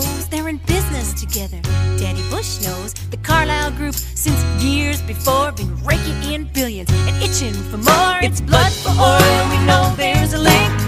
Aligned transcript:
foes, 0.00 0.28
they're 0.28 0.48
in 0.48 0.58
business 0.66 1.12
together. 1.14 1.60
Danny 1.98 2.22
Bush 2.30 2.60
knows 2.62 2.94
the 3.10 3.16
Carlyle 3.18 3.70
Group 3.72 3.94
since 3.94 4.40
years 4.62 5.00
before 5.02 5.52
been 5.52 5.74
raking 5.84 6.32
in 6.32 6.44
billions 6.52 6.90
and 6.90 7.16
itching 7.22 7.54
for 7.70 7.78
more. 7.78 8.18
It's 8.22 8.40
blood 8.40 8.72
for 8.72 8.90
oil, 8.90 9.42
we 9.50 9.58
know 9.66 9.92
there's 9.96 10.32
a 10.32 10.38
link. 10.38 10.83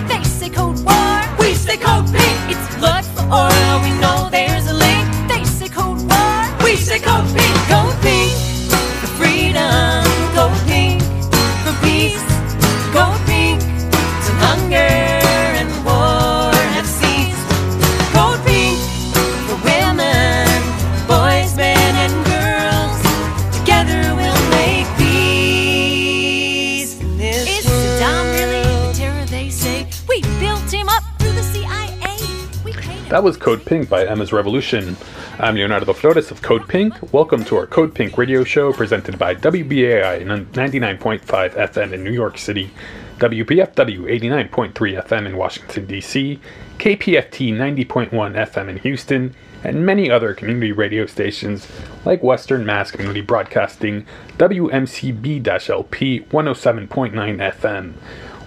That 33.17 33.25
was 33.25 33.39
Code 33.39 33.65
Pink 33.65 33.89
by 33.89 34.05
Emma's 34.05 34.31
Revolution. 34.31 34.95
I'm 35.39 35.55
Leonardo 35.55 35.91
Flores 35.95 36.31
of 36.31 36.43
Code 36.43 36.69
Pink. 36.69 37.15
Welcome 37.15 37.47
to 37.47 37.57
our 37.57 37.67
Code 37.67 37.95
Pink 37.95 38.19
radio 38.19 38.45
show 38.45 38.75
presented 38.75 39.19
by 39.19 39.35
WBAI 39.35 40.23
99.5 40.53 41.23
FM 41.23 41.93
in 41.95 42.05
New 42.05 42.13
York 42.13 42.37
City, 42.37 42.71
WPFW 43.17 44.01
89.3 44.03 45.03
FM 45.03 45.25
in 45.25 45.39
Washington, 45.39 45.87
D.C., 45.87 46.39
KPFT 46.77 47.55
90.1 47.55 48.11
FM 48.11 48.69
in 48.69 48.77
Houston, 48.81 49.35
and 49.65 49.87
many 49.87 50.11
other 50.11 50.35
community 50.35 50.73
radio 50.73 51.07
stations 51.07 51.67
like 52.05 52.23
Western 52.23 52.67
Mass 52.67 52.91
Community 52.91 53.23
Broadcasting, 53.23 54.05
WMCB 54.37 55.71
LP 55.71 56.21
107.9 56.21 57.15
FM. 57.15 57.95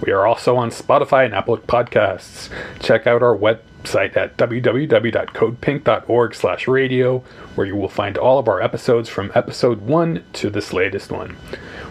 We 0.06 0.12
are 0.12 0.28
also 0.28 0.58
on 0.58 0.70
Spotify 0.70 1.26
and 1.26 1.34
Apple 1.34 1.58
Podcasts. 1.58 2.50
Check 2.80 3.08
out 3.08 3.24
our 3.24 3.36
website 3.84 4.16
at 4.18 4.38
www.codepink.org 4.38 6.36
slash 6.36 6.68
radio, 6.68 7.20
where 7.56 7.68
you 7.68 7.76
will 7.76 7.90
find 7.90 8.18
all 8.18 8.40
of 8.40 8.48
our 8.48 8.62
episodes 8.62 9.10
from 9.10 9.32
episode 9.36 9.82
1 9.82 10.24
to 10.34 10.50
this 10.50 10.74
latest 10.74 11.12
one. 11.12 11.36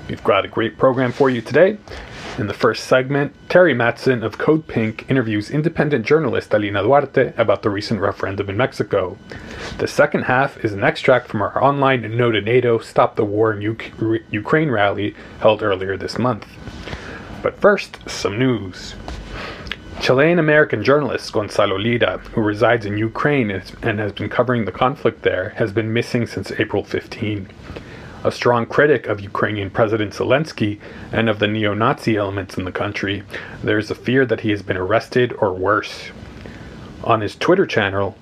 We've 0.08 0.24
got 0.24 0.44
a 0.44 0.48
great 0.48 0.78
program 0.78 1.12
for 1.12 1.30
you 1.30 1.40
today. 1.42 1.78
In 2.38 2.46
the 2.46 2.54
first 2.54 2.84
segment, 2.84 3.34
Terry 3.48 3.74
Matson 3.74 4.22
of 4.22 4.38
Code 4.38 4.68
Pink 4.68 5.04
interviews 5.10 5.50
independent 5.50 6.06
journalist 6.06 6.54
Alina 6.54 6.82
Duarte 6.82 7.32
about 7.36 7.62
the 7.62 7.70
recent 7.70 8.00
referendum 8.00 8.48
in 8.48 8.56
Mexico. 8.56 9.18
The 9.78 9.88
second 9.88 10.22
half 10.22 10.56
is 10.64 10.72
an 10.72 10.84
extract 10.84 11.26
from 11.26 11.42
our 11.42 11.62
online 11.62 12.16
No 12.16 12.30
to 12.30 12.40
NATO 12.40 12.78
Stop 12.78 13.16
the 13.16 13.24
War 13.24 13.52
in 13.52 13.68
Uk- 13.68 13.90
Ukraine 14.30 14.70
rally 14.70 15.16
held 15.40 15.64
earlier 15.64 15.96
this 15.96 16.16
month. 16.16 16.46
But 17.42 17.60
first, 17.60 18.08
some 18.08 18.38
news. 18.38 18.94
Chilean 20.00 20.38
American 20.38 20.84
journalist 20.84 21.32
Gonzalo 21.32 21.76
Lira, 21.76 22.18
who 22.32 22.40
resides 22.40 22.86
in 22.86 22.96
Ukraine 22.96 23.50
and 23.82 23.98
has 23.98 24.12
been 24.12 24.28
covering 24.28 24.64
the 24.64 24.72
conflict 24.72 25.22
there, 25.22 25.50
has 25.56 25.72
been 25.72 25.92
missing 25.92 26.26
since 26.26 26.52
April 26.52 26.84
15. 26.84 27.48
A 28.24 28.32
strong 28.32 28.64
critic 28.64 29.06
of 29.06 29.20
Ukrainian 29.20 29.70
President 29.70 30.12
Zelensky 30.12 30.80
and 31.12 31.28
of 31.28 31.40
the 31.40 31.48
neo 31.48 31.74
Nazi 31.74 32.16
elements 32.16 32.56
in 32.56 32.64
the 32.64 32.72
country, 32.72 33.22
there 33.62 33.78
is 33.78 33.90
a 33.90 33.94
fear 33.94 34.24
that 34.24 34.40
he 34.40 34.50
has 34.50 34.62
been 34.62 34.76
arrested 34.76 35.32
or 35.40 35.52
worse. 35.52 36.10
On 37.04 37.20
his 37.20 37.36
Twitter 37.36 37.66
channel, 37.66 38.16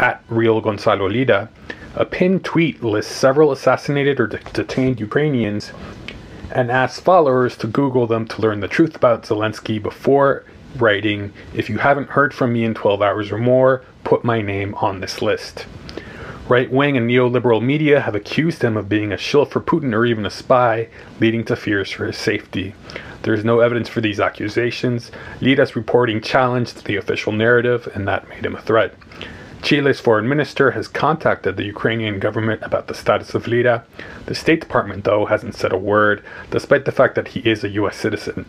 at 0.00 0.22
Real 0.28 0.60
Gonzalo 0.60 1.08
Lira, 1.08 1.50
a 1.94 2.04
pinned 2.04 2.44
tweet 2.44 2.82
lists 2.82 3.14
several 3.14 3.52
assassinated 3.52 4.18
or 4.18 4.26
de- 4.26 4.38
detained 4.52 4.98
Ukrainians 5.00 5.72
and 6.50 6.70
asks 6.70 7.00
followers 7.00 7.56
to 7.58 7.66
Google 7.66 8.06
them 8.06 8.26
to 8.28 8.40
learn 8.40 8.60
the 8.60 8.68
truth 8.68 8.96
about 8.96 9.24
Zelensky 9.24 9.82
before 9.82 10.44
writing, 10.76 11.32
If 11.54 11.68
you 11.68 11.78
haven't 11.78 12.10
heard 12.10 12.34
from 12.34 12.52
me 12.52 12.64
in 12.64 12.74
12 12.74 13.02
hours 13.02 13.32
or 13.32 13.38
more, 13.38 13.84
put 14.04 14.24
my 14.24 14.40
name 14.42 14.74
on 14.76 15.00
this 15.00 15.22
list. 15.22 15.66
Right 16.48 16.70
wing 16.70 16.96
and 16.96 17.10
neoliberal 17.10 17.62
media 17.62 18.00
have 18.00 18.14
accused 18.14 18.62
him 18.62 18.76
of 18.76 18.88
being 18.88 19.12
a 19.12 19.18
shill 19.18 19.44
for 19.44 19.60
Putin 19.60 19.92
or 19.92 20.06
even 20.06 20.24
a 20.24 20.30
spy, 20.30 20.88
leading 21.20 21.44
to 21.44 21.56
fears 21.56 21.90
for 21.90 22.06
his 22.06 22.16
safety. 22.16 22.74
There 23.22 23.34
is 23.34 23.44
no 23.44 23.60
evidence 23.60 23.88
for 23.88 24.00
these 24.00 24.18
accusations. 24.18 25.10
Lira's 25.42 25.76
reporting 25.76 26.22
challenged 26.22 26.86
the 26.86 26.96
official 26.96 27.32
narrative, 27.32 27.86
and 27.94 28.08
that 28.08 28.28
made 28.30 28.46
him 28.46 28.54
a 28.54 28.62
threat. 28.62 28.94
Chile's 29.68 30.00
foreign 30.00 30.26
minister 30.26 30.70
has 30.70 30.88
contacted 30.88 31.58
the 31.58 31.66
Ukrainian 31.66 32.18
government 32.20 32.62
about 32.62 32.86
the 32.86 32.94
status 32.94 33.34
of 33.34 33.46
Lira. 33.46 33.84
The 34.24 34.34
State 34.34 34.62
Department, 34.62 35.04
though, 35.04 35.26
hasn't 35.26 35.56
said 35.56 35.74
a 35.74 35.76
word, 35.76 36.24
despite 36.50 36.86
the 36.86 36.90
fact 36.90 37.16
that 37.16 37.28
he 37.28 37.40
is 37.40 37.62
a 37.62 37.68
U.S. 37.80 37.98
citizen. 37.98 38.46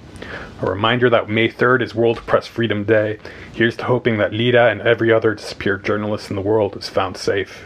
A 0.62 0.66
reminder 0.66 1.10
that 1.10 1.28
May 1.28 1.50
3rd 1.50 1.82
is 1.82 1.94
World 1.94 2.20
Press 2.26 2.48
Freedom 2.48 2.86
Day. 2.86 3.20
Here's 3.52 3.76
to 3.76 3.84
hoping 3.84 4.18
that 4.18 4.32
Lira 4.32 4.72
and 4.72 4.82
every 4.82 5.12
other 5.12 5.36
disappeared 5.36 5.84
journalist 5.84 6.30
in 6.30 6.38
the 6.38 6.42
world 6.42 6.78
is 6.78 6.88
found 6.88 7.18
safe. 7.18 7.66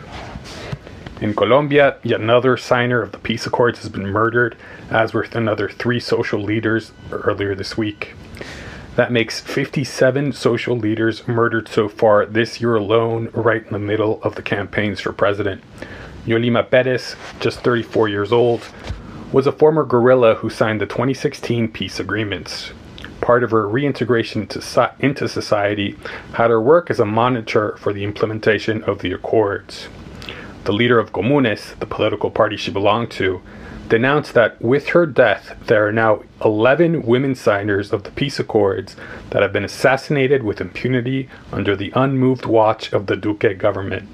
In 1.21 1.35
Colombia, 1.35 1.97
yet 2.01 2.21
another 2.21 2.57
signer 2.57 3.03
of 3.03 3.11
the 3.11 3.19
peace 3.19 3.45
accords 3.45 3.83
has 3.83 3.89
been 3.89 4.07
murdered, 4.07 4.57
as 4.89 5.13
were 5.13 5.27
another 5.31 5.69
three 5.69 5.99
social 5.99 6.41
leaders 6.41 6.91
earlier 7.11 7.53
this 7.53 7.77
week. 7.77 8.15
That 8.95 9.11
makes 9.11 9.39
57 9.39 10.33
social 10.33 10.77
leaders 10.77 11.27
murdered 11.27 11.67
so 11.67 11.89
far 11.89 12.27
this 12.27 12.61
year 12.61 12.75
alone, 12.75 13.29
right 13.33 13.65
in 13.65 13.73
the 13.73 13.79
middle 13.79 14.21
of 14.21 14.35
the 14.35 14.43
campaigns 14.43 14.99
for 14.99 15.11
president. 15.11 15.63
Yolima 16.27 16.69
Perez, 16.69 17.15
just 17.39 17.61
34 17.61 18.07
years 18.07 18.31
old, 18.31 18.67
was 19.31 19.47
a 19.47 19.51
former 19.51 19.83
guerrilla 19.83 20.35
who 20.35 20.49
signed 20.49 20.79
the 20.79 20.85
2016 20.85 21.69
peace 21.69 21.99
agreements. 21.99 22.71
Part 23.19 23.43
of 23.43 23.49
her 23.49 23.67
reintegration 23.67 24.47
so- 24.49 24.91
into 24.99 25.27
society 25.27 25.97
had 26.33 26.51
her 26.51 26.61
work 26.61 26.91
as 26.91 26.99
a 26.99 27.05
monitor 27.05 27.75
for 27.77 27.93
the 27.93 28.03
implementation 28.03 28.83
of 28.83 28.99
the 28.99 29.11
accords. 29.11 29.87
The 30.65 30.71
leader 30.71 30.99
of 30.99 31.11
Comunes, 31.11 31.77
the 31.79 31.87
political 31.87 32.29
party 32.29 32.57
she 32.57 32.69
belonged 32.69 33.09
to, 33.11 33.41
denounced 33.87 34.33
that 34.33 34.61
with 34.61 34.89
her 34.89 35.05
death, 35.05 35.55
there 35.67 35.87
are 35.87 35.91
now 35.91 36.23
11 36.43 37.03
women 37.03 37.35
signers 37.35 37.91
of 37.91 38.03
the 38.03 38.11
peace 38.11 38.39
accords 38.39 38.95
that 39.29 39.41
have 39.41 39.53
been 39.53 39.65
assassinated 39.65 40.43
with 40.43 40.61
impunity 40.61 41.29
under 41.51 41.75
the 41.75 41.91
unmoved 41.95 42.45
watch 42.45 42.91
of 42.93 43.07
the 43.07 43.15
Duque 43.15 43.57
government. 43.57 44.09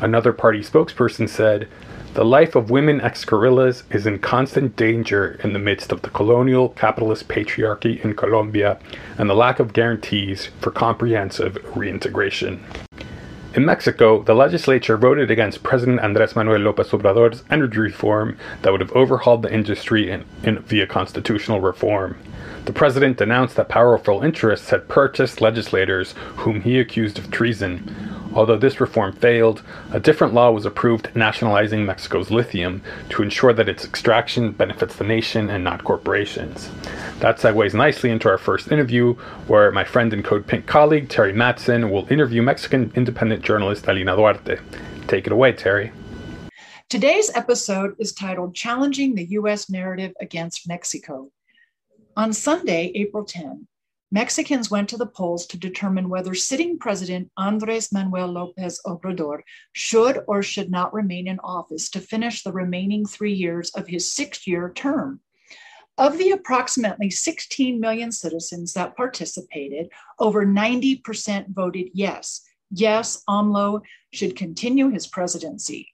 Another 0.00 0.32
party 0.32 0.60
spokesperson 0.60 1.28
said, 1.28 1.68
The 2.14 2.24
life 2.24 2.54
of 2.54 2.70
women 2.70 3.00
ex 3.00 3.24
guerrillas 3.24 3.82
is 3.90 4.06
in 4.06 4.20
constant 4.20 4.76
danger 4.76 5.38
in 5.42 5.52
the 5.52 5.58
midst 5.58 5.90
of 5.90 6.02
the 6.02 6.10
colonial 6.10 6.68
capitalist 6.70 7.28
patriarchy 7.28 8.02
in 8.04 8.14
Colombia 8.14 8.78
and 9.18 9.28
the 9.28 9.34
lack 9.34 9.58
of 9.58 9.72
guarantees 9.72 10.50
for 10.60 10.70
comprehensive 10.70 11.58
reintegration. 11.76 12.64
In 13.58 13.64
Mexico, 13.64 14.22
the 14.22 14.36
legislature 14.36 14.96
voted 14.96 15.32
against 15.32 15.64
President 15.64 16.00
Andrés 16.00 16.36
Manuel 16.36 16.60
López 16.60 16.90
Obrador's 16.90 17.42
energy 17.50 17.80
reform 17.80 18.38
that 18.62 18.70
would 18.70 18.80
have 18.80 18.92
overhauled 18.92 19.42
the 19.42 19.52
industry 19.52 20.12
in, 20.12 20.24
in, 20.44 20.60
via 20.60 20.86
constitutional 20.86 21.60
reform. 21.60 22.16
The 22.66 22.72
president 22.72 23.16
denounced 23.16 23.56
that 23.56 23.68
powerful 23.68 24.22
interests 24.22 24.70
had 24.70 24.86
purchased 24.86 25.40
legislators 25.40 26.14
whom 26.36 26.60
he 26.60 26.78
accused 26.78 27.18
of 27.18 27.32
treason. 27.32 27.92
Although 28.34 28.58
this 28.58 28.80
reform 28.80 29.12
failed, 29.14 29.62
a 29.90 29.98
different 29.98 30.34
law 30.34 30.50
was 30.50 30.66
approved 30.66 31.14
nationalizing 31.14 31.84
Mexico's 31.84 32.30
lithium 32.30 32.82
to 33.10 33.22
ensure 33.22 33.52
that 33.52 33.68
its 33.68 33.84
extraction 33.84 34.52
benefits 34.52 34.96
the 34.96 35.04
nation 35.04 35.48
and 35.50 35.64
not 35.64 35.84
corporations. 35.84 36.70
That 37.20 37.38
segues 37.38 37.74
nicely 37.74 38.10
into 38.10 38.28
our 38.28 38.38
first 38.38 38.70
interview, 38.70 39.14
where 39.46 39.72
my 39.72 39.84
friend 39.84 40.12
and 40.12 40.24
Code 40.24 40.46
Pink 40.46 40.66
colleague 40.66 41.08
Terry 41.08 41.32
Matson 41.32 41.90
will 41.90 42.10
interview 42.12 42.42
Mexican 42.42 42.92
independent 42.94 43.42
journalist 43.42 43.86
Alina 43.88 44.14
Duarte. 44.14 44.58
Take 45.06 45.26
it 45.26 45.32
away, 45.32 45.52
Terry. 45.52 45.92
Today's 46.88 47.30
episode 47.34 47.94
is 47.98 48.12
titled 48.12 48.54
Challenging 48.54 49.14
the 49.14 49.26
U.S. 49.30 49.68
Narrative 49.68 50.12
Against 50.20 50.68
Mexico. 50.68 51.30
On 52.16 52.32
Sunday, 52.32 52.92
April 52.94 53.24
10, 53.24 53.66
Mexicans 54.10 54.70
went 54.70 54.88
to 54.88 54.96
the 54.96 55.06
polls 55.06 55.46
to 55.48 55.58
determine 55.58 56.08
whether 56.08 56.34
sitting 56.34 56.78
President 56.78 57.30
Andres 57.36 57.92
Manuel 57.92 58.28
Lopez 58.28 58.80
Obrador 58.86 59.40
should 59.74 60.20
or 60.26 60.42
should 60.42 60.70
not 60.70 60.94
remain 60.94 61.28
in 61.28 61.38
office 61.40 61.90
to 61.90 62.00
finish 62.00 62.42
the 62.42 62.52
remaining 62.52 63.04
three 63.04 63.34
years 63.34 63.70
of 63.70 63.86
his 63.86 64.10
six 64.10 64.46
year 64.46 64.72
term. 64.74 65.20
Of 65.98 66.16
the 66.16 66.30
approximately 66.30 67.10
16 67.10 67.78
million 67.78 68.10
citizens 68.10 68.72
that 68.72 68.96
participated, 68.96 69.90
over 70.18 70.46
90% 70.46 71.50
voted 71.50 71.88
yes. 71.92 72.42
Yes, 72.70 73.22
AMLO 73.28 73.82
should 74.12 74.36
continue 74.36 74.88
his 74.88 75.06
presidency. 75.06 75.88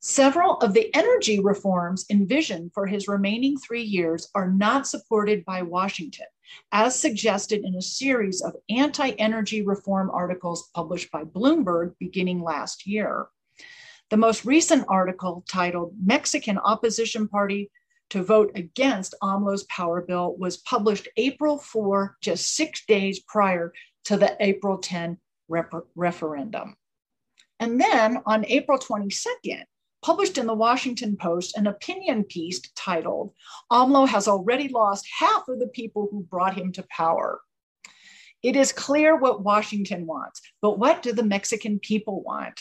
Several 0.00 0.56
of 0.56 0.72
the 0.72 0.92
energy 0.96 1.38
reforms 1.38 2.06
envisioned 2.10 2.72
for 2.72 2.86
his 2.86 3.06
remaining 3.06 3.58
three 3.58 3.82
years 3.82 4.28
are 4.34 4.50
not 4.50 4.88
supported 4.88 5.44
by 5.44 5.62
Washington. 5.62 6.26
As 6.72 6.98
suggested 6.98 7.64
in 7.64 7.74
a 7.74 7.82
series 7.82 8.40
of 8.42 8.56
anti 8.68 9.10
energy 9.10 9.62
reform 9.62 10.10
articles 10.10 10.70
published 10.74 11.10
by 11.10 11.24
Bloomberg 11.24 11.94
beginning 11.98 12.42
last 12.42 12.86
year. 12.86 13.26
The 14.10 14.16
most 14.16 14.44
recent 14.44 14.84
article, 14.88 15.44
titled 15.48 15.94
Mexican 16.02 16.58
Opposition 16.58 17.28
Party 17.28 17.70
to 18.10 18.22
Vote 18.22 18.50
Against 18.56 19.14
AMLO's 19.22 19.64
Power 19.64 20.02
Bill, 20.02 20.34
was 20.36 20.56
published 20.58 21.08
April 21.16 21.58
4, 21.58 22.16
just 22.20 22.54
six 22.56 22.84
days 22.86 23.20
prior 23.20 23.72
to 24.04 24.16
the 24.16 24.36
April 24.40 24.78
10 24.78 25.16
rep- 25.48 25.72
referendum. 25.94 26.76
And 27.60 27.80
then 27.80 28.22
on 28.26 28.44
April 28.46 28.78
22nd, 28.78 29.64
published 30.02 30.38
in 30.38 30.46
the 30.46 30.54
Washington 30.54 31.16
Post 31.16 31.56
an 31.56 31.66
opinion 31.66 32.24
piece 32.24 32.60
titled, 32.74 33.32
AMLO 33.70 34.06
has 34.06 34.28
already 34.28 34.68
lost 34.68 35.06
half 35.18 35.48
of 35.48 35.58
the 35.58 35.68
people 35.68 36.08
who 36.10 36.22
brought 36.22 36.56
him 36.56 36.72
to 36.72 36.86
power. 36.90 37.40
It 38.42 38.56
is 38.56 38.72
clear 38.72 39.16
what 39.16 39.44
Washington 39.44 40.06
wants, 40.06 40.40
but 40.62 40.78
what 40.78 41.02
do 41.02 41.12
the 41.12 41.22
Mexican 41.22 41.78
people 41.78 42.22
want? 42.22 42.60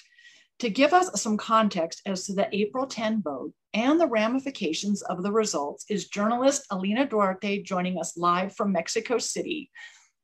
To 0.59 0.69
give 0.69 0.93
us 0.93 1.21
some 1.21 1.37
context 1.37 2.01
as 2.05 2.25
to 2.25 2.33
the 2.33 2.49
April 2.51 2.85
10 2.85 3.21
vote 3.21 3.53
and 3.73 3.99
the 3.99 4.07
ramifications 4.07 5.01
of 5.03 5.23
the 5.23 5.31
results 5.31 5.85
is 5.89 6.09
journalist 6.09 6.65
Alina 6.69 7.05
Duarte 7.05 7.63
joining 7.63 7.97
us 7.97 8.17
live 8.17 8.53
from 8.55 8.73
Mexico 8.73 9.17
City. 9.19 9.71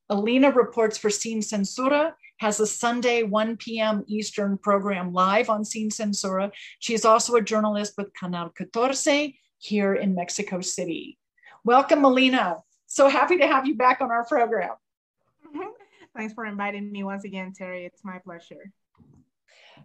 Alina 0.09 0.51
reports 0.51 0.97
for 0.97 1.09
Sin 1.09 1.39
Censura 1.39 2.13
has 2.37 2.59
a 2.59 2.67
Sunday 2.67 3.23
1 3.23 3.57
p.m. 3.57 4.03
Eastern 4.07 4.57
program 4.57 5.13
live 5.13 5.49
on 5.49 5.63
Sin 5.63 5.89
Censura. 5.89 6.51
She 6.79 6.93
is 6.93 7.05
also 7.05 7.35
a 7.35 7.41
journalist 7.41 7.93
with 7.97 8.13
Canal 8.13 8.51
14 8.73 9.33
here 9.57 9.93
in 9.93 10.15
Mexico 10.15 10.61
City. 10.61 11.17
Welcome, 11.63 12.01
Melina. 12.01 12.57
So 12.87 13.07
happy 13.09 13.37
to 13.37 13.47
have 13.47 13.65
you 13.65 13.75
back 13.75 14.01
on 14.01 14.11
our 14.11 14.25
program. 14.25 14.75
Thanks 16.15 16.33
for 16.33 16.45
inviting 16.45 16.91
me 16.91 17.03
once 17.03 17.25
again, 17.25 17.51
Terry. 17.53 17.85
It's 17.85 18.05
my 18.05 18.19
pleasure. 18.19 18.71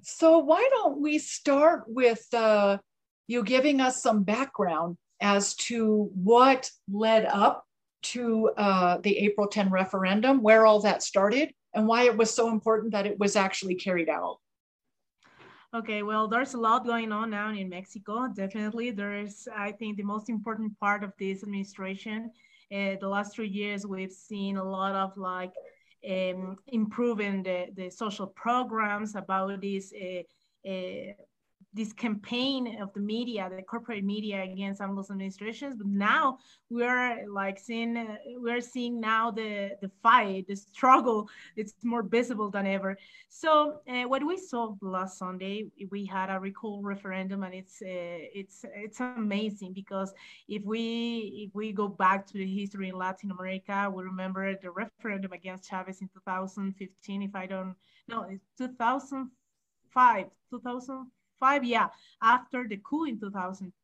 So, 0.03 0.38
why 0.38 0.69
don't 0.70 1.00
we 1.00 1.19
start 1.19 1.85
with 1.88 2.25
uh, 2.32 2.79
you 3.26 3.43
giving 3.43 3.81
us 3.81 4.00
some 4.00 4.23
background 4.23 4.96
as 5.20 5.55
to 5.56 6.11
what 6.14 6.70
led 6.91 7.25
up 7.26 7.64
to 8.03 8.50
uh, 8.56 8.99
the 8.99 9.19
April 9.19 9.49
10 9.49 9.70
referendum, 9.70 10.41
where 10.41 10.67
all 10.67 10.81
that 10.81 11.03
started, 11.03 11.53
and 11.75 11.87
why 11.87 12.05
it 12.05 12.17
was 12.17 12.32
so 12.32 12.50
important 12.50 12.93
that 12.93 13.06
it 13.06 13.19
was 13.19 13.37
actually 13.37 13.75
carried 13.75 14.08
out. 14.08 14.38
Okay, 15.72 16.02
well, 16.02 16.26
there's 16.26 16.55
a 16.55 16.58
lot 16.58 16.84
going 16.84 17.12
on 17.12 17.31
now 17.31 17.52
in 17.52 17.69
Mexico. 17.69 18.26
Definitely, 18.26 18.90
there's, 18.90 19.46
I 19.56 19.70
think, 19.70 19.96
the 19.96 20.02
most 20.02 20.28
important 20.28 20.78
part 20.81 21.05
of 21.05 21.12
this 21.17 21.44
administration. 21.44 22.32
Uh, 22.72 22.96
the 23.00 23.08
last 23.08 23.34
three 23.34 23.49
years, 23.49 23.87
we've 23.87 24.12
seen 24.12 24.56
a 24.56 24.64
lot 24.64 24.96
of 24.96 25.17
like 25.17 25.52
um, 26.08 26.56
improving 26.67 27.44
the, 27.44 27.67
the 27.76 27.88
social 27.88 28.26
programs 28.26 29.14
about 29.14 29.61
this 29.61 29.93
uh, 29.93 30.22
uh, 30.69 31.12
this 31.72 31.93
campaign 31.93 32.78
of 32.81 32.93
the 32.94 33.00
media, 33.00 33.49
the 33.55 33.62
corporate 33.62 34.02
media 34.02 34.43
against 34.43 34.81
AMLO's 34.81 35.11
administrations. 35.11 35.76
But 35.76 35.87
now 35.87 36.38
we're 36.69 37.26
like 37.32 37.58
seeing, 37.58 37.96
uh, 37.96 38.17
we're 38.37 38.61
seeing 38.61 39.00
now 39.00 39.31
the, 39.31 39.70
the 39.81 39.90
fight, 40.02 40.49
the 40.49 40.56
struggle, 40.56 41.28
it's 41.56 41.75
more 41.84 42.02
visible 42.02 42.50
than 42.50 42.67
ever. 42.67 42.99
So 43.28 43.81
uh, 43.88 44.02
what 44.08 44.26
we 44.26 44.37
saw 44.37 44.75
last 44.81 45.19
Sunday, 45.19 45.67
we 45.90 46.05
had 46.05 46.28
a 46.28 46.40
recall 46.40 46.82
referendum 46.82 47.44
and 47.44 47.55
it's, 47.55 47.81
uh, 47.82 47.87
it's, 47.87 48.64
it's 48.75 48.99
amazing 48.99 49.72
because 49.72 50.12
if 50.49 50.64
we, 50.64 51.46
if 51.49 51.55
we 51.55 51.72
go 51.72 51.87
back 51.87 52.26
to 52.26 52.32
the 52.34 52.46
history 52.46 52.88
in 52.88 52.96
Latin 52.96 53.31
America, 53.31 53.88
we 53.94 54.02
remember 54.02 54.56
the 54.61 54.70
referendum 54.72 55.32
against 55.32 55.70
Chavez 55.70 56.00
in 56.00 56.08
2015, 56.08 57.22
if 57.22 57.34
I 57.37 57.46
don't, 57.46 57.76
no, 58.08 58.26
it's 58.28 58.44
2005, 58.58 60.26
2000, 60.50 61.06
five, 61.41 61.65
yeah, 61.65 61.89
after 62.23 62.69
the 62.69 62.77
coup 62.77 63.07
in 63.07 63.19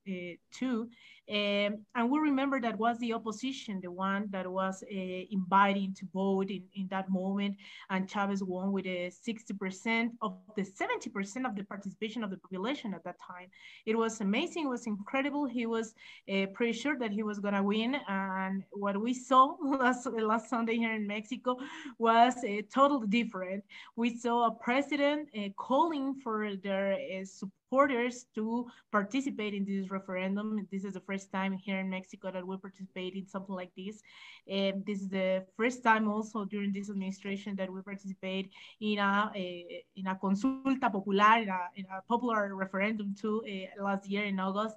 2002. 0.06 0.88
Um, 1.28 1.84
and 1.96 2.08
we 2.08 2.20
remember 2.20 2.60
that 2.60 2.78
was 2.78 2.98
the 2.98 3.12
opposition, 3.12 3.80
the 3.80 3.90
one 3.90 4.28
that 4.30 4.46
was 4.48 4.84
uh, 4.84 4.96
inviting 5.30 5.92
to 5.94 6.06
vote 6.14 6.50
in, 6.50 6.62
in 6.74 6.86
that 6.88 7.10
moment. 7.10 7.56
And 7.90 8.08
Chavez 8.08 8.44
won 8.44 8.70
with 8.70 8.86
a 8.86 9.10
60% 9.10 10.10
of 10.22 10.36
the 10.54 10.62
70% 10.62 11.44
of 11.44 11.56
the 11.56 11.64
participation 11.64 12.22
of 12.22 12.30
the 12.30 12.36
population 12.36 12.94
at 12.94 13.02
that 13.02 13.16
time. 13.18 13.48
It 13.86 13.98
was 13.98 14.20
amazing. 14.20 14.66
It 14.66 14.68
was 14.68 14.86
incredible. 14.86 15.46
He 15.46 15.66
was 15.66 15.94
uh, 16.32 16.46
pretty 16.54 16.74
sure 16.74 16.96
that 16.98 17.10
he 17.10 17.24
was 17.24 17.40
going 17.40 17.54
to 17.54 17.62
win. 17.62 17.96
And 18.06 18.62
what 18.70 19.00
we 19.00 19.12
saw 19.12 19.56
last, 19.64 20.06
last 20.06 20.48
Sunday 20.48 20.76
here 20.76 20.94
in 20.94 21.08
Mexico 21.08 21.56
was 21.98 22.36
uh, 22.44 22.62
totally 22.72 23.08
different. 23.08 23.64
We 23.96 24.16
saw 24.16 24.46
a 24.46 24.52
president 24.52 25.28
uh, 25.36 25.48
calling 25.56 26.14
for 26.22 26.54
their 26.62 26.92
uh, 26.92 27.24
supporters 27.66 28.26
to 28.34 28.66
participate 28.92 29.54
in 29.54 29.64
this 29.64 29.90
referendum. 29.90 30.66
This 30.70 30.84
is 30.84 30.94
the 30.94 31.00
first 31.00 31.32
time 31.32 31.52
here 31.52 31.80
in 31.80 31.90
Mexico 31.90 32.30
that 32.30 32.46
we 32.46 32.56
participate 32.56 33.14
in 33.14 33.26
something 33.26 33.54
like 33.54 33.72
this. 33.76 34.02
And 34.48 34.86
this 34.86 35.00
is 35.00 35.08
the 35.08 35.44
first 35.56 35.82
time 35.82 36.08
also 36.08 36.44
during 36.44 36.72
this 36.72 36.90
administration 36.90 37.56
that 37.56 37.72
we 37.72 37.82
participate 37.82 38.50
in 38.80 38.98
a, 38.98 39.30
a 39.34 39.84
in 39.96 40.06
a 40.06 40.14
consulta 40.14 40.92
popular, 40.92 41.42
in 41.42 41.48
a, 41.48 41.60
in 41.74 41.86
a 41.86 42.02
popular 42.08 42.54
referendum 42.54 43.14
too, 43.20 43.42
uh, 43.44 43.82
last 43.82 44.08
year 44.08 44.24
in 44.24 44.38
August. 44.38 44.76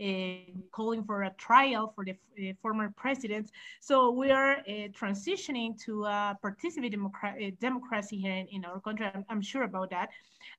Uh, 0.00 0.38
calling 0.72 1.04
for 1.04 1.24
a 1.24 1.30
trial 1.36 1.92
for 1.94 2.06
the 2.06 2.12
uh, 2.12 2.54
former 2.62 2.90
president. 2.96 3.50
So 3.80 4.10
we 4.10 4.30
are 4.30 4.54
uh, 4.60 4.88
transitioning 4.98 5.78
to 5.84 6.06
a 6.06 6.38
participative 6.42 6.94
democra 6.94 7.58
democracy 7.58 8.16
here 8.16 8.32
in, 8.32 8.46
in, 8.46 8.64
our 8.64 8.80
country. 8.80 9.10
I'm, 9.12 9.26
I'm, 9.28 9.42
sure 9.42 9.64
about 9.64 9.90
that. 9.90 10.08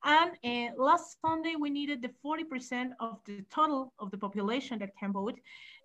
And 0.04 0.78
last 0.78 1.18
Sunday, 1.22 1.56
we 1.60 1.72
needed 1.72 2.04
the 2.04 2.12
40% 2.24 2.92
of 3.00 3.18
the 3.26 3.44
total 3.50 3.94
of 3.98 4.12
the 4.12 4.18
population 4.18 4.78
that 4.78 4.96
can 4.96 5.12
vote 5.12 5.40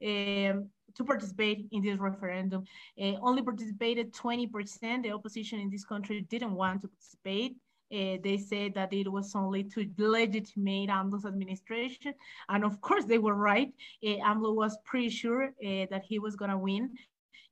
um, 0.04 0.68
to 0.94 1.04
participate 1.04 1.66
in 1.72 1.82
this 1.82 1.98
referendum. 1.98 2.64
Uh, 3.00 3.14
only 3.22 3.40
participated 3.40 4.12
20%. 4.12 5.02
The 5.02 5.12
opposition 5.12 5.60
in 5.60 5.70
this 5.70 5.84
country 5.84 6.26
didn't 6.28 6.52
want 6.52 6.82
to 6.82 6.88
participate. 6.88 7.56
Uh, 7.92 8.18
they 8.22 8.36
said 8.36 8.74
that 8.74 8.92
it 8.92 9.10
was 9.10 9.34
only 9.34 9.64
to 9.64 9.88
legitimate 9.96 10.88
AMLO's 10.88 11.24
administration. 11.24 12.14
And 12.48 12.64
of 12.64 12.80
course, 12.80 13.04
they 13.04 13.18
were 13.18 13.34
right. 13.34 13.72
Uh, 14.04 14.16
AMLO 14.24 14.54
was 14.54 14.76
pretty 14.84 15.10
sure 15.10 15.44
uh, 15.64 15.86
that 15.90 16.04
he 16.08 16.18
was 16.18 16.36
going 16.36 16.50
to 16.50 16.58
win. 16.58 16.90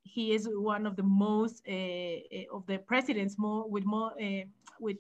He 0.03 0.33
is 0.33 0.49
one 0.51 0.87
of 0.87 0.97
the 0.97 1.03
most 1.03 1.67
of 1.67 2.67
the 2.67 2.79
presidents 2.87 3.39
more 3.39 3.69
with 3.69 3.85
more 3.85 4.13
with 4.79 4.99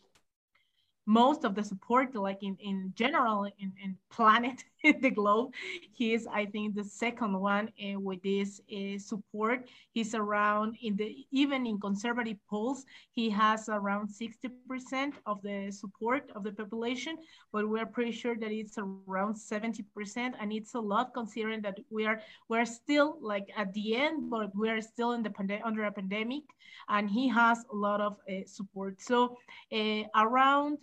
most 1.06 1.44
of 1.44 1.54
the 1.54 1.62
support 1.62 2.14
like 2.14 2.42
in, 2.42 2.56
in 2.61 2.92
general 2.94 3.44
in, 3.58 3.73
in 3.82 3.96
planet 4.11 4.64
the 5.00 5.11
globe 5.11 5.52
he 5.92 6.14
is 6.14 6.26
i 6.32 6.44
think 6.46 6.75
the 6.75 6.84
second 6.84 7.38
one 7.38 7.68
uh, 7.82 7.99
with 7.99 8.23
this 8.23 8.61
uh, 8.73 8.99
support. 8.99 9.66
He's 9.92 10.14
around 10.14 10.76
in 10.82 10.96
the 10.96 11.26
even 11.30 11.66
in 11.66 11.78
conservative 11.78 12.38
polls 12.49 12.84
he 13.12 13.30
has 13.30 13.68
around 13.68 14.08
60 14.08 14.49
percent 14.68 15.14
of 15.26 15.42
the 15.42 15.70
support 15.70 16.30
of 16.34 16.42
the 16.44 16.52
population 16.52 17.16
but 17.52 17.68
we're 17.68 17.87
pretty 17.87 18.12
sure 18.12 18.37
that 18.37 18.50
it's 18.50 18.78
around 18.78 19.37
70 19.37 19.82
percent 19.94 20.34
and 20.40 20.52
it's 20.52 20.75
a 20.75 20.80
lot 20.80 21.14
considering 21.14 21.61
that 21.62 21.78
we 21.90 22.06
are 22.06 22.20
we're 22.49 22.64
still 22.64 23.18
like 23.20 23.49
at 23.56 23.73
the 23.75 23.96
end 23.96 24.30
but 24.30 24.50
we're 24.54 24.80
still 24.80 25.12
in 25.12 25.23
the 25.23 25.30
pande- 25.30 25.61
under 25.64 25.84
a 25.84 25.92
pandemic 25.92 26.42
and 26.88 27.08
he 27.08 27.28
has 27.28 27.64
a 27.73 27.76
lot 27.76 28.00
of 28.00 28.18
uh, 28.28 28.44
support. 28.46 29.00
So 29.00 29.37
around 30.14 30.78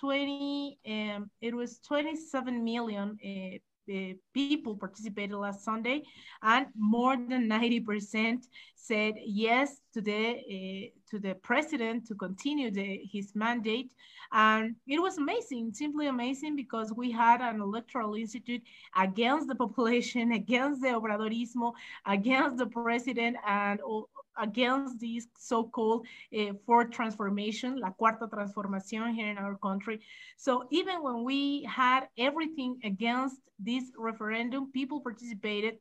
20, 0.00 0.78
um, 0.86 1.30
it 1.40 1.54
was 1.54 1.78
27 1.80 2.64
million 2.64 3.18
uh, 3.24 3.58
uh, 3.90 4.12
people 4.34 4.76
participated 4.76 5.34
last 5.34 5.64
Sunday, 5.64 6.02
and 6.42 6.66
more 6.76 7.16
than 7.16 7.48
90% 7.48 8.44
said 8.74 9.14
yes 9.24 9.80
to 9.94 10.00
the 10.02 10.30
uh, 10.30 10.88
to 11.10 11.18
the 11.18 11.34
president 11.36 12.06
to 12.06 12.14
continue 12.14 12.70
the, 12.70 13.00
his 13.10 13.34
mandate. 13.34 13.92
And 14.30 14.76
it 14.86 15.00
was 15.00 15.16
amazing, 15.16 15.72
simply 15.72 16.06
amazing, 16.08 16.54
because 16.54 16.92
we 16.92 17.10
had 17.10 17.40
an 17.40 17.62
electoral 17.62 18.14
institute 18.14 18.62
against 18.94 19.48
the 19.48 19.54
population, 19.64 20.32
against 20.32 20.82
the 20.82 20.88
obradorismo, 20.88 21.72
against 22.04 22.58
the 22.58 22.66
president, 22.66 23.36
and 23.46 23.80
against 24.38 25.00
this 25.00 25.26
so-called 25.36 26.06
uh, 26.38 26.52
fourth 26.66 26.90
transformation, 26.90 27.78
la 27.80 27.90
cuarta 27.90 28.26
transformación 28.26 29.14
here 29.14 29.30
in 29.30 29.38
our 29.38 29.56
country. 29.56 30.00
So 30.36 30.66
even 30.70 31.02
when 31.02 31.24
we 31.24 31.64
had 31.64 32.08
everything 32.16 32.78
against 32.84 33.40
this 33.58 33.84
referendum, 33.96 34.70
people 34.72 35.00
participated 35.00 35.78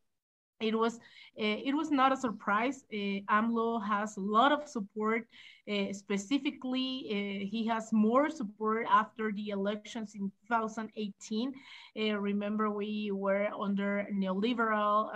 it 0.60 0.76
was 0.76 0.96
uh, 1.40 1.58
it 1.66 1.76
was 1.76 1.92
not 1.92 2.12
a 2.12 2.18
surprise. 2.18 2.84
Uh, 2.92 3.22
AMLO 3.30 3.80
has 3.86 4.18
a 4.18 4.22
lot 4.22 4.52
of 4.52 4.68
support. 4.68 5.28
Uh, 5.70 5.94
specifically, 5.94 7.06
uh, 7.12 7.46
he 7.46 7.68
has 7.68 7.94
more 7.94 8.30
support 8.30 8.88
after 8.90 9.32
the 9.32 9.50
elections 9.50 10.16
in 10.16 10.32
2018. 10.48 11.54
Uh, 11.96 12.18
remember, 12.18 12.72
we 12.72 13.12
were 13.14 13.50
under 13.60 14.08
neoliberal 14.12 15.12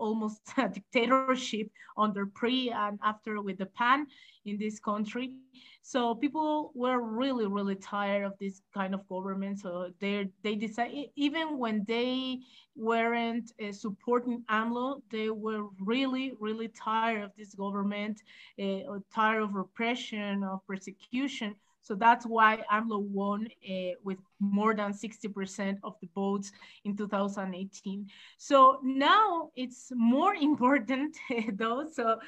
almost 0.00 0.40
a 0.56 0.68
dictatorship 0.68 1.68
under 1.96 2.26
PRI 2.26 2.70
and 2.72 2.98
after 3.04 3.40
with 3.42 3.58
the 3.58 3.66
PAN 3.66 4.06
in 4.44 4.58
this 4.58 4.80
country. 4.80 5.36
So 5.82 6.14
people 6.14 6.72
were 6.74 7.00
really, 7.00 7.46
really 7.46 7.74
tired 7.74 8.24
of 8.24 8.34
this 8.38 8.62
kind 8.72 8.94
of 8.94 9.06
government. 9.08 9.60
So 9.60 9.90
they 10.00 10.30
they 10.42 10.54
decided 10.54 11.10
even 11.16 11.58
when 11.58 11.84
they 11.86 12.40
weren't 12.76 13.52
uh, 13.62 13.72
supporting 13.72 14.44
AMLO, 14.48 15.02
they 15.10 15.30
were 15.30 15.64
really, 15.80 16.32
really 16.40 16.68
tired 16.68 17.22
of 17.22 17.32
this 17.36 17.54
government, 17.54 18.22
uh, 18.62 18.98
tired 19.14 19.42
of 19.42 19.54
repression, 19.54 20.44
of 20.44 20.66
persecution. 20.66 21.54
So 21.82 21.94
that's 21.94 22.26
why 22.26 22.62
AMLO 22.70 23.00
won 23.00 23.48
uh, 23.68 23.92
with 24.04 24.18
more 24.38 24.74
than 24.74 24.92
60% 24.92 25.78
of 25.82 25.96
the 26.00 26.08
votes 26.14 26.52
in 26.84 26.96
2018. 26.96 28.06
So 28.38 28.80
now 28.82 29.50
it's 29.56 29.90
more 29.94 30.34
important 30.50 31.16
though. 31.54 31.86
So 31.92 32.12
uh, 32.12 32.18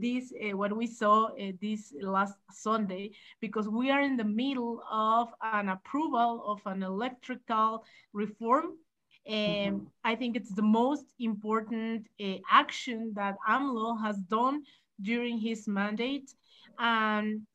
this, 0.00 0.32
uh, 0.32 0.56
what 0.56 0.76
we 0.76 0.86
saw 0.86 1.30
this 1.60 1.92
last 2.00 2.34
Sunday, 2.50 3.12
because 3.40 3.68
we 3.68 3.90
are 3.90 4.00
in 4.00 4.16
the 4.16 4.24
middle 4.24 4.82
of 4.90 5.28
an 5.42 5.68
approval 5.68 6.44
of 6.46 6.60
an 6.72 6.82
electrical 6.82 7.84
reform 8.12 8.76
and 9.26 9.80
-hmm. 9.80 10.12
I 10.12 10.16
think 10.16 10.36
it's 10.36 10.54
the 10.54 10.68
most 10.82 11.06
important 11.18 12.08
uh, 12.20 12.38
action 12.48 13.12
that 13.14 13.36
AMLO 13.46 13.96
has 14.04 14.16
done 14.28 14.64
during 15.00 15.38
his 15.38 15.66
mandate. 15.66 16.34
And 16.78 17.46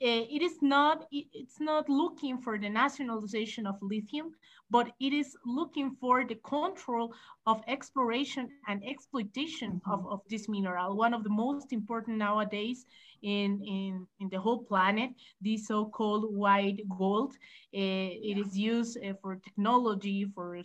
it 0.00 0.42
is 0.42 0.58
not 0.62 1.06
it's 1.10 1.60
not 1.60 1.88
looking 1.88 2.38
for 2.38 2.58
the 2.58 2.68
nationalization 2.68 3.66
of 3.66 3.76
lithium 3.82 4.32
but 4.70 4.92
it 5.00 5.12
is 5.12 5.36
looking 5.44 5.96
for 6.00 6.24
the 6.24 6.36
control 6.36 7.12
of 7.46 7.62
exploration 7.66 8.48
and 8.68 8.82
exploitation 8.84 9.72
mm 9.72 9.80
-hmm. 9.84 9.94
of, 9.94 10.06
of 10.06 10.20
this 10.28 10.48
mineral 10.48 10.96
one 10.96 11.16
of 11.16 11.22
the 11.22 11.34
most 11.44 11.72
important 11.72 12.16
nowadays 12.16 12.86
in 13.22 13.62
in, 13.64 14.06
in 14.20 14.28
the 14.30 14.40
whole 14.40 14.62
planet 14.64 15.10
the 15.42 15.56
so-called 15.56 16.34
white 16.34 16.80
gold 16.98 17.32
uh, 17.32 18.10
it 18.30 18.38
is 18.38 18.56
used 18.56 18.98
uh, 19.04 19.12
for 19.20 19.36
technology 19.36 20.26
for 20.34 20.56
uh, 20.56 20.62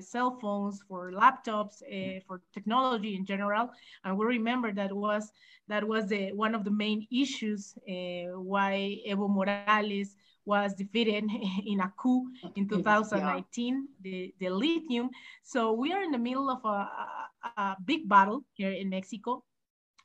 cell 0.00 0.38
phones 0.40 0.82
for 0.88 1.12
laptops 1.12 1.82
for 2.26 2.40
technology 2.52 3.14
in 3.14 3.24
general 3.24 3.68
and 4.04 4.16
we 4.16 4.26
remember 4.26 4.72
that 4.72 4.92
was 4.92 5.32
that 5.68 5.86
was 5.86 6.08
the, 6.08 6.32
one 6.32 6.54
of 6.54 6.64
the 6.64 6.70
main 6.70 7.06
issues 7.10 7.74
uh, 7.88 8.38
why 8.38 8.98
Evo 9.08 9.28
Morales 9.28 10.16
was 10.44 10.74
defeated 10.74 11.24
in 11.66 11.80
a 11.80 11.92
coup 11.96 12.26
in 12.56 12.68
2019, 12.68 13.88
yeah. 14.02 14.10
the, 14.10 14.34
the 14.40 14.50
lithium. 14.50 15.10
So 15.42 15.72
we 15.72 15.92
are 15.92 16.02
in 16.02 16.10
the 16.10 16.18
middle 16.18 16.50
of 16.50 16.64
a, 16.64 16.68
a, 16.68 17.50
a 17.56 17.76
big 17.84 18.08
battle 18.08 18.44
here 18.54 18.72
in 18.72 18.90
Mexico. 18.90 19.44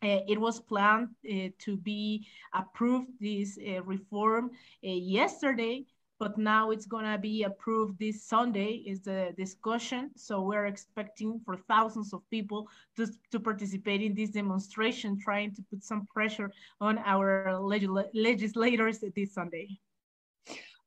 Uh, 0.04 0.22
it 0.28 0.40
was 0.40 0.60
planned 0.60 1.10
uh, 1.26 1.50
to 1.58 1.76
be 1.78 2.28
approved, 2.54 3.10
this 3.20 3.58
uh, 3.58 3.82
reform, 3.84 4.52
uh, 4.86 4.90
yesterday, 4.90 5.84
but 6.20 6.38
now 6.38 6.72
it's 6.72 6.86
gonna 6.86 7.18
be 7.18 7.44
approved 7.44 7.98
this 8.00 8.24
Sunday 8.24 8.84
is 8.86 9.02
the 9.02 9.34
discussion. 9.38 10.12
So 10.16 10.42
we're 10.42 10.68
expecting 10.68 11.40
for 11.46 11.58
thousands 11.68 12.14
of 12.14 12.22
people 12.30 12.68
to, 12.96 13.08
to 13.32 13.40
participate 13.40 14.02
in 14.02 14.14
this 14.14 14.30
demonstration, 14.30 15.20
trying 15.20 15.54
to 15.56 15.64
put 15.70 15.84
some 15.84 16.08
pressure 16.14 16.52
on 16.80 17.00
our 17.00 17.58
legisl 17.60 18.06
legislators 18.14 19.04
this 19.16 19.34
Sunday. 19.34 19.80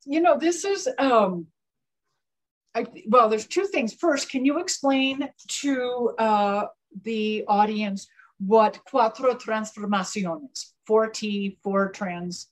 You 0.05 0.21
know, 0.21 0.39
this 0.39 0.65
is, 0.65 0.89
um, 0.99 1.47
I, 2.75 2.87
well, 3.09 3.29
there's 3.29 3.47
two 3.47 3.67
things. 3.67 3.93
First, 3.93 4.31
can 4.31 4.45
you 4.45 4.59
explain 4.61 5.29
to 5.63 6.15
uh, 6.19 6.67
the 7.05 7.45
audience 7.47 8.09
what 8.47 8.81
cuatro 8.91 9.39
transformaciones, 9.39 10.73
4T, 10.89 11.59
four 11.63 11.91
trans 11.91 12.49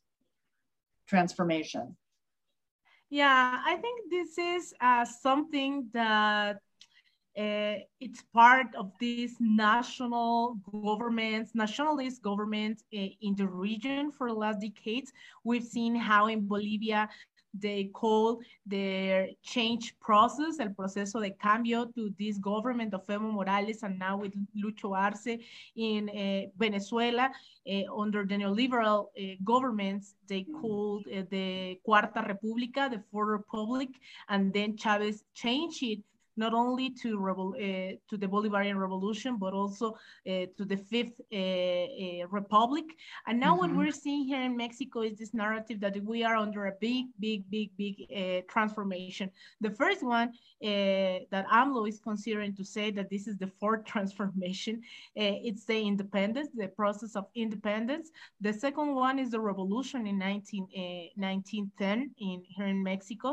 transformation? 1.07 1.97
Yeah, 3.11 3.59
I 3.65 3.77
think 3.77 4.11
this 4.11 4.37
is 4.37 4.75
uh, 4.81 5.05
something 5.07 5.89
that 5.95 6.59
uh, 7.39 7.77
it's 8.01 8.23
part 8.35 8.67
of 8.77 8.93
this 9.01 9.37
national 9.41 10.59
government, 10.73 11.49
nationalist 11.55 12.21
government 12.21 12.83
uh, 12.93 13.07
in 13.23 13.35
the 13.37 13.47
region 13.47 14.13
for 14.13 14.29
the 14.29 14.35
last 14.35 14.61
decades. 14.61 15.13
We've 15.45 15.65
seen 15.65 15.95
how 15.95 16.27
in 16.27 16.47
Bolivia 16.47 17.09
they 17.61 17.91
call 17.93 18.41
their 18.67 19.29
change 19.43 19.95
process, 20.01 20.61
el 20.61 20.75
proceso 20.75 21.21
de 21.21 21.33
cambio 21.33 21.87
to 21.87 22.15
this 22.19 22.39
government 22.39 22.95
of 22.95 23.07
Evo 23.07 23.33
Morales 23.33 23.83
and 23.83 23.99
now 23.99 24.17
with 24.17 24.33
Lucho 24.57 24.97
Arce 24.97 25.39
in 25.77 26.09
uh, 26.09 26.49
Venezuela 26.57 27.31
uh, 27.71 27.97
under 27.97 28.25
the 28.25 28.35
neoliberal 28.35 29.07
uh, 29.07 29.35
governments, 29.45 30.15
they 30.27 30.45
called 30.61 31.05
the 31.31 31.79
Cuarta 31.85 32.21
República, 32.23 32.91
the 32.91 33.03
Fourth 33.11 33.29
Republic, 33.29 33.89
and 34.29 34.53
then 34.53 34.77
Chavez 34.77 35.25
changed 35.35 35.83
it 35.83 36.01
not 36.39 36.55
only 36.55 36.89
to, 36.91 37.11
uh, 37.29 37.97
to 38.09 38.17
the 38.17 38.27
Bolivarian 38.27 38.79
Revolution, 38.79 39.37
but 39.37 39.53
also 39.53 39.87
uh, 40.27 40.47
to 40.57 40.65
the 40.65 40.77
Fifth 40.77 41.21
uh, 41.21 42.27
Republic. 42.31 42.87
And 43.27 43.41
now 43.41 43.53
mm 43.53 43.55
-hmm. 43.55 43.61
what 43.61 43.71
mm-hmm. 43.71 43.81
we're 43.81 43.99
seeing 44.05 44.25
here 44.33 44.45
in 44.49 44.55
Mexico 44.57 44.99
is 45.09 45.15
this 45.19 45.33
narrative 45.45 45.79
that 45.85 45.97
we 46.13 46.19
are 46.29 46.37
under 46.47 46.63
a 46.73 46.75
big, 46.87 47.05
big, 47.27 47.41
big, 47.55 47.69
big 47.83 47.97
transformation. 48.55 49.27
The 49.67 49.73
first 49.81 50.01
one 50.17 50.29
that 51.35 51.45
AMLO 51.61 51.83
is 51.93 51.99
considering 52.11 52.53
to 52.61 52.65
say 52.75 52.87
that 52.99 53.09
this 53.15 53.25
is 53.31 53.37
the 53.45 53.51
fourth 53.61 53.83
transformation. 53.95 54.75
it's 55.49 55.65
the 55.71 55.81
independence, 55.93 56.49
the 56.65 56.71
process 56.81 57.13
of 57.21 57.25
independence. 57.45 58.07
The 58.47 58.55
second 58.65 58.89
one 59.07 59.17
is 59.23 59.29
the 59.31 59.43
revolution 59.51 60.01
in 60.11 60.17
19, 60.19 60.69
1910 61.17 62.15
in 62.29 62.39
here 62.55 62.71
in 62.75 62.81
Mexico. 62.93 63.29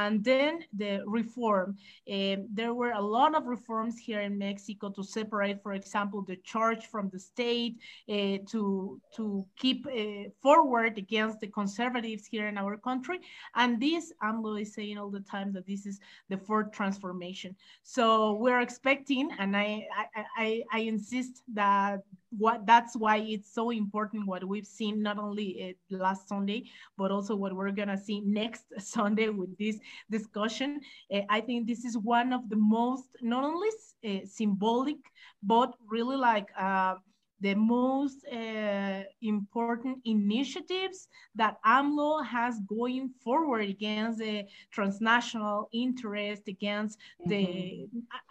And 0.00 0.14
then 0.30 0.52
the 0.82 0.92
reform. 1.18 1.68
Uh, 2.14 2.35
there 2.52 2.74
were 2.74 2.92
a 2.92 3.00
lot 3.00 3.34
of 3.34 3.46
reforms 3.46 3.98
here 3.98 4.20
in 4.20 4.38
Mexico 4.38 4.90
to 4.90 5.02
separate, 5.02 5.62
for 5.62 5.72
example, 5.72 6.22
the 6.22 6.36
church 6.36 6.86
from 6.86 7.08
the 7.10 7.18
state, 7.18 7.78
uh, 8.08 8.38
to, 8.50 9.00
to 9.16 9.44
keep 9.56 9.86
uh, 9.86 10.28
forward 10.42 10.98
against 10.98 11.40
the 11.40 11.46
conservatives 11.48 12.26
here 12.26 12.48
in 12.48 12.58
our 12.58 12.76
country. 12.76 13.20
And 13.54 13.80
this, 13.80 14.12
I'm 14.20 14.44
is 14.56 14.74
saying 14.74 14.98
all 14.98 15.10
the 15.10 15.20
time 15.20 15.52
that 15.54 15.66
this 15.66 15.86
is 15.86 16.00
the 16.28 16.38
fourth 16.38 16.72
transformation. 16.72 17.56
So 17.82 18.34
we're 18.34 18.60
expecting, 18.60 19.30
and 19.38 19.56
I, 19.56 19.86
I, 19.96 20.24
I, 20.36 20.62
I 20.72 20.78
insist 20.80 21.42
that 21.54 22.02
what 22.38 22.66
that's 22.66 22.96
why 22.96 23.16
it's 23.18 23.52
so 23.52 23.70
important 23.70 24.26
what 24.26 24.46
we've 24.46 24.66
seen 24.66 25.02
not 25.02 25.18
only 25.18 25.76
uh, 25.90 25.96
last 25.96 26.28
Sunday, 26.28 26.64
but 26.96 27.10
also 27.10 27.34
what 27.36 27.54
we're 27.54 27.70
gonna 27.70 27.98
see 27.98 28.20
next 28.20 28.64
Sunday 28.78 29.28
with 29.28 29.56
this 29.58 29.78
discussion. 30.10 30.80
Uh, 31.12 31.20
I 31.28 31.40
think 31.40 31.66
this 31.66 31.84
is 31.84 31.96
one 31.98 32.32
of 32.32 32.48
the 32.48 32.56
most 32.56 33.08
not 33.22 33.44
only 33.44 33.68
uh, 34.06 34.26
symbolic, 34.26 34.98
but 35.42 35.74
really 35.88 36.16
like 36.16 36.48
uh, 36.58 36.94
the 37.40 37.54
most 37.54 38.24
uh, 38.32 39.02
important 39.20 39.98
initiatives 40.04 41.08
that 41.34 41.58
AMLO 41.64 42.24
has 42.24 42.60
going 42.60 43.10
forward 43.22 43.68
against 43.68 44.18
the 44.18 44.44
transnational 44.70 45.68
interest, 45.72 46.42
against 46.48 46.98
mm 46.98 47.24
-hmm. 47.24 47.28
the 47.28 47.46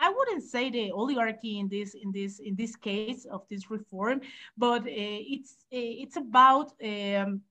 I 0.05 0.09
wouldn't 0.15 0.43
say 0.43 0.69
the 0.71 0.91
oligarchy 0.91 1.53
in 1.61 1.67
this 1.69 1.93
in 1.93 2.11
this 2.11 2.39
in 2.39 2.55
this 2.55 2.75
case 2.75 3.21
of 3.29 3.41
this 3.47 3.63
reform, 3.69 4.17
but 4.57 4.81
uh, 4.81 5.19
it's 5.33 5.53
uh, 5.77 5.95
it's 6.03 6.17
about 6.17 6.67
um, 6.81 7.41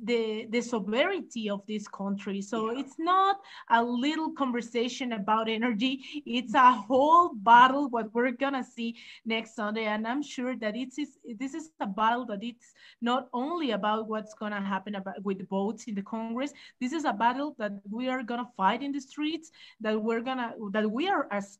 the 0.00 0.46
the 0.50 0.60
sovereignty 0.60 1.48
of 1.48 1.62
this 1.66 1.88
country. 1.88 2.42
So 2.42 2.70
yeah. 2.70 2.80
it's 2.80 2.98
not 2.98 3.40
a 3.70 3.82
little 3.82 4.32
conversation 4.32 5.12
about 5.12 5.48
energy. 5.48 6.22
It's 6.26 6.54
a 6.54 6.72
whole 6.72 7.32
battle 7.34 7.88
what 7.88 8.12
we're 8.12 8.32
gonna 8.32 8.64
see 8.64 8.96
next 9.24 9.56
sunday. 9.56 9.84
And 9.84 10.06
i'm 10.06 10.22
sure 10.22 10.54
that 10.56 10.76
it's 10.76 10.96
this 11.38 11.54
is 11.54 11.70
a 11.80 11.86
battle 11.86 12.26
that 12.26 12.42
it's 12.42 12.74
not 13.00 13.28
only 13.32 13.70
about 13.70 14.08
what's 14.08 14.34
gonna 14.34 14.60
happen 14.60 14.96
about 14.96 15.22
with 15.24 15.48
votes 15.48 15.84
in 15.84 15.94
the 15.94 16.02
congress. 16.02 16.52
This 16.80 16.92
is 16.92 17.04
a 17.04 17.12
battle 17.12 17.54
that 17.58 17.72
we 17.90 18.08
are 18.08 18.22
gonna 18.22 18.48
fight 18.56 18.82
in 18.82 18.92
the 18.92 19.00
streets 19.00 19.50
that 19.80 20.00
we're 20.00 20.20
gonna 20.20 20.54
that 20.72 20.90
we 20.90 21.08
are 21.08 21.26
as 21.30 21.58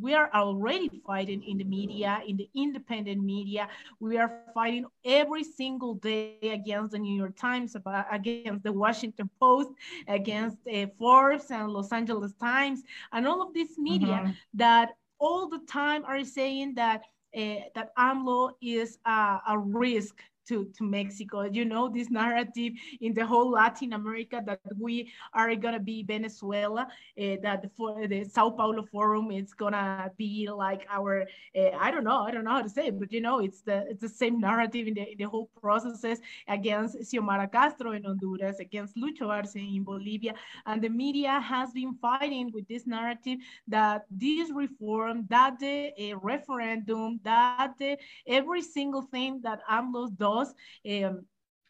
we 0.00 0.14
are 0.14 0.30
already 0.34 0.90
fighting 1.06 1.42
in 1.44 1.58
the 1.58 1.64
media 1.64 2.20
in 2.26 2.36
the 2.36 2.48
independent 2.54 3.22
media. 3.22 3.68
We 4.00 4.18
are 4.18 4.42
fighting 4.54 4.86
every 5.04 5.44
single 5.44 5.94
day 5.94 6.38
against 6.42 6.92
the 6.92 6.98
new 6.98 7.16
york 7.16 7.36
times 7.36 7.59
Times, 7.60 7.74
about, 7.74 8.06
against 8.10 8.62
the 8.62 8.72
Washington 8.72 9.28
Post, 9.38 9.70
against 10.08 10.56
uh, 10.66 10.86
Forbes 10.98 11.50
and 11.50 11.70
Los 11.70 11.92
Angeles 11.92 12.32
Times, 12.34 12.82
and 13.12 13.26
all 13.26 13.42
of 13.42 13.52
these 13.52 13.78
media 13.78 14.18
mm 14.20 14.26
-hmm. 14.26 14.34
that 14.54 14.88
all 15.18 15.48
the 15.48 15.62
time 15.66 16.02
are 16.04 16.24
saying 16.24 16.74
that 16.74 17.00
uh, 17.40 17.60
that 17.74 17.88
AMLO 17.96 18.42
is 18.60 18.98
a, 19.04 19.20
a 19.52 19.56
risk 19.58 20.14
to, 20.50 20.64
to 20.76 20.82
Mexico. 20.82 21.42
You 21.42 21.64
know, 21.64 21.88
this 21.88 22.10
narrative 22.10 22.72
in 23.00 23.14
the 23.14 23.24
whole 23.24 23.50
Latin 23.50 23.92
America 23.92 24.42
that 24.44 24.60
we 24.78 25.12
are 25.32 25.54
going 25.54 25.74
to 25.74 25.84
be 25.92 26.02
Venezuela, 26.02 26.82
uh, 26.82 27.36
that 27.44 27.64
for 27.76 28.06
the 28.08 28.24
Sao 28.24 28.50
Paulo 28.50 28.82
Forum 28.92 29.30
is 29.30 29.54
going 29.54 29.74
to 29.74 30.10
be 30.16 30.48
like 30.50 30.86
our, 30.90 31.26
uh, 31.56 31.70
I 31.78 31.90
don't 31.92 32.04
know, 32.04 32.20
I 32.26 32.30
don't 32.32 32.44
know 32.44 32.56
how 32.58 32.62
to 32.62 32.68
say 32.68 32.88
it, 32.88 32.98
but 32.98 33.12
you 33.12 33.20
know, 33.20 33.38
it's 33.38 33.60
the, 33.62 33.86
it's 33.90 34.00
the 34.00 34.08
same 34.08 34.40
narrative 34.40 34.88
in 34.88 34.94
the, 34.94 35.12
in 35.12 35.18
the 35.18 35.28
whole 35.32 35.48
processes 35.60 36.18
against 36.48 36.98
Xiomara 36.98 37.50
Castro 37.50 37.92
in 37.92 38.02
Honduras, 38.04 38.58
against 38.58 38.96
Lucho 38.96 39.28
Arce 39.28 39.54
in 39.54 39.84
Bolivia. 39.84 40.34
And 40.66 40.82
the 40.82 40.88
media 40.88 41.38
has 41.40 41.70
been 41.70 41.94
fighting 42.02 42.50
with 42.52 42.66
this 42.66 42.86
narrative 42.86 43.38
that 43.68 44.06
this 44.10 44.50
reform, 44.52 45.26
that 45.30 45.60
the 45.60 45.92
uh, 45.96 46.18
referendum, 46.18 47.20
that 47.22 47.74
the, 47.78 47.96
every 48.26 48.62
single 48.62 49.02
thing 49.02 49.40
that 49.42 49.60
AMLO 49.70 50.16
does 50.16 50.39
um, 50.48 51.24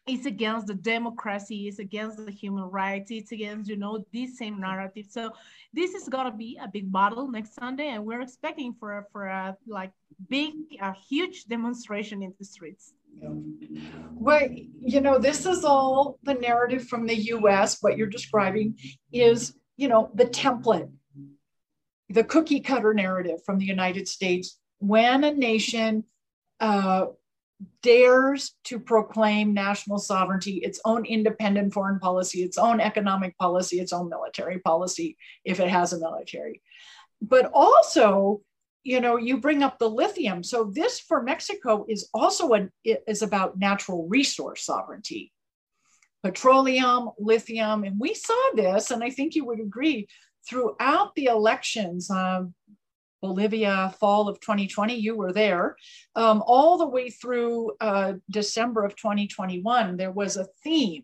it's 0.07 0.25
against 0.25 0.67
the 0.67 0.73
democracy, 0.73 1.67
it's 1.67 1.79
against 1.79 2.25
the 2.25 2.31
human 2.31 2.63
rights, 2.63 3.11
it's 3.11 3.31
against, 3.31 3.69
you 3.69 3.77
know, 3.77 4.03
this 4.11 4.37
same 4.37 4.59
narrative. 4.59 5.05
So 5.09 5.31
this 5.73 5.93
is 5.93 6.09
gonna 6.09 6.35
be 6.35 6.59
a 6.61 6.67
big 6.67 6.91
battle 6.91 7.29
next 7.29 7.53
Sunday, 7.53 7.89
and 7.89 8.05
we're 8.05 8.21
expecting 8.21 8.73
for, 8.79 9.07
for 9.11 9.25
a 9.27 9.55
like 9.67 9.91
big, 10.29 10.53
a 10.81 10.93
huge 10.93 11.45
demonstration 11.45 12.23
in 12.23 12.33
the 12.39 12.45
streets. 12.45 12.93
Well, 14.13 14.47
you 14.79 15.01
know, 15.01 15.19
this 15.19 15.45
is 15.45 15.63
all 15.63 16.17
the 16.23 16.33
narrative 16.33 16.87
from 16.87 17.05
the 17.05 17.15
US. 17.15 17.77
What 17.81 17.97
you're 17.97 18.07
describing 18.07 18.77
is, 19.11 19.53
you 19.77 19.87
know, 19.87 20.09
the 20.15 20.25
template, 20.25 20.89
the 22.09 22.23
cookie 22.23 22.59
cutter 22.59 22.93
narrative 22.93 23.43
from 23.45 23.59
the 23.59 23.65
United 23.65 24.07
States. 24.07 24.57
When 24.79 25.23
a 25.23 25.31
nation 25.31 26.05
uh, 26.59 27.07
dares 27.81 28.55
to 28.65 28.79
proclaim 28.79 29.53
national 29.53 29.97
sovereignty, 29.97 30.57
its 30.57 30.79
own 30.85 31.05
independent 31.05 31.73
foreign 31.73 31.99
policy, 31.99 32.43
its 32.43 32.57
own 32.57 32.79
economic 32.79 33.37
policy, 33.37 33.79
its 33.79 33.93
own 33.93 34.09
military 34.09 34.59
policy, 34.59 35.17
if 35.45 35.59
it 35.59 35.69
has 35.69 35.93
a 35.93 35.99
military. 35.99 36.61
But 37.21 37.51
also, 37.53 38.41
you 38.83 38.99
know, 38.99 39.17
you 39.17 39.39
bring 39.39 39.63
up 39.63 39.77
the 39.77 39.89
lithium. 39.89 40.43
So 40.43 40.71
this 40.73 40.99
for 40.99 41.21
Mexico 41.21 41.85
is 41.87 42.09
also 42.13 42.53
an, 42.53 42.71
is 42.83 43.21
about 43.21 43.59
natural 43.59 44.07
resource 44.07 44.65
sovereignty. 44.65 45.31
Petroleum, 46.23 47.09
lithium, 47.19 47.83
and 47.83 47.99
we 47.99 48.13
saw 48.13 48.41
this, 48.55 48.91
and 48.91 49.03
I 49.03 49.09
think 49.09 49.35
you 49.35 49.45
would 49.45 49.59
agree, 49.59 50.07
throughout 50.47 51.13
the 51.15 51.25
elections. 51.25 52.09
Um, 52.09 52.53
Bolivia, 53.21 53.93
fall 53.99 54.27
of 54.27 54.39
2020, 54.39 54.95
you 54.95 55.15
were 55.15 55.31
there, 55.31 55.75
um, 56.15 56.43
all 56.45 56.77
the 56.77 56.87
way 56.87 57.09
through 57.09 57.71
uh, 57.79 58.13
December 58.29 58.83
of 58.83 58.95
2021, 58.95 59.97
there 59.97 60.11
was 60.11 60.37
a 60.37 60.47
theme 60.63 61.03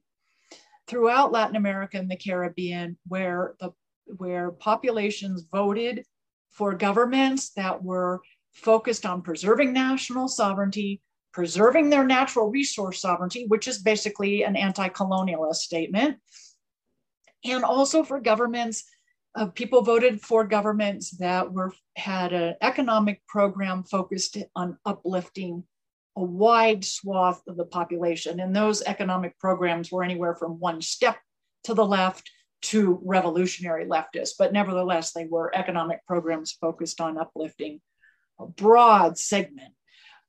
throughout 0.87 1.31
Latin 1.31 1.55
America 1.55 1.97
and 1.97 2.09
the 2.09 2.17
Caribbean 2.17 2.97
where 3.07 3.55
the 3.59 3.71
where 4.17 4.51
populations 4.51 5.45
voted 5.51 6.05
for 6.49 6.73
governments 6.73 7.49
that 7.51 7.83
were 7.83 8.21
focused 8.53 9.05
on 9.05 9.21
preserving 9.21 9.73
national 9.73 10.27
sovereignty, 10.27 11.01
preserving 11.33 11.89
their 11.89 12.05
natural 12.05 12.49
resource 12.49 13.01
sovereignty, 13.01 13.45
which 13.47 13.67
is 13.67 13.79
basically 13.79 14.43
an 14.43 14.55
anti-colonialist 14.55 15.55
statement, 15.55 16.17
and 17.43 17.63
also 17.63 18.03
for 18.03 18.19
governments 18.19 18.85
uh, 19.37 19.45
people 19.47 19.83
voted 19.83 20.19
for 20.19 20.43
governments 20.43 21.11
that 21.11 21.53
were 21.53 21.71
had 21.95 22.33
an 22.33 22.55
economic 22.61 23.25
program 23.27 23.83
focused 23.83 24.37
on 24.55 24.77
uplifting 24.83 25.63
a 26.15 26.23
wide 26.23 26.83
swath 26.83 27.41
of 27.47 27.55
the 27.55 27.65
population. 27.65 28.39
And 28.39 28.55
those 28.55 28.81
economic 28.81 29.37
programs 29.37 29.91
were 29.91 30.03
anywhere 30.03 30.33
from 30.33 30.59
one 30.59 30.81
step 30.81 31.17
to 31.65 31.75
the 31.75 31.85
left 31.85 32.31
to 32.63 32.99
revolutionary 33.03 33.85
leftists, 33.85 34.31
but 34.39 34.51
nevertheless, 34.51 35.13
they 35.13 35.25
were 35.25 35.55
economic 35.55 36.03
programs 36.07 36.53
focused 36.53 36.99
on 36.99 37.19
uplifting 37.19 37.79
a 38.39 38.47
broad 38.47 39.19
segment 39.19 39.73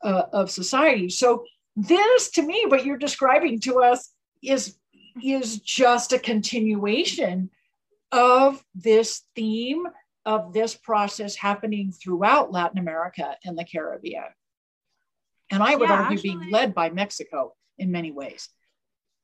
uh, 0.04 0.24
of 0.34 0.50
society. 0.50 1.08
So, 1.08 1.44
this 1.74 2.30
to 2.32 2.42
me, 2.42 2.66
what 2.66 2.84
you're 2.84 2.98
describing 2.98 3.60
to 3.60 3.80
us 3.82 4.10
is, 4.42 4.76
is 5.22 5.60
just 5.60 6.12
a 6.12 6.18
continuation 6.18 7.50
of 8.12 8.64
this 8.74 9.22
theme 9.34 9.86
of 10.28 10.52
this 10.52 10.74
process 10.74 11.34
happening 11.34 11.90
throughout 11.90 12.52
Latin 12.52 12.78
America 12.78 13.34
and 13.44 13.58
the 13.58 13.64
Caribbean. 13.64 14.24
And 15.50 15.62
I 15.62 15.74
would 15.74 15.88
yeah, 15.88 15.94
argue 15.94 16.18
actually, 16.18 16.36
being 16.36 16.50
led 16.50 16.74
by 16.74 16.90
Mexico 16.90 17.54
in 17.78 17.90
many 17.90 18.12
ways. 18.12 18.50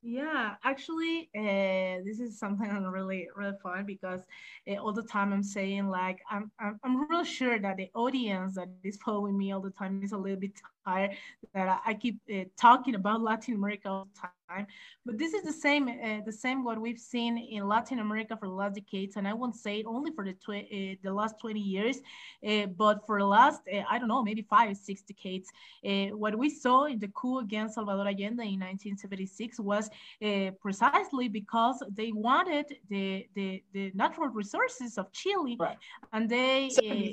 Yeah, 0.03 0.55
actually, 0.64 1.29
uh, 1.37 2.05
this 2.05 2.20
is 2.20 2.38
something 2.38 2.70
I'm 2.70 2.85
really, 2.85 3.29
really 3.37 3.57
fun 3.62 3.85
because 3.85 4.20
uh, 4.66 4.77
all 4.77 4.92
the 4.92 5.03
time 5.03 5.33
I'm 5.33 5.42
saying 5.42 5.88
like 5.88 6.20
I'm, 6.31 6.51
I'm, 6.59 6.81
I'm 6.83 7.09
really 7.09 7.27
sure 7.27 7.59
that 7.59 7.77
the 7.77 7.90
audience 7.94 8.55
that 8.55 8.68
is 8.83 8.99
following 9.05 9.37
me 9.37 9.53
all 9.53 9.61
the 9.61 9.70
time 9.70 10.03
is 10.03 10.12
a 10.12 10.18
little 10.18 10.40
bit 10.40 10.53
tired 10.85 11.11
that 11.55 11.81
I, 11.85 11.94
keep 11.94 12.20
uh, 12.33 12.44
talking 12.57 12.94
about 12.94 13.23
Latin 13.23 13.55
America 13.55 13.88
all 13.88 14.09
the 14.12 14.20
time. 14.20 14.66
But 15.07 15.18
this 15.18 15.35
is 15.35 15.42
the 15.42 15.53
same, 15.53 15.88
uh, 15.88 16.20
the 16.25 16.33
same 16.33 16.64
what 16.64 16.81
we've 16.81 16.99
seen 16.99 17.38
in 17.38 17.66
Latin 17.66 17.99
America 17.99 18.37
for 18.37 18.47
the 18.47 18.55
last 18.55 18.75
decades, 18.75 19.16
and 19.16 19.27
I 19.27 19.33
won't 19.33 19.57
say 19.57 19.81
it 19.81 19.87
only 19.87 20.11
for 20.12 20.25
the 20.25 20.33
uh, 20.33 20.94
the 21.03 21.12
last 21.12 21.38
20 21.40 21.61
years, 21.61 21.99
uh, 22.47 22.66
but 22.66 23.07
for 23.07 23.18
the 23.18 23.27
last 23.27 23.62
uh, 23.73 23.83
I 23.90 23.99
don't 23.99 24.09
know 24.09 24.23
maybe 24.23 24.42
five 24.42 24.77
six 24.77 25.03
decades. 25.03 25.51
Uh, 25.85 26.16
what 26.16 26.37
we 26.37 26.49
saw 26.51 26.85
in 26.85 26.99
the 26.99 27.09
coup 27.09 27.38
against 27.38 27.75
Salvador 27.75 28.07
Allende 28.07 28.44
in 28.44 28.61
1976 28.61 29.61
was 29.61 29.90
uh, 30.25 30.51
precisely 30.61 31.29
because 31.29 31.83
they 31.94 32.12
wanted 32.12 32.66
the, 32.88 33.27
the 33.35 33.62
the 33.73 33.92
natural 33.94 34.29
resources 34.29 34.99
of 34.99 35.11
Chile, 35.12 35.57
right. 35.59 35.79
and 36.12 36.29
they 36.29 36.70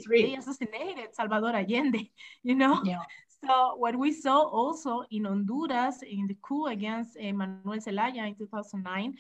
they 0.10 0.36
assassinated 0.36 1.14
Salvador 1.14 1.56
Allende. 1.56 2.10
You 2.44 2.56
know, 2.56 2.82
yeah. 2.84 3.04
So 3.44 3.74
what 3.76 3.98
we 3.98 4.12
saw 4.12 4.42
also 4.42 5.04
in 5.10 5.26
Honduras 5.26 6.04
in 6.04 6.28
the 6.28 6.38
coup 6.44 6.68
against 6.68 7.18
uh, 7.18 7.34
Manuel 7.34 7.80
Zelaya 7.80 8.28
in 8.28 8.36
2009, 8.36 9.16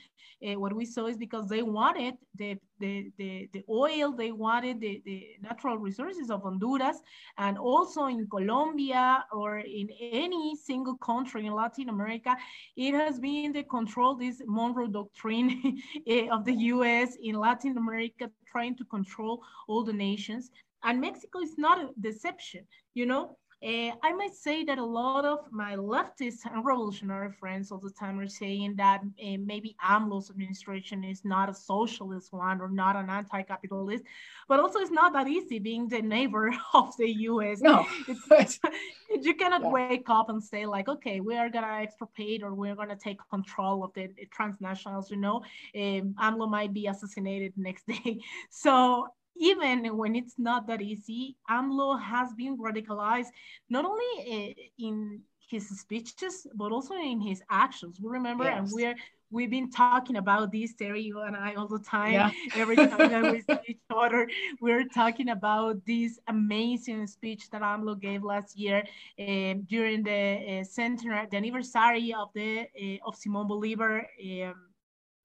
uh, 0.46 0.60
what 0.60 0.74
we 0.76 0.86
saw 0.86 1.08
is 1.08 1.18
because 1.18 1.48
they 1.48 1.64
wanted 1.64 2.16
the, 2.36 2.56
the, 2.80 3.12
the, 3.18 3.50
the 3.52 3.64
oil, 3.68 4.12
they 4.12 4.32
wanted 4.32 4.80
the, 4.80 5.02
the 5.06 5.26
natural 5.42 5.80
resources 5.80 6.30
of 6.30 6.44
Honduras, 6.44 7.02
and 7.40 7.58
also 7.58 8.06
in 8.06 8.28
Colombia 8.28 9.26
or 9.32 9.58
in 9.60 9.90
any 10.00 10.56
single 10.56 10.98
country 10.98 11.48
in 11.48 11.54
Latin 11.54 11.90
America, 11.90 12.36
it 12.78 12.94
has 12.94 13.20
been 13.20 13.52
the 13.52 13.64
control, 13.64 14.16
this 14.16 14.40
Monroe 14.46 14.88
Doctrine 14.88 15.82
eh, 16.08 16.28
of 16.32 16.46
the 16.46 16.54
US 16.54 17.18
in 17.24 17.40
Latin 17.40 17.76
America, 17.76 18.30
trying 18.48 18.76
to 18.78 18.86
control 18.86 19.42
all 19.68 19.84
the 19.84 19.94
nations. 19.94 20.52
And 20.84 21.02
Mexico 21.02 21.40
is 21.40 21.58
not 21.58 21.80
a 21.80 21.90
deception, 22.00 22.66
you 22.94 23.08
know, 23.08 23.38
uh, 23.64 23.92
I 24.02 24.12
might 24.14 24.34
say 24.34 24.64
that 24.64 24.80
a 24.80 24.84
lot 24.84 25.24
of 25.24 25.40
my 25.52 25.76
leftist 25.76 26.46
and 26.52 26.66
revolutionary 26.66 27.32
friends 27.32 27.72
all 27.72 27.78
the 27.78 27.92
time 27.92 28.20
are 28.20 28.28
saying 28.28 28.76
that 28.78 29.02
uh, 29.02 29.38
maybe 29.40 29.76
AMLO's 29.88 30.32
administration 30.32 31.04
is 31.04 31.24
not 31.24 31.48
a 31.48 31.54
socialist 31.54 32.34
one 32.34 32.60
or 32.60 32.70
not 32.70 32.96
an 32.96 33.10
anti-capitalist, 33.12 34.04
but 34.48 34.60
also 34.60 34.80
it's 34.80 34.90
not 34.90 35.14
that 35.14 35.28
easy 35.28 35.60
being 35.60 35.88
the 35.88 36.02
neighbor 36.02 36.52
of 36.74 36.98
the 36.98 37.08
U.S. 37.30 37.62
No, 37.62 37.86
you 39.22 39.36
cannot 39.36 39.62
yeah. 39.62 39.70
wake 39.70 40.10
up 40.10 40.30
and 40.30 40.44
say 40.44 40.66
like, 40.66 40.90
okay, 40.90 41.20
we 41.20 41.38
are 41.38 41.50
gonna 41.50 41.84
expropriate 41.84 42.42
or 42.42 42.56
we're 42.56 42.76
gonna 42.76 42.96
take 42.96 43.20
control 43.30 43.84
of 43.84 43.94
the, 43.94 44.10
transnationals. 44.36 45.12
You 45.12 45.18
know, 45.18 45.36
um, 45.76 46.16
AMLO 46.20 46.50
might 46.50 46.74
be 46.74 46.88
assassinated 46.88 47.54
next 47.58 47.86
day. 47.86 48.22
So 48.50 49.08
even 49.38 49.98
when 49.98 50.16
it's 50.16 50.36
not 50.38 50.68
that 50.68 50.82
easy, 50.82 51.36
AMLO 51.50 52.00
has 52.02 52.34
been 52.34 52.58
radicalized 52.58 53.30
not 53.70 53.86
only 53.86 54.06
eh, 54.28 54.54
in 54.80 55.22
his 55.50 55.68
speeches 55.80 56.48
but 56.56 56.72
also 56.72 56.96
in 56.96 57.20
his 57.20 57.42
actions. 57.50 58.00
We 58.02 58.10
remember, 58.10 58.46
yes. 58.46 58.58
and 58.58 58.70
we're 58.72 58.96
we've 59.32 59.50
been 59.50 59.72
talking 59.72 60.18
about 60.18 60.52
this, 60.52 60.74
Terry, 60.74 61.02
you 61.02 61.22
and 61.22 61.36
I, 61.36 61.54
all 61.56 61.68
the 61.68 61.80
time. 61.80 62.14
Yeah. 62.14 62.32
Every 62.56 62.76
time 62.76 63.10
that 63.10 63.32
we 63.32 63.42
see 63.50 63.60
each 63.68 63.80
other, 63.90 64.28
we're 64.60 64.86
talking 64.86 65.30
about 65.30 65.78
this 65.86 66.20
amazing 66.28 67.08
speech 67.08 67.50
that 67.52 67.62
AMLO 67.62 68.00
gave 68.00 68.24
last 68.24 68.58
year 68.58 68.84
uh, 69.20 69.54
during 69.68 70.04
the 70.04 70.60
uh, 70.60 70.64
centenary, 70.64 71.28
the 71.32 71.38
anniversary 71.38 72.14
of 72.14 72.30
the 72.34 72.68
uh, 72.82 73.08
of 73.08 73.16
Simon 73.16 73.48
Bolivar. 73.48 74.06
Um, 74.24 74.56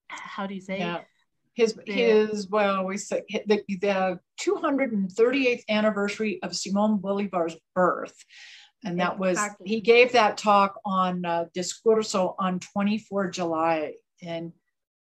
how 0.09 0.47
do 0.47 0.55
you 0.55 0.61
say? 0.61 0.79
Yeah 0.79 1.01
his 1.57 1.77
his 1.87 2.47
well 2.49 2.85
we 2.85 2.97
say 2.97 3.23
the, 3.47 3.63
the 3.67 4.19
238th 4.39 5.63
anniversary 5.67 6.39
of 6.43 6.55
Simon 6.55 6.97
Bolivar's 6.97 7.55
birth 7.73 8.15
and 8.85 8.99
that 8.99 9.17
was 9.17 9.31
exactly. 9.31 9.67
he 9.67 9.81
gave 9.81 10.11
that 10.11 10.37
talk 10.37 10.79
on 10.85 11.25
uh, 11.25 11.45
discurso 11.57 12.35
on 12.37 12.59
24 12.59 13.31
July 13.31 13.93
and 14.21 14.53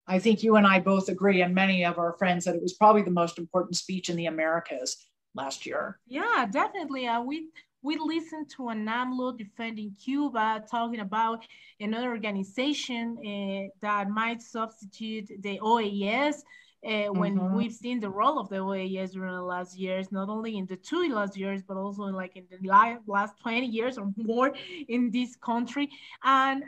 I 0.07 0.21
think 0.21 0.45
you 0.45 0.55
and 0.55 0.67
I 0.67 0.79
both 0.79 1.09
agree 1.09 1.43
and 1.43 1.55
many 1.55 1.85
of 1.85 1.99
our 1.99 2.13
friends 2.19 2.45
that 2.45 2.55
it 2.55 2.63
was 2.63 2.75
probably 2.75 3.03
the 3.03 3.11
most 3.11 3.37
important 3.39 3.77
speech 3.77 4.09
in 4.09 4.17
the 4.17 4.27
Americas 4.27 4.97
last 5.35 5.67
year. 5.67 5.99
Yeah, 6.07 6.47
definitely. 6.49 7.09
Uh, 7.09 7.23
we 7.23 7.49
we 7.85 7.99
listened 7.99 8.49
to 8.57 8.71
an 8.71 8.87
AMLO 8.89 9.37
defending 9.37 9.95
Cuba, 10.03 10.65
talking 10.71 11.01
about 11.01 11.47
another 11.79 12.09
organization 12.09 13.19
uh, 13.19 13.69
that 13.83 14.09
might 14.09 14.41
substitute 14.43 15.31
the 15.41 15.61
OAS. 15.61 16.43
Uh, 16.87 17.11
when 17.13 17.39
mm-hmm. 17.39 17.57
we've 17.57 17.73
seen 17.73 17.99
the 18.01 18.09
role 18.09 18.39
of 18.39 18.49
the 18.49 18.57
OAS 18.57 19.13
during 19.13 19.35
the 19.35 19.41
last 19.41 19.79
years, 19.79 20.11
not 20.11 20.29
only 20.29 20.57
in 20.57 20.67
the 20.67 20.77
two 20.77 21.09
last 21.15 21.37
years, 21.37 21.63
but 21.63 21.77
also 21.77 22.05
in 22.05 22.15
like 22.15 22.37
in 22.37 22.45
the 22.51 22.99
last 23.07 23.39
20 23.41 23.67
years 23.67 23.97
or 23.97 24.11
more 24.17 24.53
in 24.89 25.11
this 25.11 25.37
country. 25.37 25.89
And 26.25 26.65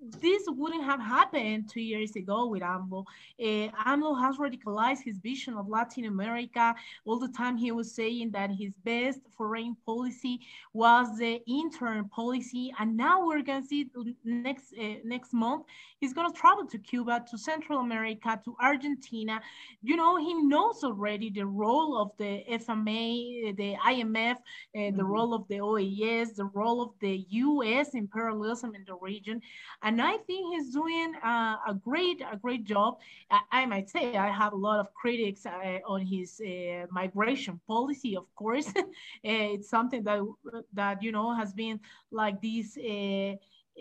this 0.00 0.42
wouldn't 0.46 0.84
have 0.84 1.00
happened 1.00 1.68
two 1.68 1.80
years 1.80 2.16
ago 2.16 2.46
with 2.46 2.62
AMLO. 2.62 3.04
Uh, 3.38 3.68
AMLO 3.86 4.18
has 4.20 4.36
radicalized 4.38 5.02
his 5.02 5.18
vision 5.18 5.54
of 5.54 5.68
Latin 5.68 6.06
America. 6.06 6.74
All 7.04 7.18
the 7.18 7.28
time 7.28 7.56
he 7.56 7.70
was 7.70 7.94
saying 7.94 8.30
that 8.30 8.50
his 8.50 8.72
best 8.84 9.20
foreign 9.36 9.76
policy 9.84 10.40
was 10.72 11.18
the 11.18 11.42
intern 11.46 12.08
policy. 12.08 12.72
And 12.78 12.96
now 12.96 13.26
we're 13.26 13.42
going 13.42 13.62
to 13.62 13.68
see 13.68 13.90
next, 14.24 14.72
uh, 14.80 14.94
next 15.04 15.34
month, 15.34 15.66
he's 15.98 16.14
going 16.14 16.32
to 16.32 16.38
travel 16.38 16.66
to 16.66 16.78
Cuba, 16.78 17.24
to 17.30 17.36
Central 17.36 17.80
America, 17.80 18.40
to 18.44 18.56
Argentina. 18.60 19.40
You 19.82 19.96
know, 19.96 20.16
he 20.16 20.34
knows 20.34 20.82
already 20.82 21.30
the 21.30 21.46
role 21.46 22.00
of 22.00 22.12
the 22.16 22.44
FMI, 22.50 23.56
the 23.56 23.76
IMF, 23.86 24.36
uh, 24.36 24.40
the 24.72 24.90
mm 24.90 24.96
-hmm. 24.96 25.14
role 25.14 25.32
of 25.34 25.46
the 25.48 25.60
OAS, 25.60 26.34
the 26.34 26.50
role 26.54 26.80
of 26.80 26.90
the 27.00 27.26
US 27.46 27.94
imperialism 27.94 28.74
in 28.74 28.84
the 28.84 28.96
region. 29.02 29.42
And 29.82 29.89
and 29.90 30.00
I 30.00 30.18
think 30.18 30.54
he's 30.54 30.72
doing 30.72 31.14
uh, 31.16 31.56
a 31.66 31.74
great 31.74 32.22
a 32.32 32.36
great 32.36 32.62
job. 32.64 32.98
I, 33.28 33.40
I, 33.50 33.66
might 33.66 33.90
say 33.90 34.16
I 34.16 34.30
have 34.30 34.52
a 34.52 34.56
lot 34.68 34.78
of 34.78 34.94
critics 34.94 35.46
uh, 35.46 35.80
on 35.84 36.06
his 36.06 36.40
uh, 36.40 36.86
migration 36.92 37.60
policy. 37.66 38.16
Of 38.16 38.32
course, 38.36 38.72
it's 39.24 39.68
something 39.68 40.04
that 40.04 40.20
that 40.74 41.02
you 41.02 41.10
know 41.10 41.34
has 41.34 41.52
been 41.52 41.80
like 42.12 42.40
this. 42.40 42.78
Uh, 42.78 43.34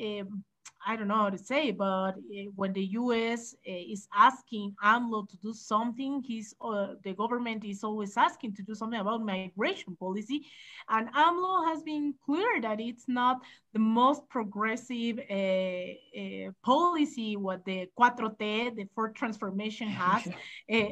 um, 0.03 0.43
I 0.87 0.95
don't 0.95 1.09
know 1.09 1.23
how 1.25 1.29
to 1.29 1.37
say, 1.37 1.71
but 1.71 2.13
eh, 2.33 2.45
when 2.55 2.73
the 2.73 2.85
U.S. 3.01 3.53
Is 3.65 4.07
asking 4.15 4.75
AMLO 4.83 5.27
to 5.29 5.37
do 5.37 5.53
something, 5.53 6.23
he's 6.25 6.55
uh, 6.61 6.95
the 7.03 7.13
government 7.13 7.65
is 7.65 7.83
always 7.83 8.15
asking 8.17 8.55
to 8.55 8.63
do 8.63 8.73
something 8.73 8.99
about 8.99 9.21
migration 9.21 9.95
policy, 9.97 10.45
and 10.87 11.13
AMLO 11.13 11.67
has 11.67 11.83
been 11.83 12.15
clear 12.25 12.61
that 12.61 12.79
it's 12.79 13.07
not 13.07 13.41
the 13.73 13.79
most 13.79 14.27
progressive 14.29 15.19
uh, 15.29 15.33
uh, 15.33 16.51
policy 16.63 17.37
what 17.37 17.63
the 17.65 17.87
Cuatro 17.97 18.37
T, 18.37 18.71
the 18.75 18.87
fourth 18.95 19.13
transformation 19.13 19.87
has 19.87 20.27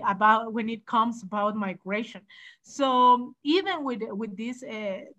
about 0.06 0.54
when 0.54 0.70
it 0.70 0.86
comes 0.86 1.24
about 1.24 1.56
migration. 1.56 2.22
So 2.62 3.34
even 3.44 3.84
with 3.84 4.02
with 4.10 4.36
these 4.36 4.63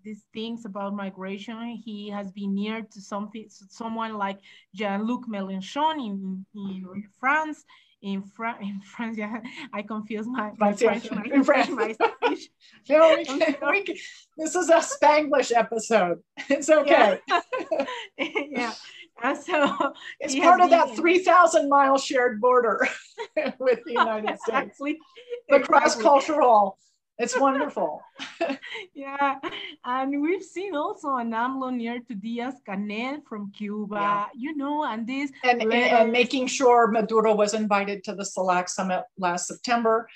these 0.03 0.23
things 0.33 0.65
about 0.65 0.95
migration, 0.95 1.75
he 1.83 2.09
has 2.09 2.31
been 2.31 2.55
near 2.55 2.81
to 2.81 3.01
something 3.01 3.45
someone 3.49 4.13
like 4.17 4.39
Jean-Luc 4.73 5.27
Mélenchon 5.27 5.95
in, 5.99 6.45
in 6.55 7.03
France. 7.19 7.65
In, 8.01 8.23
Fra 8.23 8.57
in 8.61 8.79
France, 8.81 9.17
yeah, 9.17 9.41
I 9.73 9.81
confuse 9.81 10.25
my, 10.25 10.51
my 10.57 10.71
French, 10.73 11.11
my, 11.11 11.23
in 11.33 11.43
French, 11.43 11.69
my 11.69 11.91
Spanish. 12.21 12.47
no, 12.87 13.15
we 13.15 13.25
can, 13.25 13.55
we 13.69 13.83
can, 13.83 13.95
this 14.37 14.55
is 14.55 14.69
a 14.69 14.77
Spanglish 14.77 15.51
episode. 15.53 16.19
It's 16.49 16.69
okay. 16.69 17.19
Yeah. 17.27 17.83
yeah. 18.17 18.73
And 19.21 19.37
so 19.37 19.93
it's 20.21 20.33
part 20.35 20.61
of 20.61 20.69
that 20.69 20.95
3,000 20.95 21.67
mile 21.67 21.97
shared 21.97 22.39
border 22.39 22.87
with 23.59 23.79
the 23.85 23.91
United 23.91 24.29
exactly. 24.29 24.91
States. 24.91 25.03
The 25.49 25.55
exactly. 25.55 25.79
cross 25.79 25.95
cultural 26.01 26.77
it's 27.19 27.37
wonderful. 27.37 28.01
yeah. 28.93 29.39
And 29.83 30.21
we've 30.21 30.43
seen 30.43 30.73
also 30.73 31.15
an 31.17 31.31
AMLO 31.31 31.75
near 31.75 31.99
to 31.99 32.15
Diaz 32.15 32.55
Canel 32.67 33.21
from 33.27 33.51
Cuba, 33.51 33.95
yeah. 33.95 34.25
you 34.33 34.55
know, 34.55 34.85
and 34.85 35.05
this. 35.05 35.29
And, 35.43 35.61
and, 35.61 35.73
and, 35.73 36.11
making 36.11 36.47
sure 36.47 36.87
Maduro 36.87 37.35
was 37.35 37.53
invited 37.53 38.05
to 38.05 38.15
the 38.15 38.23
CELAC 38.23 38.69
summit 38.69 39.03
last 39.17 39.47
September. 39.47 40.07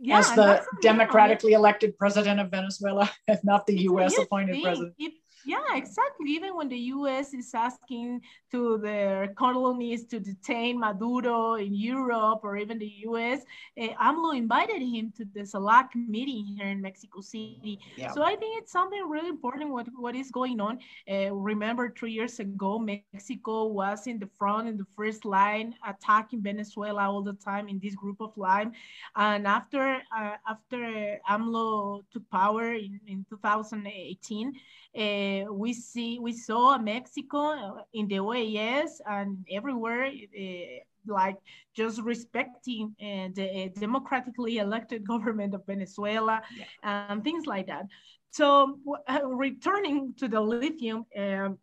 Yeah, 0.00 0.20
as 0.20 0.32
the 0.32 0.64
democratically 0.80 1.54
elected 1.54 1.98
president 1.98 2.38
of 2.38 2.52
Venezuela, 2.52 3.10
if 3.26 3.42
not 3.42 3.66
the 3.66 3.76
US 3.90 4.16
appointed 4.16 4.62
president. 4.62 4.94
If 4.96 5.14
yeah, 5.44 5.74
exactly. 5.74 6.30
Even 6.30 6.56
when 6.56 6.68
the 6.68 6.78
US 6.96 7.34
is 7.34 7.52
asking 7.54 8.20
to 8.50 8.78
their 8.78 9.28
colonies 9.34 10.04
to 10.06 10.18
detain 10.20 10.78
Maduro 10.78 11.54
in 11.54 11.74
Europe 11.74 12.40
or 12.42 12.56
even 12.56 12.78
the 12.78 12.92
US, 13.06 13.42
eh, 13.76 13.94
AMLO 14.00 14.36
invited 14.36 14.82
him 14.82 15.12
to 15.16 15.24
the 15.34 15.40
CELAC 15.40 15.94
meeting 15.94 16.44
here 16.56 16.68
in 16.68 16.80
Mexico 16.80 17.20
City. 17.20 17.78
Yeah. 17.96 18.12
So 18.12 18.22
I 18.22 18.36
think 18.36 18.62
it's 18.62 18.72
something 18.72 19.02
really 19.08 19.28
important 19.28 19.70
what, 19.70 19.86
what 19.96 20.14
is 20.14 20.30
going 20.30 20.60
on. 20.60 20.78
Uh, 21.10 21.34
remember, 21.34 21.92
three 21.96 22.12
years 22.12 22.40
ago, 22.40 22.78
Mexico 22.78 23.66
was 23.66 24.06
in 24.06 24.18
the 24.18 24.28
front, 24.38 24.68
in 24.68 24.76
the 24.76 24.86
first 24.96 25.24
Lima, 25.24 25.72
attacking 25.86 26.42
Venezuela 26.42 27.08
all 27.08 27.22
the 27.22 27.34
time 27.34 27.68
in 27.68 27.78
this 27.82 27.94
group 27.94 28.20
of 28.20 28.36
line. 28.36 28.72
And 29.16 29.46
after, 29.46 30.02
uh, 30.16 30.36
after 30.48 31.18
AMLO 31.28 32.02
took 32.12 32.28
power 32.30 32.72
in, 32.72 33.00
in 33.06 33.24
2018, 33.28 34.52
uh, 34.96 35.27
we 35.50 35.72
see 35.72 36.18
we 36.18 36.32
saw 36.32 36.78
Mexico 36.78 37.84
in 37.92 38.08
the 38.08 38.16
OAS 38.16 39.00
and 39.06 39.44
everywhere 39.50 40.06
uh, 40.06 40.78
like 41.06 41.36
just 41.74 42.00
respecting 42.02 42.94
uh, 43.00 43.28
the 43.34 43.72
democratically 43.78 44.58
elected 44.58 45.06
government 45.12 45.54
of 45.54 45.64
Venezuela 45.66 46.42
yeah. 46.56 47.06
and 47.10 47.24
things 47.24 47.46
like 47.46 47.66
that. 47.66 47.86
So 48.30 48.78
returning 49.24 50.14
to 50.18 50.28
the 50.28 50.40
lithium, 50.40 51.06
um, 51.16 51.58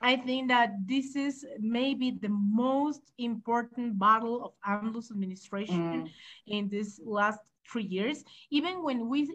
I 0.00 0.16
think 0.16 0.48
that 0.48 0.70
this 0.86 1.14
is 1.14 1.44
maybe 1.60 2.10
the 2.10 2.30
most 2.30 3.02
important 3.18 3.98
battle 3.98 4.44
of 4.44 4.52
AMLO's 4.66 5.10
administration 5.10 6.04
mm. 6.04 6.10
in 6.46 6.70
this 6.70 6.98
last 7.04 7.40
three 7.70 7.84
years, 7.84 8.24
even 8.50 8.82
when 8.82 9.08
we, 9.08 9.30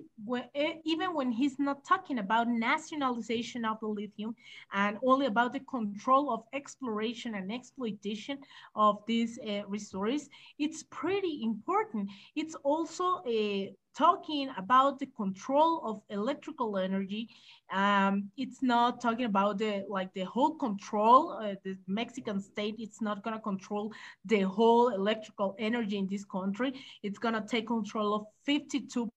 eh, 0.56 0.74
even 0.84 1.14
when 1.14 1.32
he's 1.32 1.58
not 1.60 1.84
talking 1.86 2.20
about 2.20 2.48
nationalization 2.48 3.66
of 3.66 3.80
the 3.80 3.88
lithium 3.88 4.36
and 4.74 4.98
only 5.06 5.26
about 5.26 5.54
the 5.54 5.60
control 5.62 6.34
of 6.34 6.44
exploration 6.54 7.36
and 7.36 7.52
exploitation 7.52 8.38
of 8.76 9.04
this 9.08 9.40
uh, 9.48 9.62
resource, 9.68 10.30
it's 10.60 10.84
pretty 10.84 11.42
important. 11.44 12.10
It's 12.36 12.56
also 12.56 13.22
a 13.28 13.74
talking 13.96 14.50
about 14.58 15.00
the 15.00 15.06
control 15.08 15.82
of 15.86 16.02
electrical 16.10 16.78
energy. 16.78 17.30
Um, 17.72 18.30
it's 18.38 18.62
not 18.62 19.02
talking 19.02 19.26
about 19.26 19.58
the 19.58 19.86
like 19.90 20.14
the 20.14 20.24
whole 20.24 20.56
control. 20.56 21.32
Uh, 21.32 21.56
the 21.64 21.78
Mexican 21.88 22.40
state, 22.42 22.76
it's 22.78 23.02
not 23.02 23.24
gonna 23.24 23.40
control 23.40 23.94
the 24.26 24.42
whole 24.42 24.90
electrical 24.90 25.56
energy 25.58 25.98
in 25.98 26.08
this 26.08 26.26
country. 26.26 26.74
It's 27.04 27.18
gonna 27.18 27.46
take 27.48 27.68
control 27.68 28.14
of 28.14 28.26
52% 28.48 29.10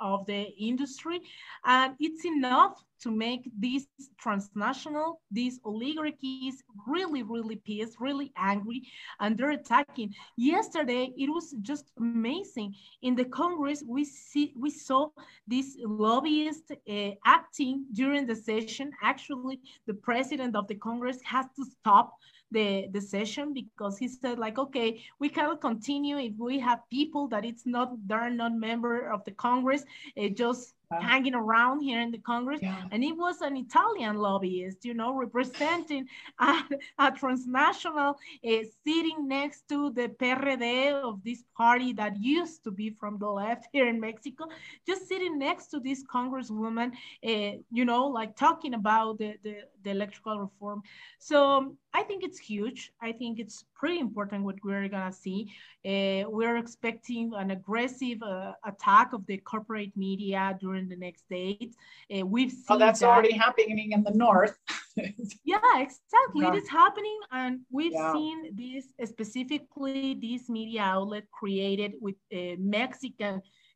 of 0.00 0.26
the 0.26 0.42
industry, 0.58 1.20
and 1.64 1.94
it's 2.00 2.24
enough 2.24 2.82
to 3.00 3.10
make 3.10 3.48
these 3.58 3.86
transnational, 4.18 5.20
these 5.30 5.60
oligarchies 5.64 6.62
really, 6.86 7.22
really 7.22 7.56
pissed, 7.56 8.00
really 8.00 8.32
angry, 8.36 8.82
and 9.20 9.36
they're 9.36 9.50
attacking. 9.50 10.14
Yesterday, 10.36 11.12
it 11.16 11.30
was 11.30 11.54
just 11.62 11.92
amazing. 11.98 12.74
In 13.02 13.14
the 13.14 13.24
Congress, 13.24 13.84
we 13.86 14.04
see 14.04 14.52
we 14.56 14.70
saw 14.70 15.08
these 15.46 15.76
lobbyists 15.80 16.70
uh, 16.70 17.10
acting 17.24 17.86
during 17.92 18.26
the 18.26 18.34
session. 18.34 18.90
Actually, 19.02 19.60
the 19.86 19.94
president 19.94 20.56
of 20.56 20.66
the 20.66 20.74
Congress 20.74 21.18
has 21.24 21.46
to 21.56 21.64
stop 21.64 22.14
the, 22.50 22.88
the 22.92 23.00
session 23.00 23.52
because 23.52 23.98
he 23.98 24.08
said 24.08 24.38
like, 24.38 24.58
okay, 24.58 25.02
we 25.18 25.28
cannot 25.28 25.60
continue 25.60 26.18
if 26.18 26.34
we 26.38 26.58
have 26.58 26.80
people 26.90 27.28
that 27.28 27.44
it's 27.44 27.66
not, 27.66 27.92
they're 28.06 28.30
not 28.30 28.54
member 28.54 29.10
of 29.10 29.24
the 29.24 29.32
Congress, 29.32 29.84
it 30.16 30.36
just 30.36 30.74
hanging 30.90 31.34
around 31.34 31.80
here 31.82 32.00
in 32.00 32.10
the 32.10 32.18
Congress. 32.18 32.60
Yeah. 32.62 32.82
And 32.90 33.04
it 33.04 33.16
was 33.16 33.40
an 33.42 33.56
Italian 33.56 34.16
lobbyist, 34.16 34.84
you 34.84 34.94
know, 34.94 35.14
representing 35.14 36.08
a, 36.38 36.62
a 36.98 37.12
transnational 37.12 38.18
uh, 38.46 38.50
sitting 38.86 39.28
next 39.28 39.68
to 39.68 39.90
the 39.90 40.08
PRD 40.08 40.92
of 40.92 41.22
this 41.24 41.44
party 41.56 41.92
that 41.94 42.16
used 42.20 42.64
to 42.64 42.70
be 42.70 42.90
from 42.90 43.18
the 43.18 43.28
left 43.28 43.68
here 43.72 43.88
in 43.88 44.00
Mexico, 44.00 44.46
just 44.86 45.06
sitting 45.08 45.38
next 45.38 45.66
to 45.68 45.80
this 45.80 46.02
congresswoman, 46.04 46.92
uh, 47.26 47.58
you 47.70 47.84
know, 47.84 48.06
like 48.06 48.34
talking 48.36 48.74
about 48.74 49.18
the, 49.18 49.34
the, 49.42 49.56
the 49.82 49.90
electrical 49.90 50.40
reform. 50.40 50.82
So 51.18 51.76
I 51.94 52.02
think 52.02 52.22
it's 52.22 52.38
huge. 52.38 52.92
I 53.00 53.12
think 53.12 53.38
it's 53.38 53.64
pretty 53.74 53.98
important 53.98 54.44
what 54.44 54.56
we're 54.62 54.88
gonna 54.88 55.12
see. 55.12 55.52
Uh, 55.84 56.28
we're 56.28 56.56
expecting 56.56 57.32
an 57.34 57.50
aggressive 57.50 58.22
uh, 58.22 58.52
attack 58.64 59.12
of 59.12 59.24
the 59.26 59.38
corporate 59.38 59.96
media 59.96 60.56
during 60.60 60.88
the 60.88 60.96
next 60.96 61.28
days. 61.30 61.76
Uh, 62.14 62.26
we've 62.26 62.50
seen 62.50 62.64
oh, 62.70 62.78
that's 62.78 63.00
that. 63.00 63.08
already 63.08 63.32
happening 63.32 63.92
in 63.92 64.02
the 64.02 64.12
north. 64.12 64.58
yeah, 65.44 65.58
exactly. 65.76 66.42
Yeah. 66.42 66.52
It 66.52 66.62
is 66.62 66.68
happening, 66.68 67.18
and 67.32 67.60
we've 67.70 67.92
yeah. 67.92 68.12
seen 68.12 68.54
this 68.54 69.08
specifically 69.08 70.14
this 70.20 70.48
media 70.48 70.82
outlet 70.82 71.24
created 71.30 71.94
with 72.00 72.16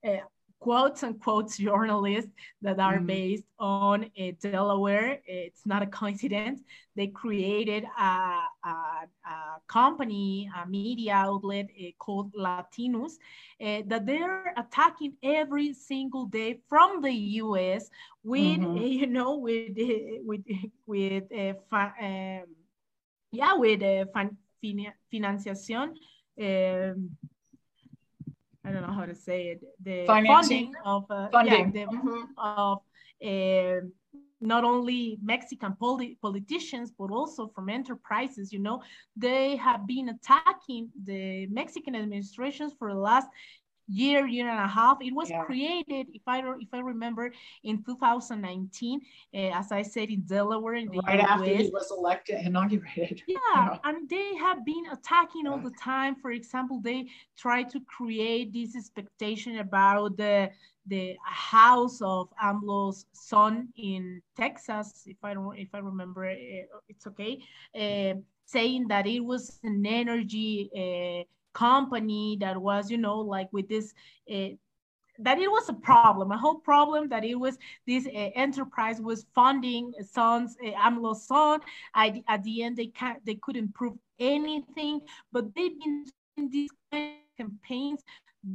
uh, 0.04 0.18
Mexican 0.66 1.10
uh, 1.10 1.24
quotes 1.24 1.56
journalists 1.58 2.30
that 2.60 2.78
are 2.78 2.96
mm-hmm. 2.96 3.06
based 3.06 3.44
on 3.58 4.04
uh, 4.04 4.30
Delaware. 4.40 5.20
It's 5.26 5.66
not 5.66 5.82
a 5.82 5.86
coincidence. 5.86 6.60
They 6.96 7.08
created 7.08 7.84
a, 7.98 8.40
a, 8.64 8.74
a 9.24 9.60
company, 9.66 10.50
a 10.62 10.66
media 10.68 11.14
outlet 11.14 11.66
uh, 11.78 11.90
called 11.98 12.32
Latinus 12.34 13.18
uh, 13.60 13.82
that 13.86 14.06
they're 14.06 14.54
attacking 14.56 15.14
every 15.22 15.72
single 15.72 16.26
day 16.26 16.60
from 16.68 17.00
the 17.02 17.12
U.S. 17.12 17.88
with, 18.22 18.60
mm-hmm. 18.60 18.76
you 19.00 19.06
know, 19.06 19.36
with 19.36 19.72
with 20.24 20.42
with 20.86 21.24
um, 21.72 22.44
yeah, 23.32 23.54
with 23.54 23.82
uh, 23.82 24.04
fin- 24.14 24.36
financiación. 25.12 25.94
Um, 26.40 27.10
I 28.64 28.70
don't 28.70 28.82
know 28.82 28.92
how 28.92 29.06
to 29.06 29.14
say 29.14 29.48
it, 29.48 29.60
the 29.82 30.06
Financing. 30.06 30.72
funding 30.72 30.74
of, 30.84 31.04
uh, 31.10 31.28
funding. 31.30 31.72
Yeah, 31.74 31.86
the, 31.86 31.96
mm-hmm. 31.96 32.22
of 32.38 32.78
uh, 33.24 33.86
not 34.40 34.64
only 34.64 35.18
Mexican 35.22 35.74
poli- 35.78 36.18
politicians, 36.20 36.92
but 36.96 37.10
also 37.10 37.48
from 37.54 37.68
enterprises. 37.68 38.52
You 38.52 38.58
know, 38.58 38.82
they 39.16 39.56
have 39.56 39.86
been 39.86 40.10
attacking 40.10 40.90
the 41.04 41.46
Mexican 41.46 41.94
administrations 41.94 42.72
for 42.78 42.92
the 42.92 42.98
last 42.98 43.28
year, 43.88 44.26
year 44.26 44.48
and 44.48 44.58
a 44.58 44.68
half. 44.68 44.98
It 45.00 45.14
was 45.14 45.30
yeah. 45.30 45.42
created, 45.44 46.08
if 46.14 46.22
I 46.26 46.40
if 46.60 46.68
I 46.72 46.78
remember, 46.78 47.32
in 47.64 47.82
2019, 47.82 49.00
uh, 49.34 49.38
as 49.54 49.72
I 49.72 49.82
said, 49.82 50.10
in 50.10 50.22
Delaware, 50.22 50.74
in 50.74 50.90
the 50.90 51.00
right 51.06 51.20
US. 51.20 51.26
after 51.28 51.56
he 51.56 51.70
was 51.72 51.90
elected, 51.90 52.46
inaugurated. 52.46 53.22
Yeah, 53.28 53.38
yeah, 53.54 53.76
and 53.84 54.08
they 54.08 54.34
have 54.36 54.64
been 54.64 54.84
attacking 54.92 55.46
all 55.46 55.58
the 55.58 55.72
time. 55.72 56.16
For 56.16 56.32
example, 56.32 56.80
they 56.80 57.06
try 57.36 57.62
to 57.64 57.80
create 57.80 58.52
this 58.52 58.76
expectation 58.76 59.58
about 59.58 60.16
the 60.16 60.50
the 60.86 61.16
house 61.24 62.00
of 62.02 62.28
AMLO's 62.42 63.06
son 63.12 63.68
in 63.76 64.20
Texas, 64.36 65.04
if 65.06 65.16
I 65.22 65.34
don't, 65.34 65.56
if 65.56 65.68
I 65.74 65.78
remember, 65.78 66.28
uh, 66.28 66.34
it's 66.88 67.06
okay, 67.06 67.38
uh, 67.74 68.18
saying 68.46 68.88
that 68.88 69.06
it 69.06 69.20
was 69.20 69.60
an 69.62 69.84
energy 69.86 70.70
uh, 70.74 71.24
company 71.54 72.36
that 72.40 72.60
was, 72.60 72.90
you 72.90 72.98
know, 72.98 73.18
like 73.18 73.52
with 73.52 73.68
this, 73.68 73.94
uh, 74.32 74.48
that 75.18 75.38
it 75.38 75.50
was 75.50 75.68
a 75.68 75.74
problem, 75.74 76.32
a 76.32 76.38
whole 76.38 76.56
problem 76.56 77.08
that 77.08 77.24
it 77.24 77.34
was 77.34 77.58
this 77.86 78.06
uh, 78.06 78.30
enterprise 78.34 79.00
was 79.00 79.26
funding 79.34 79.92
sons, 80.04 80.56
uh, 80.64 80.70
AMLO's 80.70 81.26
son. 81.26 81.60
At, 81.94 82.14
at 82.28 82.42
the 82.44 82.62
end, 82.62 82.76
they 82.76 82.86
can't, 82.86 83.24
they 83.24 83.36
couldn't 83.36 83.74
prove 83.74 83.94
anything, 84.18 85.00
but 85.32 85.54
they've 85.54 85.78
been 85.78 86.06
doing 86.36 86.50
these 86.50 86.70
campaigns 87.38 88.02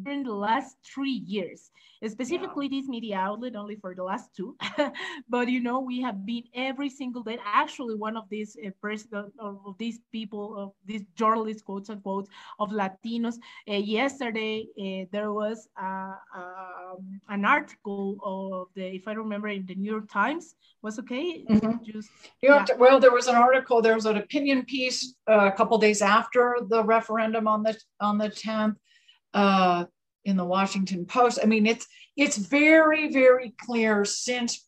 during 0.04 0.24
the 0.24 0.34
last 0.34 0.78
three 0.84 1.24
years 1.26 1.72
specifically 2.06 2.68
yeah. 2.70 2.80
this 2.80 2.90
media 2.90 3.16
outlet 3.16 3.56
only 3.56 3.76
for 3.76 3.96
the 3.96 4.04
last 4.04 4.36
two 4.36 4.56
but 5.30 5.48
you 5.48 5.60
know 5.60 5.80
we 5.80 6.02
have 6.02 6.26
been 6.26 6.44
every 6.54 6.90
single 6.90 7.24
day 7.24 7.38
actually 7.46 7.96
one 7.96 8.16
of 8.16 8.26
these 8.30 8.58
uh, 8.64 9.24
of 9.40 9.76
these 9.78 10.00
people 10.12 10.56
of 10.58 10.72
these 10.86 11.04
journalists 11.16 11.62
quotes 11.62 11.90
unquote 11.90 12.28
of 12.60 12.72
latinus 12.72 13.38
uh, 13.70 13.74
yesterday 13.74 14.66
uh, 14.80 15.06
there 15.12 15.32
was 15.32 15.70
um, 15.82 17.20
an 17.30 17.46
article 17.46 18.18
of 18.24 18.68
the 18.76 18.96
if 18.96 19.08
i 19.08 19.14
remember 19.14 19.48
in 19.48 19.66
the 19.66 19.76
new 19.76 19.92
york 19.92 20.10
times 20.12 20.56
was 20.82 21.00
okay 21.00 21.44
mm-hmm. 21.50 21.84
just 21.84 22.10
yeah. 22.42 22.66
well 22.78 23.00
there 23.00 23.12
was 23.12 23.28
an 23.28 23.36
article 23.36 23.82
there 23.82 23.96
was 23.96 24.06
an 24.06 24.18
opinion 24.18 24.64
piece 24.66 25.16
uh, 25.30 25.50
a 25.52 25.52
couple 25.52 25.78
days 25.78 26.02
after 26.02 26.58
the 26.70 26.84
referendum 26.84 27.48
on 27.48 27.64
the 27.64 27.76
on 28.00 28.18
the 28.18 28.30
10th 28.30 28.76
uh, 29.38 29.86
in 30.26 30.36
the 30.36 30.44
Washington 30.44 31.06
Post. 31.06 31.40
I 31.42 31.46
mean, 31.46 31.68
it's 31.68 31.86
it's 32.18 32.38
very 32.38 33.14
very 33.14 33.54
clear 33.62 34.04
since 34.04 34.68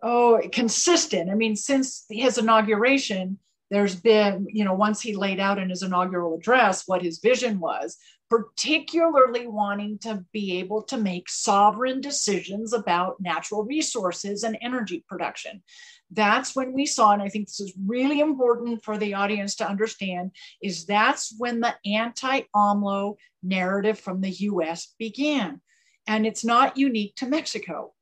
oh 0.00 0.40
consistent. 0.52 1.28
I 1.28 1.34
mean, 1.34 1.56
since 1.56 2.06
his 2.08 2.38
inauguration, 2.38 3.38
there's 3.68 3.96
been 3.96 4.46
you 4.48 4.64
know 4.64 4.74
once 4.74 5.00
he 5.00 5.16
laid 5.16 5.40
out 5.40 5.58
in 5.58 5.70
his 5.70 5.82
inaugural 5.82 6.36
address 6.36 6.84
what 6.86 7.02
his 7.02 7.18
vision 7.18 7.58
was, 7.58 7.96
particularly 8.30 9.48
wanting 9.48 9.98
to 9.98 10.24
be 10.32 10.60
able 10.60 10.82
to 10.84 10.96
make 10.96 11.28
sovereign 11.28 12.00
decisions 12.00 12.72
about 12.72 13.20
natural 13.20 13.64
resources 13.64 14.44
and 14.44 14.56
energy 14.60 15.04
production 15.08 15.64
that's 16.12 16.54
when 16.54 16.72
we 16.72 16.86
saw 16.86 17.12
and 17.12 17.22
i 17.22 17.28
think 17.28 17.46
this 17.46 17.60
is 17.60 17.74
really 17.86 18.20
important 18.20 18.82
for 18.84 18.96
the 18.96 19.14
audience 19.14 19.56
to 19.56 19.68
understand 19.68 20.30
is 20.62 20.86
that's 20.86 21.34
when 21.38 21.60
the 21.60 21.74
anti-amlo 21.84 23.16
narrative 23.46 23.98
from 23.98 24.20
the 24.20 24.30
us 24.30 24.94
began. 24.98 25.60
And 26.08 26.26
it's 26.26 26.44
not 26.44 26.76
unique 26.76 27.16
to 27.16 27.26
mexico. 27.26 27.92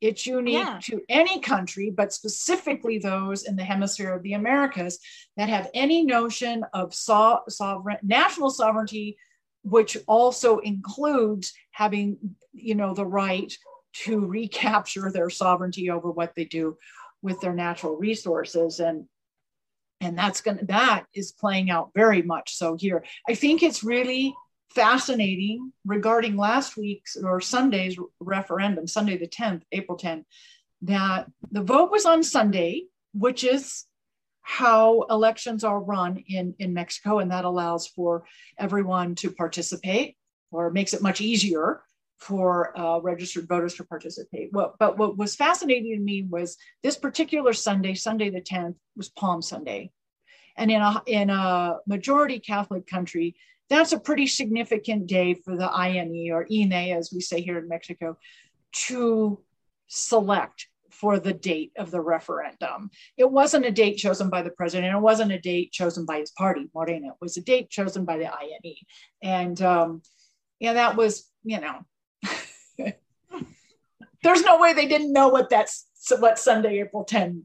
It's 0.00 0.26
unique 0.26 0.54
yeah. 0.54 0.80
to 0.84 1.02
any 1.08 1.40
country 1.40 1.90
but 1.96 2.12
specifically 2.12 2.98
those 2.98 3.44
in 3.44 3.56
the 3.56 3.64
hemisphere 3.64 4.12
of 4.12 4.22
the 4.22 4.34
americas 4.34 4.98
that 5.36 5.48
have 5.48 5.70
any 5.72 6.04
notion 6.04 6.64
of 6.74 6.94
so- 6.94 7.42
sovereign 7.48 7.98
national 8.02 8.50
sovereignty 8.50 9.16
which 9.62 9.96
also 10.06 10.58
includes 10.58 11.54
having 11.70 12.18
you 12.52 12.74
know 12.74 12.92
the 12.92 13.06
right 13.06 13.56
to 13.94 14.26
recapture 14.26 15.10
their 15.10 15.30
sovereignty 15.30 15.88
over 15.88 16.10
what 16.10 16.34
they 16.34 16.44
do 16.44 16.76
with 17.24 17.40
their 17.40 17.54
natural 17.54 17.96
resources 17.96 18.78
and 18.78 19.06
and 20.00 20.18
that's 20.18 20.42
going 20.42 20.58
to 20.58 20.66
that 20.66 21.06
is 21.14 21.32
playing 21.32 21.70
out 21.70 21.90
very 21.94 22.20
much 22.20 22.54
so 22.54 22.76
here. 22.78 23.02
I 23.26 23.34
think 23.34 23.62
it's 23.62 23.82
really 23.82 24.34
fascinating 24.74 25.72
regarding 25.86 26.36
last 26.36 26.76
week's 26.76 27.16
or 27.16 27.40
sunday's 27.40 27.96
referendum 28.18 28.88
sunday 28.88 29.16
the 29.16 29.28
10th 29.28 29.62
april 29.70 29.96
10th 29.96 30.24
that 30.82 31.30
the 31.52 31.62
vote 31.62 31.92
was 31.92 32.04
on 32.04 32.24
sunday 32.24 32.82
which 33.12 33.44
is 33.44 33.84
how 34.42 35.02
elections 35.10 35.62
are 35.62 35.80
run 35.80 36.16
in 36.26 36.56
in 36.58 36.74
mexico 36.74 37.20
and 37.20 37.30
that 37.30 37.44
allows 37.44 37.86
for 37.86 38.24
everyone 38.58 39.14
to 39.14 39.30
participate 39.30 40.16
or 40.50 40.70
makes 40.72 40.92
it 40.92 41.02
much 41.02 41.20
easier 41.20 41.80
for 42.24 42.78
uh, 42.78 42.98
registered 43.00 43.46
voters 43.46 43.74
to 43.74 43.84
participate. 43.84 44.48
Well, 44.50 44.74
but 44.78 44.96
what 44.96 45.18
was 45.18 45.36
fascinating 45.36 45.94
to 45.94 46.00
me 46.00 46.22
was 46.22 46.56
this 46.82 46.96
particular 46.96 47.52
Sunday, 47.52 47.94
Sunday 47.94 48.30
the 48.30 48.40
10th, 48.40 48.76
was 48.96 49.10
Palm 49.10 49.42
Sunday. 49.42 49.90
And 50.56 50.70
in 50.70 50.80
a, 50.80 51.02
in 51.06 51.28
a 51.28 51.76
majority 51.86 52.38
Catholic 52.38 52.86
country, 52.86 53.36
that's 53.68 53.92
a 53.92 54.00
pretty 54.00 54.26
significant 54.26 55.06
day 55.06 55.34
for 55.34 55.54
the 55.54 55.70
INE 55.70 56.30
or 56.32 56.46
INE, 56.50 56.96
as 56.96 57.10
we 57.12 57.20
say 57.20 57.42
here 57.42 57.58
in 57.58 57.68
Mexico, 57.68 58.16
to 58.86 59.40
select 59.88 60.68
for 60.90 61.18
the 61.18 61.34
date 61.34 61.72
of 61.76 61.90
the 61.90 62.00
referendum. 62.00 62.90
It 63.18 63.30
wasn't 63.30 63.66
a 63.66 63.70
date 63.70 63.96
chosen 63.96 64.30
by 64.30 64.40
the 64.40 64.50
president. 64.50 64.94
It 64.94 65.00
wasn't 65.00 65.32
a 65.32 65.40
date 65.40 65.72
chosen 65.72 66.06
by 66.06 66.20
his 66.20 66.30
party, 66.30 66.70
Morena. 66.74 67.08
It 67.08 67.14
was 67.20 67.36
a 67.36 67.42
date 67.42 67.68
chosen 67.68 68.06
by 68.06 68.16
the 68.16 68.32
INE. 68.32 68.76
And 69.22 69.60
um, 69.60 70.02
yeah, 70.58 70.74
that 70.74 70.96
was, 70.96 71.30
you 71.42 71.60
know, 71.60 71.80
there's 74.24 74.42
no 74.42 74.58
way 74.58 74.72
they 74.72 74.86
didn't 74.86 75.12
know 75.12 75.28
what 75.28 75.50
that's 75.50 75.86
what 76.18 76.38
Sunday, 76.38 76.80
April 76.80 77.04
10 77.04 77.44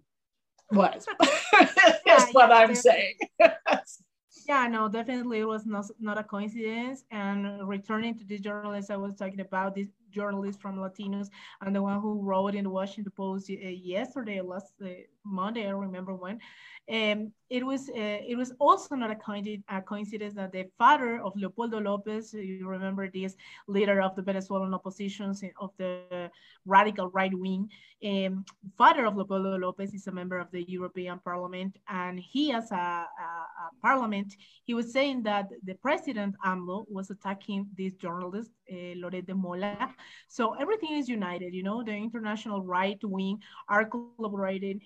was. 0.71 1.05
That's 1.19 2.01
yeah, 2.05 2.25
what 2.31 2.51
I'm 2.51 2.73
saying. 2.73 3.15
yeah, 4.47 4.67
no, 4.67 4.87
definitely 4.87 5.39
it 5.39 5.45
was 5.45 5.65
not, 5.65 5.85
not 5.99 6.17
a 6.17 6.23
coincidence. 6.23 7.03
And 7.11 7.67
returning 7.67 8.17
to 8.17 8.25
this 8.25 8.41
journalist 8.41 8.89
I 8.89 8.97
was 8.97 9.15
talking 9.15 9.41
about, 9.41 9.75
this 9.75 9.89
journalist 10.11 10.61
from 10.61 10.77
Latinus 10.77 11.29
and 11.61 11.75
the 11.75 11.81
one 11.81 12.01
who 12.01 12.21
wrote 12.21 12.55
in 12.55 12.63
the 12.63 12.69
Washington 12.69 13.13
Post 13.15 13.49
uh, 13.49 13.67
yesterday, 13.67 14.41
last 14.41 14.73
uh, 14.83 14.89
Monday, 15.25 15.67
I 15.67 15.71
remember 15.71 16.15
when, 16.15 16.39
um, 16.91 17.31
it 17.49 17.65
was 17.65 17.89
uh, 17.89 18.21
it 18.27 18.35
was 18.35 18.53
also 18.59 18.95
not 18.95 19.11
a, 19.11 19.15
coincidence, 19.15 20.33
that 20.35 20.51
the 20.51 20.65
father 20.77 21.21
of 21.21 21.33
Leopoldo 21.35 21.79
Lopez, 21.79 22.33
you 22.33 22.67
remember 22.67 23.09
this 23.09 23.35
leader 23.67 24.01
of 24.01 24.15
the 24.15 24.21
Venezuelan 24.21 24.73
opposition 24.73 25.33
of 25.59 25.71
the 25.77 26.31
radical 26.65 27.09
right 27.09 27.33
wing, 27.33 27.69
um, 28.05 28.45
father 28.77 29.05
of 29.05 29.17
Leopoldo 29.17 29.57
Lopez 29.57 29.93
is 29.93 30.07
a 30.07 30.11
member 30.11 30.39
of 30.39 30.49
the 30.51 30.63
European 30.69 31.19
Parliament, 31.19 31.77
and 31.89 32.19
he, 32.19 32.51
as 32.53 32.71
a, 32.71 32.75
a, 32.75 32.79
a 32.79 33.69
parliament, 33.81 34.35
he 34.63 34.73
was 34.73 34.91
saying 34.91 35.23
that 35.23 35.49
the 35.63 35.75
president 35.75 36.35
AMLO 36.45 36.85
was 36.89 37.09
attacking 37.09 37.67
this 37.77 37.93
journalist 37.95 38.51
uh, 38.71 38.95
Loret 38.97 39.25
de 39.25 39.33
Mola. 39.33 39.93
So 40.27 40.53
everything 40.53 40.93
is 40.93 41.09
united. 41.09 41.53
You 41.53 41.63
know, 41.63 41.83
the 41.83 41.91
international 41.91 42.63
right 42.63 42.99
wing 43.03 43.39
are 43.67 43.85
collaborating 43.85 44.81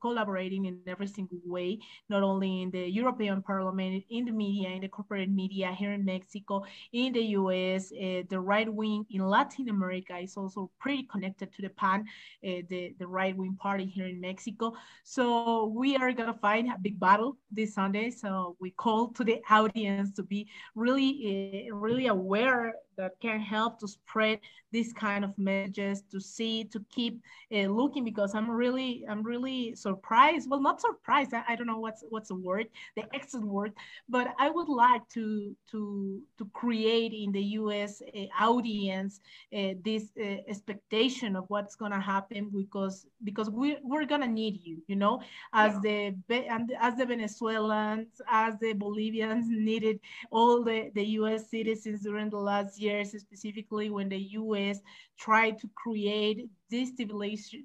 collaborating 0.00 0.64
in 0.66 0.80
every 0.86 1.06
single 1.06 1.40
way, 1.44 1.78
not 2.08 2.22
only 2.22 2.62
in 2.62 2.70
the 2.70 2.88
European 2.88 3.42
Parliament, 3.42 4.04
in 4.10 4.24
the 4.24 4.32
media, 4.32 4.70
in 4.70 4.80
the 4.80 4.88
corporate 4.88 5.30
media 5.30 5.72
here 5.72 5.92
in 5.92 6.04
Mexico, 6.04 6.64
in 6.92 7.12
the 7.12 7.22
US, 7.38 7.92
uh, 7.92 8.22
the 8.28 8.38
right 8.38 8.72
wing 8.72 9.04
in 9.10 9.26
Latin 9.26 9.68
America 9.68 10.16
is 10.16 10.36
also 10.36 10.70
pretty 10.78 11.04
connected 11.04 11.52
to 11.52 11.62
the 11.62 11.70
PAN, 11.70 12.00
uh, 12.44 12.62
the, 12.68 12.94
the 12.98 13.06
right 13.06 13.36
wing 13.36 13.56
party 13.60 13.84
here 13.84 14.06
in 14.06 14.20
Mexico. 14.20 14.74
So 15.04 15.66
we 15.66 15.96
are 15.96 16.12
going 16.12 16.32
to 16.32 16.38
fight 16.38 16.66
a 16.66 16.78
big 16.80 16.98
battle 16.98 17.36
this 17.50 17.74
Sunday. 17.74 18.10
So 18.10 18.56
we 18.60 18.70
call 18.70 19.08
to 19.08 19.24
the 19.24 19.40
audience 19.50 20.12
to 20.12 20.22
be 20.22 20.48
really, 20.74 21.68
uh, 21.70 21.74
really 21.74 22.06
aware 22.06 22.74
that 22.98 23.18
can 23.20 23.40
help 23.40 23.78
to 23.80 23.88
spread 23.88 24.40
these 24.70 24.92
kind 24.92 25.24
of 25.24 25.36
messages 25.38 26.02
to 26.10 26.20
see 26.20 26.64
to 26.64 26.84
keep 26.90 27.20
uh, 27.54 27.66
looking 27.66 28.04
because 28.04 28.34
i'm 28.34 28.50
really 28.50 29.04
i'm 29.08 29.22
really 29.22 29.74
surprised 29.74 30.48
well 30.50 30.60
not 30.60 30.80
surprised 30.80 31.32
I, 31.32 31.42
I, 31.48 31.56
don't 31.56 31.66
know 31.66 31.78
what's 31.78 32.04
what's 32.10 32.28
the 32.28 32.34
word 32.34 32.66
the 32.96 33.04
excellent 33.14 33.46
word 33.46 33.72
but 34.08 34.28
i 34.38 34.50
would 34.50 34.68
like 34.68 35.08
to 35.10 35.56
to 35.70 36.20
to 36.36 36.44
create 36.52 37.12
in 37.12 37.32
the 37.32 37.42
us 37.42 38.02
uh, 38.14 38.44
audience 38.44 39.20
uh, 39.56 39.74
this 39.84 40.10
uh, 40.20 40.36
expectation 40.46 41.36
of 41.36 41.44
what's 41.48 41.74
going 41.74 41.92
to 41.92 42.00
happen 42.00 42.50
because 42.54 43.06
because 43.24 43.50
we, 43.50 43.78
we're 43.82 44.04
going 44.04 44.20
to 44.20 44.28
need 44.28 44.60
you 44.62 44.82
you 44.86 44.96
know 44.96 45.20
as 45.54 45.74
yeah. 45.84 46.10
the 46.28 46.46
and 46.48 46.72
as 46.80 46.96
the 46.96 47.06
venezuelans 47.06 48.20
as 48.30 48.54
the 48.60 48.72
bolivians 48.74 49.46
needed 49.48 49.98
all 50.30 50.62
the 50.62 50.90
the 50.94 51.04
us 51.04 51.48
citizens 51.50 52.02
during 52.02 52.28
the 52.28 52.36
last 52.36 52.78
years 52.78 53.10
specifically 53.10 53.88
when 53.90 54.08
the 54.08 54.18
us 54.18 54.57
is 54.58 54.80
try 55.18 55.50
to 55.50 55.70
create 55.74 56.48
destabilization. 56.72 57.62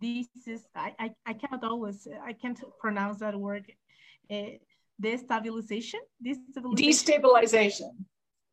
This 0.00 0.26
is 0.46 0.66
I, 0.74 0.94
I, 0.98 1.10
I 1.26 1.32
cannot 1.34 1.64
always 1.64 2.08
I 2.24 2.32
can't 2.32 2.60
pronounce 2.78 3.18
that 3.18 3.38
word. 3.38 3.66
Uh, 4.30 4.58
destabilization, 5.02 6.02
destabilization. 6.24 6.76
Destabilization. 6.76 7.90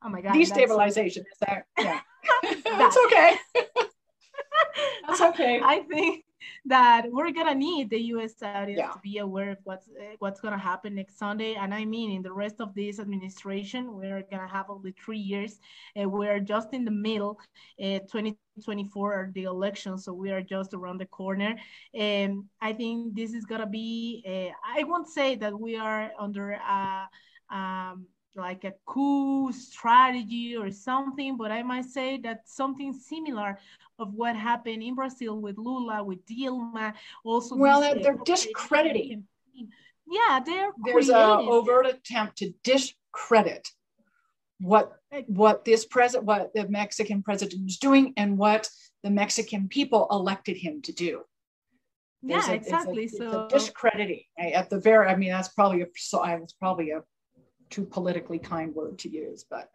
Oh 0.03 0.09
my 0.09 0.21
god. 0.21 0.33
Destabilization. 0.33 1.23
Is 1.31 1.39
that 1.41 1.65
yeah. 1.77 1.99
that's 2.63 2.97
okay. 3.05 3.37
that's 5.07 5.21
okay. 5.21 5.61
I 5.63 5.79
think 5.89 6.23
that 6.65 7.05
we're 7.11 7.31
gonna 7.31 7.55
need 7.55 7.89
the 7.89 7.99
U.S. 8.13 8.41
audience 8.41 8.79
yeah. 8.79 8.91
to 8.91 8.99
be 8.99 9.17
aware 9.19 9.51
of 9.51 9.57
what's 9.63 9.87
uh, 9.89 10.15
what's 10.19 10.39
gonna 10.39 10.57
happen 10.57 10.95
next 10.95 11.17
Sunday. 11.17 11.55
And 11.55 11.73
I 11.73 11.85
mean, 11.85 12.11
in 12.11 12.21
the 12.21 12.31
rest 12.31 12.55
of 12.59 12.73
this 12.75 12.99
administration, 12.99 13.93
we're 13.93 14.23
gonna 14.29 14.47
have 14.47 14.69
only 14.69 14.93
three 15.03 15.19
years. 15.19 15.59
Uh, 15.99 16.07
we're 16.09 16.39
just 16.39 16.73
in 16.73 16.85
the 16.85 16.91
middle. 16.91 17.39
Uh, 17.81 17.99
2024 17.99 19.13
are 19.13 19.31
the 19.33 19.43
elections, 19.43 20.05
so 20.05 20.13
we 20.13 20.31
are 20.31 20.41
just 20.41 20.73
around 20.73 20.99
the 20.99 21.05
corner. 21.05 21.55
And 21.93 22.43
I 22.61 22.73
think 22.73 23.15
this 23.15 23.33
is 23.33 23.45
gonna 23.45 23.67
be. 23.67 24.23
Uh, 24.27 24.53
I 24.65 24.83
won't 24.83 25.07
say 25.07 25.35
that 25.35 25.57
we 25.57 25.77
are 25.77 26.11
under 26.19 26.51
a. 26.51 27.07
Um, 27.49 28.07
like 28.37 28.63
a 28.63 28.73
coup 28.85 29.51
strategy 29.51 30.55
or 30.55 30.71
something, 30.71 31.37
but 31.37 31.51
I 31.51 31.63
might 31.63 31.85
say 31.85 32.17
that 32.19 32.47
something 32.47 32.93
similar 32.93 33.59
of 33.99 34.13
what 34.13 34.35
happened 34.35 34.83
in 34.83 34.95
Brazil 34.95 35.41
with 35.41 35.57
Lula, 35.57 36.03
with 36.03 36.25
Dilma, 36.25 36.93
also. 37.23 37.55
Well, 37.55 37.81
this, 37.81 38.03
they're 38.03 38.19
uh, 38.19 38.23
discrediting. 38.23 39.23
Yeah, 40.09 40.39
they're. 40.45 40.71
There's 40.85 41.09
an 41.09 41.15
overt 41.15 41.87
attempt 41.87 42.37
to 42.37 42.53
discredit 42.63 43.67
what 44.59 44.93
what 45.27 45.65
this 45.65 45.85
president, 45.85 46.25
what 46.25 46.53
the 46.53 46.67
Mexican 46.67 47.23
president 47.23 47.67
is 47.67 47.77
doing, 47.77 48.13
and 48.17 48.37
what 48.37 48.69
the 49.03 49.09
Mexican 49.09 49.67
people 49.67 50.07
elected 50.11 50.57
him 50.57 50.81
to 50.83 50.91
do. 50.91 51.21
There's 52.23 52.47
yeah, 52.47 52.53
a, 52.53 52.55
exactly. 52.55 53.03
It's 53.03 53.13
a, 53.15 53.17
so 53.17 53.41
it's 53.43 53.53
discrediting 53.53 54.23
eh, 54.39 54.51
at 54.51 54.69
the 54.69 54.79
very. 54.79 55.07
I 55.07 55.15
mean, 55.15 55.29
that's 55.29 55.49
probably 55.49 55.81
a. 55.81 55.87
So 55.95 56.19
I 56.19 56.35
was 56.35 56.53
probably 56.53 56.91
a 56.91 57.01
too 57.69 57.85
politically 57.85 58.39
kind 58.39 58.73
word 58.73 58.97
to 58.99 59.09
use, 59.09 59.45
but. 59.49 59.69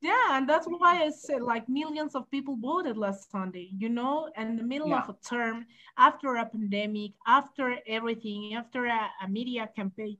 yeah, 0.00 0.36
and 0.36 0.48
that's 0.48 0.66
why 0.66 1.02
I 1.04 1.10
said 1.10 1.42
like 1.42 1.68
millions 1.68 2.14
of 2.14 2.30
people 2.30 2.56
voted 2.60 2.96
last 2.96 3.30
Sunday, 3.30 3.70
you 3.76 3.88
know, 3.88 4.30
in 4.36 4.56
the 4.56 4.62
middle 4.62 4.88
yeah. 4.88 5.02
of 5.02 5.08
a 5.08 5.16
term, 5.28 5.66
after 5.96 6.36
a 6.36 6.46
pandemic, 6.46 7.12
after 7.26 7.76
everything, 7.86 8.54
after 8.54 8.86
a, 8.86 9.08
a 9.22 9.28
media 9.28 9.68
campaign 9.74 10.18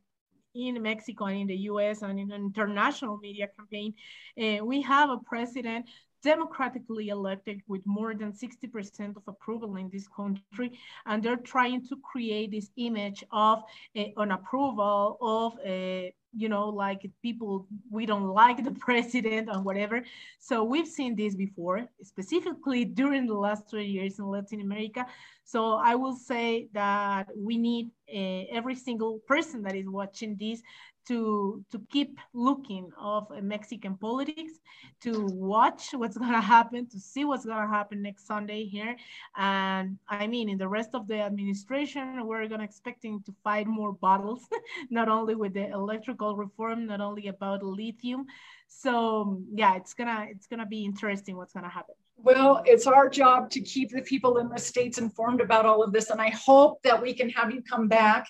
in 0.54 0.80
Mexico 0.82 1.26
and 1.26 1.42
in 1.42 1.46
the 1.46 1.56
US 1.70 2.02
and 2.02 2.18
in 2.18 2.32
an 2.32 2.42
international 2.42 3.18
media 3.18 3.48
campaign, 3.56 3.92
uh, 4.40 4.64
we 4.64 4.80
have 4.82 5.11
a 5.11 5.18
president 5.18 5.87
democratically 6.27 7.09
elected 7.09 7.61
with 7.69 7.83
more 7.87 8.12
than 8.21 8.33
60% 8.33 9.17
of 9.17 9.23
approval 9.29 9.77
in 9.77 9.89
this 9.93 10.09
country. 10.09 10.69
And 11.07 11.23
they're 11.23 11.45
trying 11.55 11.87
to 11.89 11.95
create 12.11 12.51
this 12.51 12.69
image 12.77 13.23
of 13.31 13.62
uh, 13.97 14.23
an 14.23 14.33
approval 14.33 15.19
of 15.21 15.53
a 15.65 16.12
you 16.39 16.51
know, 16.51 16.69
like 16.69 17.11
people, 17.23 17.67
we 17.91 18.05
don't 18.05 18.29
like 18.29 18.62
the 18.62 18.71
president 18.87 19.49
or 19.51 19.62
whatever. 19.62 20.05
So 20.39 20.62
we've 20.65 20.87
seen 20.87 21.17
this 21.17 21.35
before, 21.35 21.89
specifically 22.03 22.85
during 22.85 23.27
the 23.27 23.39
last 23.47 23.71
20 23.71 23.87
years 23.87 24.19
in 24.19 24.27
Latin 24.27 24.61
America. 24.61 25.07
So 25.45 25.61
I 25.75 25.95
will 25.95 26.15
say 26.15 26.69
that 26.75 27.29
we 27.35 27.57
need 27.57 27.91
uh, 28.15 28.59
every 28.59 28.75
single 28.75 29.21
person 29.27 29.62
that 29.62 29.75
is 29.75 29.89
watching 29.89 30.37
this 30.39 30.61
to 31.07 31.64
to 31.71 31.81
keep 31.90 32.19
looking 32.33 32.90
of 32.99 33.31
Mexican 33.42 33.97
politics, 33.97 34.55
to 35.01 35.27
watch 35.33 35.90
what's 35.92 36.16
gonna 36.16 36.40
happen, 36.40 36.87
to 36.88 36.99
see 36.99 37.25
what's 37.25 37.47
gonna 37.47 37.69
happen 37.69 38.03
next 38.03 38.27
Sunday 38.27 38.64
here. 38.64 38.97
And 39.37 39.99
I 40.09 40.27
mean, 40.27 40.49
in 40.49 40.59
the 40.59 40.69
rest 40.69 40.90
of 40.95 41.07
the 41.07 41.21
administration, 41.21 42.27
we're 42.27 42.49
gonna 42.49 42.64
expecting 42.64 43.23
to 43.23 43.35
fight 43.45 43.66
more 43.66 43.92
battles, 43.92 44.49
not 44.90 45.09
only 45.09 45.35
with 45.35 45.55
the 45.55 45.69
electrical 45.71 46.37
reform, 46.37 46.87
not 46.87 47.01
only 47.01 47.29
about 47.29 47.62
lithium. 47.62 48.27
So 48.69 49.42
yeah, 49.55 49.77
it's 49.77 49.95
gonna 49.95 50.27
it's 50.31 50.47
gonna 50.47 50.66
be 50.66 50.85
interesting 50.85 51.37
what's 51.37 51.53
gonna 51.53 51.69
happen. 51.69 51.95
Well, 52.19 52.62
it's 52.64 52.87
our 52.87 53.09
job 53.11 53.51
to 53.51 53.61
keep 53.61 53.90
the 53.90 54.01
people 54.01 54.38
in 54.38 54.49
the 54.49 54.59
states 54.59 54.99
informed 54.99 55.40
about 55.42 55.66
all 55.66 55.83
of 55.83 55.92
this, 55.92 56.11
and 56.11 56.21
I 56.21 56.31
hope 56.31 56.83
that 56.83 57.01
we 57.01 57.12
can 57.12 57.29
have 57.31 57.53
you 57.53 57.62
come 57.62 57.88
back 57.88 58.27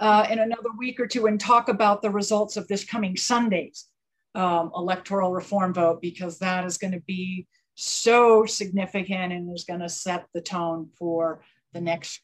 uh, 0.00 0.26
in 0.30 0.38
another 0.38 0.70
week 0.78 0.98
or 0.98 1.06
two 1.06 1.26
and 1.26 1.38
talk 1.38 1.68
about 1.68 2.02
the 2.02 2.10
results 2.10 2.56
of 2.56 2.66
this 2.68 2.84
coming 2.84 3.16
Sunday's 3.16 3.86
um, 4.34 4.72
electoral 4.74 5.32
reform 5.32 5.74
vote, 5.74 6.00
because 6.00 6.38
that 6.38 6.64
is 6.64 6.78
going 6.78 6.92
to 6.92 7.00
be 7.00 7.46
so 7.74 8.44
significant 8.46 9.32
and 9.32 9.54
is 9.54 9.64
going 9.64 9.80
to 9.80 9.88
set 9.88 10.26
the 10.34 10.40
tone 10.40 10.88
for 10.98 11.42
the 11.72 11.80
next 11.80 12.20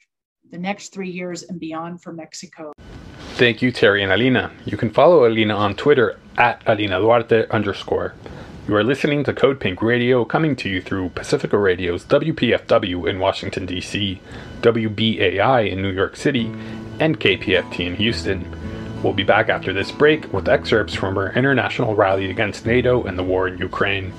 the 0.51 0.59
next 0.59 0.91
three 0.91 1.11
years 1.11 1.43
and 1.43 1.59
beyond 1.59 2.01
for 2.01 2.13
Mexico. 2.13 2.73
Thank 3.35 3.63
you, 3.63 3.73
Terry 3.73 4.05
and 4.05 4.13
Alina. 4.13 4.53
You 4.65 4.77
can 4.77 4.91
follow 4.91 5.27
Alina 5.27 5.57
on 5.57 5.75
Twitter 5.75 6.21
at 6.39 6.63
Alina 6.67 7.01
Duarte 7.01 7.49
underscore. 7.49 8.15
You 8.69 8.75
are 8.75 8.83
listening 8.83 9.23
to 9.23 9.33
Code 9.33 9.61
Pink 9.61 9.81
Radio 9.81 10.25
coming 10.25 10.57
to 10.57 10.69
you 10.69 10.83
through 10.83 11.11
Pacifica 11.11 11.57
Radio's 11.57 12.05
WPFW 12.05 13.09
in 13.09 13.21
Washington, 13.21 13.65
D.C., 13.65 14.21
WBAI 14.61 15.71
in 15.71 15.83
New 15.83 15.93
York 15.93 16.17
City, 16.17 16.47
and 16.99 17.21
KPFT 17.21 17.87
in 17.87 17.95
Houston. 17.95 18.45
We'll 19.05 19.13
be 19.13 19.23
back 19.23 19.51
after 19.51 19.73
this 19.73 19.93
break 19.93 20.33
with 20.33 20.49
excerpts 20.49 20.95
from 20.95 21.17
our 21.17 21.33
international 21.35 21.95
rally 21.95 22.29
against 22.29 22.67
NATO 22.67 23.05
and 23.05 23.17
the 23.17 23.23
war 23.23 23.47
in 23.47 23.57
Ukraine. 23.59 24.13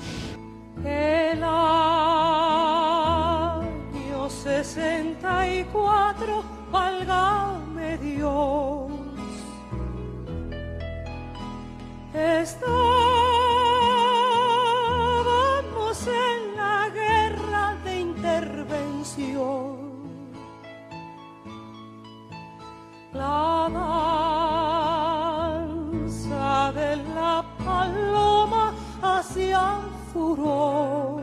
En 16.08 16.56
la 16.56 16.88
guerra 16.90 17.76
de 17.84 18.00
intervención. 18.00 19.88
La 23.12 23.68
danza 25.68 26.72
de 26.72 26.96
la 27.14 27.44
paloma 27.64 28.74
hacia 29.02 29.80
furor. 30.12 31.22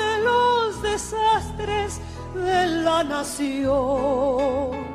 de 0.00 0.10
los 0.24 0.82
desastres 0.82 2.00
de 2.34 2.66
la 2.84 3.04
nación. 3.04 4.85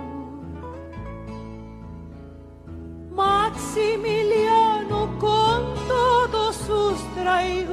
Maximiliano 3.22 5.08
con 5.20 5.60
todos 5.88 6.56
sus 6.56 6.98
traidores 7.14 7.71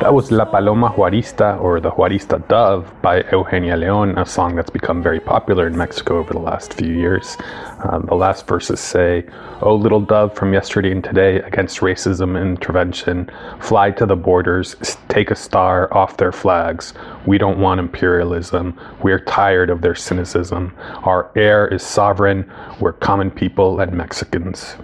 That 0.00 0.12
was 0.12 0.30
La 0.30 0.44
Paloma 0.44 0.90
Juarista, 0.90 1.58
or 1.58 1.80
the 1.80 1.90
Juarista 1.90 2.46
Dove, 2.48 2.92
by 3.00 3.24
Eugenia 3.32 3.78
Leon, 3.78 4.18
a 4.18 4.26
song 4.26 4.56
that's 4.56 4.68
become 4.68 5.02
very 5.02 5.20
popular 5.20 5.66
in 5.66 5.74
Mexico 5.74 6.18
over 6.18 6.34
the 6.34 6.38
last 6.38 6.74
few 6.74 6.92
years. 6.92 7.38
Uh, 7.82 8.00
the 8.00 8.14
last 8.14 8.46
verses 8.46 8.80
say, 8.80 9.24
Oh, 9.62 9.74
little 9.74 10.02
dove 10.02 10.34
from 10.34 10.52
yesterday 10.52 10.92
and 10.92 11.02
today, 11.02 11.36
against 11.36 11.78
racism 11.78 12.36
and 12.36 12.58
intervention, 12.58 13.30
fly 13.58 13.90
to 13.92 14.04
the 14.04 14.16
borders, 14.16 14.76
take 15.08 15.30
a 15.30 15.36
star 15.36 15.88
off 15.94 16.18
their 16.18 16.32
flags. 16.32 16.92
We 17.24 17.38
don't 17.38 17.58
want 17.58 17.80
imperialism. 17.80 18.78
We're 19.02 19.24
tired 19.24 19.70
of 19.70 19.80
their 19.80 19.94
cynicism. 19.94 20.74
Our 21.04 21.30
air 21.36 21.66
is 21.68 21.82
sovereign. 21.82 22.52
We're 22.80 22.92
common 22.92 23.30
people 23.30 23.80
and 23.80 23.92
Mexicans. 23.94 24.76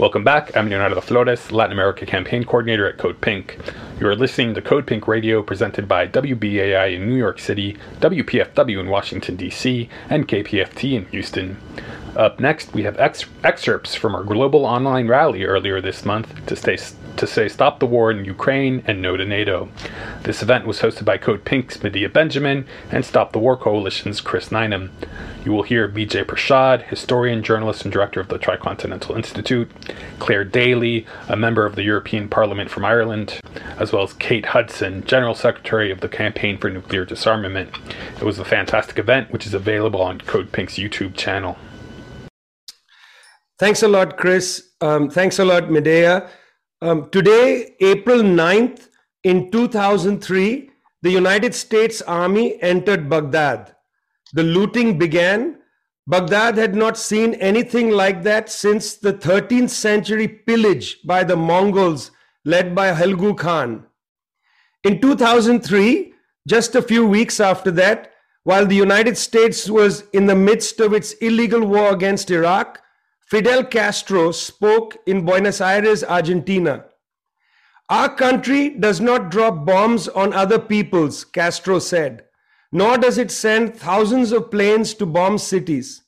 Welcome 0.00 0.24
back. 0.24 0.56
I'm 0.56 0.70
Leonardo 0.70 0.98
Flores, 1.02 1.52
Latin 1.52 1.74
America 1.74 2.06
Campaign 2.06 2.44
Coordinator 2.44 2.88
at 2.88 2.96
Code 2.96 3.20
Pink. 3.20 3.58
You 4.00 4.06
are 4.06 4.16
listening 4.16 4.54
to 4.54 4.62
Code 4.62 4.86
Pink 4.86 5.06
Radio 5.06 5.42
presented 5.42 5.86
by 5.86 6.06
WBAI 6.06 6.94
in 6.94 7.06
New 7.06 7.16
York 7.16 7.38
City, 7.38 7.76
WPFW 8.00 8.80
in 8.80 8.88
Washington, 8.88 9.36
D.C., 9.36 9.90
and 10.08 10.26
KPFT 10.26 10.94
in 10.94 11.04
Houston. 11.08 11.58
Up 12.16 12.40
next, 12.40 12.72
we 12.72 12.84
have 12.84 12.98
ex- 12.98 13.26
excerpts 13.44 13.94
from 13.94 14.14
our 14.14 14.24
global 14.24 14.64
online 14.64 15.06
rally 15.06 15.44
earlier 15.44 15.82
this 15.82 16.02
month 16.02 16.46
to, 16.46 16.56
stay, 16.56 16.78
to 17.16 17.26
say 17.26 17.48
Stop 17.48 17.80
the 17.80 17.86
War 17.86 18.10
in 18.10 18.24
Ukraine 18.24 18.82
and 18.86 19.00
No 19.00 19.16
to 19.16 19.24
NATO. 19.24 19.68
This 20.22 20.42
event 20.42 20.66
was 20.66 20.80
hosted 20.80 21.04
by 21.04 21.18
Code 21.18 21.44
Pink's 21.44 21.82
Medea 21.82 22.08
Benjamin 22.08 22.66
and 22.90 23.04
Stop 23.04 23.32
the 23.32 23.38
War 23.38 23.56
Coalition's 23.56 24.20
Chris 24.20 24.48
Nineham. 24.48 24.90
You 25.44 25.52
will 25.52 25.62
hear 25.62 25.88
Vijay 25.88 26.24
Prashad, 26.24 26.82
historian, 26.88 27.42
journalist, 27.42 27.82
and 27.84 27.92
director 27.92 28.20
of 28.20 28.28
the 28.28 28.38
Tricontinental 28.38 29.16
Institute, 29.16 29.70
Clare 30.18 30.44
Daly, 30.44 31.06
a 31.28 31.36
member 31.36 31.64
of 31.64 31.76
the 31.76 31.82
European 31.82 32.28
Parliament 32.28 32.70
from 32.70 32.84
Ireland, 32.84 33.40
as 33.78 33.92
well 33.92 34.02
as 34.02 34.12
Kate 34.12 34.46
Hudson, 34.46 35.04
General 35.04 35.34
Secretary 35.34 35.90
of 35.90 36.00
the 36.00 36.08
Campaign 36.08 36.58
for 36.58 36.68
Nuclear 36.68 37.04
Disarmament. 37.04 37.70
It 38.16 38.24
was 38.24 38.38
a 38.38 38.44
fantastic 38.44 38.98
event, 38.98 39.30
which 39.30 39.46
is 39.46 39.54
available 39.54 40.02
on 40.02 40.20
Code 40.20 40.52
Pink's 40.52 40.74
YouTube 40.74 41.16
channel. 41.16 41.56
Thanks 43.58 43.82
a 43.82 43.88
lot, 43.88 44.16
Chris. 44.16 44.70
Um, 44.80 45.10
thanks 45.10 45.38
a 45.38 45.44
lot, 45.44 45.70
Medea. 45.70 46.30
Um, 46.82 47.10
today, 47.10 47.76
April 47.80 48.22
9th, 48.22 48.88
in 49.22 49.50
2003, 49.50 50.70
the 51.02 51.10
United 51.10 51.54
States 51.54 52.00
Army 52.00 52.60
entered 52.62 53.10
Baghdad. 53.10 53.76
The 54.32 54.42
looting 54.42 54.98
began. 54.98 55.58
Baghdad 56.06 56.56
had 56.56 56.74
not 56.74 56.96
seen 56.96 57.34
anything 57.34 57.90
like 57.90 58.22
that 58.22 58.48
since 58.48 58.94
the 58.94 59.12
13th 59.12 59.68
century 59.68 60.26
pillage 60.26 61.02
by 61.04 61.22
the 61.22 61.36
Mongols 61.36 62.12
led 62.46 62.74
by 62.74 62.92
Hulagu 62.94 63.36
Khan. 63.36 63.84
In 64.82 65.02
2003, 65.02 66.14
just 66.48 66.74
a 66.74 66.80
few 66.80 67.06
weeks 67.06 67.40
after 67.40 67.70
that, 67.72 68.12
while 68.44 68.64
the 68.64 68.74
United 68.74 69.18
States 69.18 69.68
was 69.68 70.04
in 70.14 70.24
the 70.24 70.34
midst 70.34 70.80
of 70.80 70.94
its 70.94 71.12
illegal 71.20 71.62
war 71.62 71.92
against 71.92 72.30
Iraq, 72.30 72.80
Fidel 73.30 73.62
Castro 73.62 74.32
spoke 74.32 74.96
in 75.06 75.24
Buenos 75.24 75.60
Aires, 75.60 76.02
Argentina. 76.02 76.86
Our 77.88 78.12
country 78.12 78.70
does 78.70 79.00
not 79.00 79.30
drop 79.30 79.64
bombs 79.64 80.08
on 80.08 80.32
other 80.32 80.58
peoples, 80.58 81.24
Castro 81.24 81.78
said, 81.78 82.24
nor 82.72 82.98
does 82.98 83.18
it 83.18 83.30
send 83.30 83.76
thousands 83.76 84.32
of 84.32 84.50
planes 84.50 84.94
to 84.94 85.06
bomb 85.06 85.38
cities. 85.38 86.02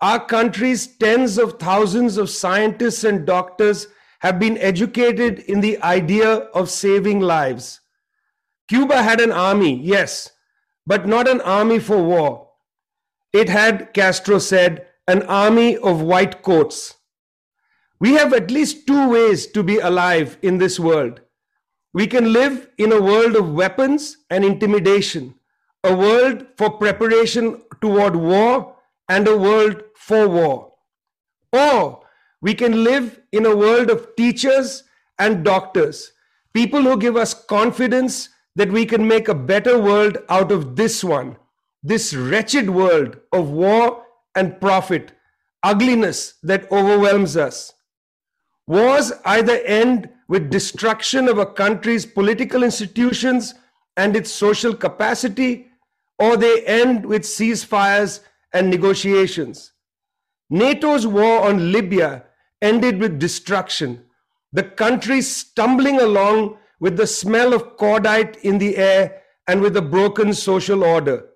Our 0.00 0.26
country's 0.26 0.88
tens 0.88 1.38
of 1.38 1.60
thousands 1.60 2.16
of 2.16 2.30
scientists 2.30 3.04
and 3.04 3.24
doctors 3.24 3.86
have 4.18 4.40
been 4.40 4.58
educated 4.58 5.38
in 5.38 5.60
the 5.60 5.80
idea 5.82 6.28
of 6.28 6.68
saving 6.68 7.20
lives. 7.20 7.78
Cuba 8.66 9.04
had 9.04 9.20
an 9.20 9.30
army, 9.30 9.80
yes, 9.80 10.32
but 10.84 11.06
not 11.06 11.28
an 11.28 11.40
army 11.42 11.78
for 11.78 12.02
war. 12.02 12.48
It 13.32 13.48
had, 13.48 13.94
Castro 13.94 14.40
said, 14.40 14.88
an 15.08 15.22
army 15.22 15.76
of 15.78 16.02
white 16.02 16.42
coats. 16.42 16.94
We 18.00 18.12
have 18.14 18.32
at 18.32 18.50
least 18.50 18.86
two 18.86 19.08
ways 19.08 19.46
to 19.48 19.62
be 19.62 19.78
alive 19.78 20.36
in 20.42 20.58
this 20.58 20.78
world. 20.80 21.20
We 21.94 22.06
can 22.06 22.32
live 22.32 22.68
in 22.76 22.92
a 22.92 23.00
world 23.00 23.36
of 23.36 23.54
weapons 23.54 24.18
and 24.28 24.44
intimidation, 24.44 25.34
a 25.84 25.94
world 25.94 26.46
for 26.56 26.70
preparation 26.70 27.62
toward 27.80 28.16
war, 28.16 28.76
and 29.08 29.26
a 29.28 29.36
world 29.36 29.82
for 29.94 30.28
war. 30.28 30.72
Or 31.52 32.02
we 32.40 32.54
can 32.54 32.84
live 32.84 33.20
in 33.32 33.46
a 33.46 33.56
world 33.56 33.88
of 33.88 34.14
teachers 34.16 34.82
and 35.18 35.44
doctors, 35.44 36.12
people 36.52 36.82
who 36.82 36.98
give 36.98 37.16
us 37.16 37.32
confidence 37.32 38.28
that 38.56 38.72
we 38.72 38.84
can 38.84 39.06
make 39.06 39.28
a 39.28 39.34
better 39.34 39.78
world 39.78 40.18
out 40.28 40.50
of 40.50 40.76
this 40.76 41.04
one, 41.04 41.36
this 41.82 42.14
wretched 42.14 42.68
world 42.68 43.16
of 43.32 43.50
war 43.50 44.05
and 44.36 44.60
profit, 44.60 45.12
ugliness 45.62 46.34
that 46.42 46.70
overwhelms 46.70 47.36
us. 47.36 47.72
Wars 48.68 49.12
either 49.24 49.58
end 49.64 50.08
with 50.28 50.50
destruction 50.50 51.28
of 51.28 51.38
a 51.38 51.46
country's 51.46 52.04
political 52.04 52.62
institutions 52.62 53.54
and 53.96 54.14
its 54.14 54.30
social 54.30 54.74
capacity, 54.74 55.66
or 56.18 56.36
they 56.36 56.64
end 56.66 57.06
with 57.06 57.22
ceasefires 57.22 58.20
and 58.52 58.70
negotiations. 58.70 59.72
NATO's 60.50 61.06
war 61.06 61.48
on 61.48 61.72
Libya 61.72 62.24
ended 62.62 63.00
with 63.00 63.18
destruction, 63.18 64.04
the 64.52 64.62
country 64.62 65.20
stumbling 65.20 66.00
along 66.00 66.56
with 66.80 66.96
the 66.96 67.06
smell 67.06 67.54
of 67.54 67.76
cordite 67.76 68.36
in 68.38 68.58
the 68.58 68.76
air 68.76 69.22
and 69.46 69.60
with 69.60 69.76
a 69.76 69.82
broken 69.82 70.32
social 70.32 70.84
order. 70.84 71.26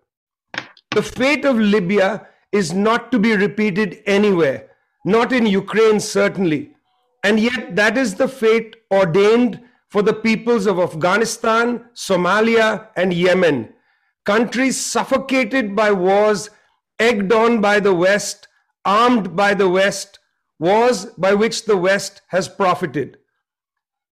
The 0.92 1.02
fate 1.02 1.44
of 1.44 1.56
Libya 1.56 2.26
is 2.52 2.72
not 2.72 3.12
to 3.12 3.18
be 3.18 3.36
repeated 3.36 4.02
anywhere, 4.06 4.68
not 5.04 5.32
in 5.32 5.46
Ukraine, 5.46 6.00
certainly. 6.00 6.72
And 7.22 7.38
yet, 7.38 7.76
that 7.76 7.96
is 7.96 8.14
the 8.14 8.28
fate 8.28 8.76
ordained 8.92 9.60
for 9.88 10.02
the 10.02 10.14
peoples 10.14 10.66
of 10.66 10.78
Afghanistan, 10.78 11.84
Somalia, 11.94 12.88
and 12.96 13.12
Yemen, 13.12 13.72
countries 14.24 14.84
suffocated 14.84 15.74
by 15.74 15.92
wars, 15.92 16.50
egged 16.98 17.32
on 17.32 17.60
by 17.60 17.80
the 17.80 17.94
West, 17.94 18.48
armed 18.84 19.34
by 19.36 19.54
the 19.54 19.68
West, 19.68 20.18
wars 20.58 21.06
by 21.06 21.34
which 21.34 21.64
the 21.64 21.76
West 21.76 22.22
has 22.28 22.48
profited. 22.48 23.18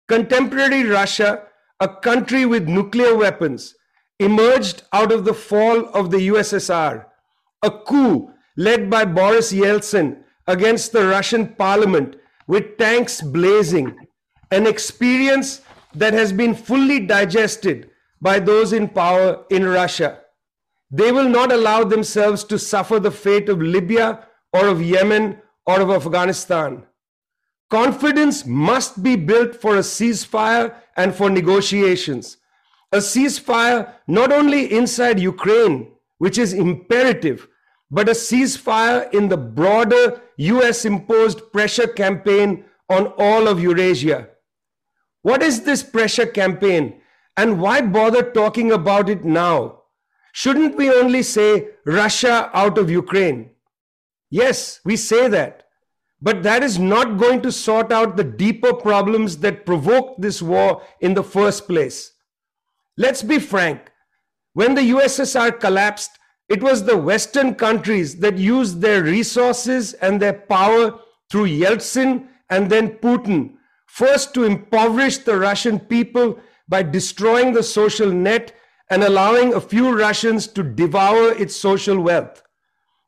Contemporary 0.08 0.84
Russia, 0.84 1.44
a 1.80 1.88
country 1.88 2.44
with 2.46 2.68
nuclear 2.68 3.14
weapons, 3.16 3.74
emerged 4.18 4.82
out 4.92 5.12
of 5.12 5.24
the 5.24 5.34
fall 5.34 5.86
of 5.90 6.10
the 6.10 6.28
USSR 6.28 7.07
a 7.62 7.70
coup 7.70 8.30
led 8.56 8.90
by 8.90 9.04
Boris 9.04 9.52
Yeltsin 9.52 10.22
against 10.46 10.92
the 10.92 11.06
Russian 11.06 11.54
parliament 11.54 12.16
with 12.46 12.78
tanks 12.78 13.20
blazing, 13.20 13.96
an 14.50 14.66
experience 14.66 15.60
that 15.94 16.14
has 16.14 16.32
been 16.32 16.54
fully 16.54 17.00
digested 17.00 17.90
by 18.20 18.38
those 18.38 18.72
in 18.72 18.88
power 18.88 19.44
in 19.50 19.66
Russia. 19.66 20.20
They 20.90 21.12
will 21.12 21.28
not 21.28 21.52
allow 21.52 21.84
themselves 21.84 22.44
to 22.44 22.58
suffer 22.58 22.98
the 22.98 23.10
fate 23.10 23.48
of 23.48 23.60
Libya 23.60 24.26
or 24.52 24.66
of 24.66 24.82
Yemen 24.82 25.38
or 25.66 25.80
of 25.80 25.90
Afghanistan. 25.90 26.84
Confidence 27.70 28.46
must 28.46 29.02
be 29.02 29.14
built 29.14 29.54
for 29.54 29.76
a 29.76 29.80
ceasefire 29.80 30.74
and 30.96 31.14
for 31.14 31.28
negotiations. 31.28 32.38
A 32.92 32.98
ceasefire 32.98 33.92
not 34.06 34.32
only 34.32 34.72
inside 34.72 35.20
Ukraine, 35.20 35.92
which 36.18 36.38
is 36.38 36.52
imperative, 36.52 37.48
but 37.90 38.08
a 38.08 38.12
ceasefire 38.12 39.12
in 39.14 39.28
the 39.28 39.36
broader 39.36 40.20
US 40.36 40.84
imposed 40.84 41.52
pressure 41.52 41.86
campaign 41.86 42.64
on 42.88 43.06
all 43.18 43.48
of 43.48 43.60
Eurasia. 43.60 44.28
What 45.22 45.42
is 45.42 45.62
this 45.62 45.82
pressure 45.82 46.26
campaign 46.26 47.00
and 47.36 47.60
why 47.60 47.80
bother 47.80 48.30
talking 48.30 48.72
about 48.72 49.08
it 49.08 49.24
now? 49.24 49.82
Shouldn't 50.32 50.76
we 50.76 50.90
only 50.90 51.22
say 51.22 51.68
Russia 51.84 52.50
out 52.52 52.78
of 52.78 52.90
Ukraine? 52.90 53.50
Yes, 54.30 54.80
we 54.84 54.96
say 54.96 55.28
that. 55.28 55.64
But 56.20 56.42
that 56.42 56.62
is 56.62 56.78
not 56.78 57.16
going 57.16 57.42
to 57.42 57.52
sort 57.52 57.92
out 57.92 58.16
the 58.16 58.24
deeper 58.24 58.74
problems 58.74 59.38
that 59.38 59.64
provoked 59.64 60.20
this 60.20 60.42
war 60.42 60.82
in 61.00 61.14
the 61.14 61.22
first 61.22 61.68
place. 61.68 62.12
Let's 62.96 63.22
be 63.22 63.38
frank. 63.38 63.92
When 64.58 64.74
the 64.74 64.90
USSR 64.90 65.60
collapsed, 65.60 66.18
it 66.48 66.64
was 66.64 66.82
the 66.82 66.96
Western 66.96 67.54
countries 67.54 68.16
that 68.16 68.38
used 68.38 68.80
their 68.80 69.04
resources 69.04 69.92
and 69.92 70.20
their 70.20 70.32
power 70.32 70.98
through 71.30 71.46
Yeltsin 71.46 72.26
and 72.50 72.68
then 72.68 72.96
Putin, 72.96 73.52
first 73.86 74.34
to 74.34 74.42
impoverish 74.42 75.18
the 75.18 75.38
Russian 75.38 75.78
people 75.78 76.40
by 76.68 76.82
destroying 76.82 77.52
the 77.52 77.62
social 77.62 78.10
net 78.10 78.52
and 78.90 79.04
allowing 79.04 79.54
a 79.54 79.60
few 79.60 79.96
Russians 79.96 80.48
to 80.48 80.64
devour 80.64 81.30
its 81.34 81.54
social 81.54 82.00
wealth. 82.00 82.42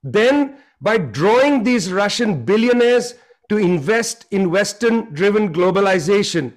Then, 0.05 0.57
by 0.81 0.99
drawing 0.99 1.65
these 1.65 1.93
Russian 1.93 2.45
billionaires 2.45 3.17
to 3.49 3.57
invest 3.57 4.25
in 4.31 4.53
Western 4.53 5.13
driven 5.13 5.53
globalization, 5.53 6.53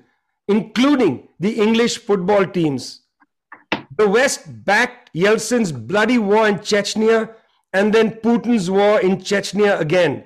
including 0.47 1.29
the 1.39 1.59
English 1.59 1.97
football 1.97 2.45
teams. 2.45 3.02
The 3.97 4.07
West 4.07 4.65
backed 4.65 5.11
Yeltsin's 5.13 5.71
bloody 5.71 6.17
war 6.17 6.47
in 6.47 6.59
Chechnya 6.59 7.35
and 7.73 7.93
then 7.93 8.11
Putin's 8.11 8.69
war 8.69 8.99
in 8.99 9.17
Chechnya 9.17 9.79
again, 9.79 10.23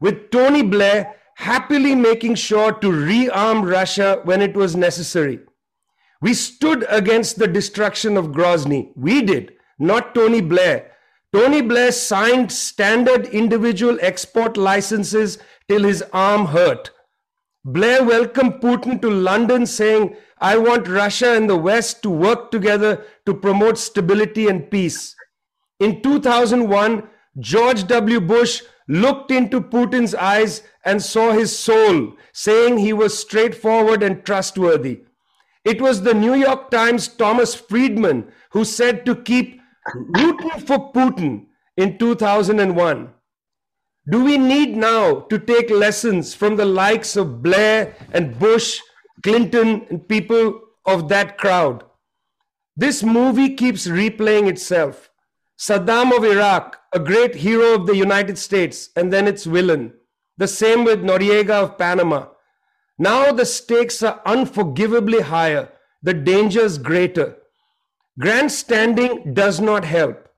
with 0.00 0.30
Tony 0.30 0.62
Blair 0.62 1.14
happily 1.36 1.94
making 1.94 2.36
sure 2.36 2.72
to 2.72 2.88
rearm 2.88 3.68
Russia 3.68 4.20
when 4.24 4.40
it 4.40 4.54
was 4.54 4.76
necessary. 4.76 5.40
We 6.20 6.34
stood 6.34 6.86
against 6.88 7.38
the 7.38 7.48
destruction 7.48 8.16
of 8.16 8.28
Grozny. 8.28 8.92
We 8.96 9.22
did, 9.22 9.52
not 9.78 10.14
Tony 10.14 10.40
Blair. 10.40 10.92
Tony 11.32 11.60
Blair 11.60 11.92
signed 11.92 12.50
standard 12.50 13.26
individual 13.26 13.98
export 14.00 14.56
licenses 14.56 15.38
till 15.68 15.82
his 15.82 16.02
arm 16.12 16.46
hurt. 16.46 16.90
Blair 17.64 18.04
welcomed 18.04 18.60
Putin 18.60 19.00
to 19.00 19.08
London, 19.08 19.64
saying, 19.64 20.16
I 20.38 20.58
want 20.58 20.86
Russia 20.86 21.34
and 21.34 21.48
the 21.48 21.56
West 21.56 22.02
to 22.02 22.10
work 22.10 22.50
together 22.50 23.04
to 23.24 23.32
promote 23.34 23.78
stability 23.78 24.48
and 24.48 24.70
peace. 24.70 25.16
In 25.80 26.02
2001, 26.02 27.08
George 27.38 27.86
W. 27.86 28.20
Bush 28.20 28.62
looked 28.86 29.30
into 29.30 29.60
Putin's 29.60 30.14
eyes 30.14 30.62
and 30.84 31.02
saw 31.02 31.32
his 31.32 31.58
soul, 31.58 32.12
saying 32.32 32.78
he 32.78 32.92
was 32.92 33.18
straightforward 33.18 34.02
and 34.02 34.24
trustworthy. 34.24 35.04
It 35.64 35.80
was 35.80 36.02
the 36.02 36.12
New 36.12 36.34
York 36.34 36.70
Times' 36.70 37.08
Thomas 37.08 37.54
Friedman 37.54 38.30
who 38.50 38.64
said 38.64 39.06
to 39.06 39.16
keep 39.16 39.60
rooting 39.94 40.50
for 40.66 40.92
Putin 40.92 41.46
in 41.78 41.98
2001. 41.98 43.08
Do 44.06 44.22
we 44.22 44.36
need 44.36 44.76
now 44.76 45.20
to 45.30 45.38
take 45.38 45.70
lessons 45.70 46.34
from 46.34 46.56
the 46.56 46.66
likes 46.66 47.16
of 47.16 47.42
Blair 47.42 47.96
and 48.12 48.38
Bush, 48.38 48.80
Clinton, 49.22 49.86
and 49.88 50.06
people 50.06 50.60
of 50.84 51.08
that 51.08 51.38
crowd? 51.38 51.84
This 52.76 53.02
movie 53.02 53.54
keeps 53.54 53.86
replaying 53.86 54.48
itself. 54.48 55.10
Saddam 55.58 56.14
of 56.14 56.24
Iraq, 56.24 56.78
a 56.92 56.98
great 56.98 57.36
hero 57.36 57.74
of 57.74 57.86
the 57.86 57.96
United 57.96 58.36
States, 58.36 58.90
and 58.94 59.10
then 59.10 59.26
its 59.26 59.44
villain. 59.44 59.94
The 60.36 60.48
same 60.48 60.84
with 60.84 61.02
Noriega 61.02 61.62
of 61.62 61.78
Panama. 61.78 62.26
Now 62.98 63.32
the 63.32 63.46
stakes 63.46 64.02
are 64.02 64.20
unforgivably 64.26 65.20
higher, 65.22 65.70
the 66.02 66.12
dangers 66.12 66.76
greater. 66.76 67.36
Grandstanding 68.18 69.32
does 69.32 69.60
not 69.60 69.84
help. 69.84 70.28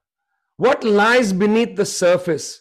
What 0.56 0.84
lies 0.84 1.32
beneath 1.32 1.74
the 1.76 1.84
surface? 1.84 2.60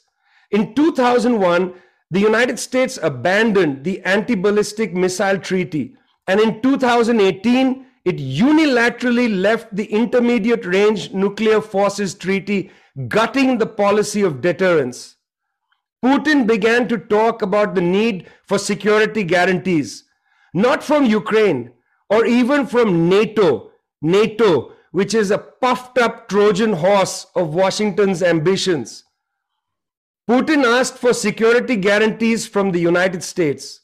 In 0.55 0.73
2001, 0.73 1.73
the 2.11 2.21
United 2.21 2.57
States 2.59 2.97
abandoned 3.03 3.83
the 3.83 4.01
anti 4.03 4.35
ballistic 4.35 4.93
missile 4.93 5.37
treaty, 5.37 5.97
and 6.27 6.39
in 6.39 6.61
2018, 6.61 7.85
it 8.05 8.17
unilaterally 8.19 9.27
left 9.41 9.75
the 9.75 9.83
Intermediate 9.87 10.65
Range 10.65 11.11
Nuclear 11.11 11.59
Forces 11.59 12.13
Treaty, 12.13 12.71
gutting 13.09 13.57
the 13.57 13.65
policy 13.65 14.21
of 14.21 14.39
deterrence. 14.39 15.17
Putin 16.01 16.47
began 16.47 16.87
to 16.87 16.99
talk 16.99 17.41
about 17.41 17.75
the 17.75 17.81
need 17.81 18.25
for 18.45 18.57
security 18.57 19.25
guarantees, 19.25 20.05
not 20.53 20.81
from 20.81 21.03
Ukraine 21.03 21.73
or 22.09 22.25
even 22.25 22.65
from 22.65 23.09
NATO, 23.09 23.71
NATO, 24.01 24.71
which 24.91 25.13
is 25.13 25.31
a 25.31 25.37
puffed 25.37 25.97
up 25.97 26.29
Trojan 26.29 26.73
horse 26.73 27.25
of 27.35 27.53
Washington's 27.55 28.23
ambitions. 28.23 29.04
Putin 30.29 30.63
asked 30.63 30.97
for 30.97 31.13
security 31.13 31.75
guarantees 31.75 32.47
from 32.47 32.71
the 32.71 32.79
United 32.79 33.23
States. 33.23 33.81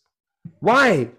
Why? 0.60 1.12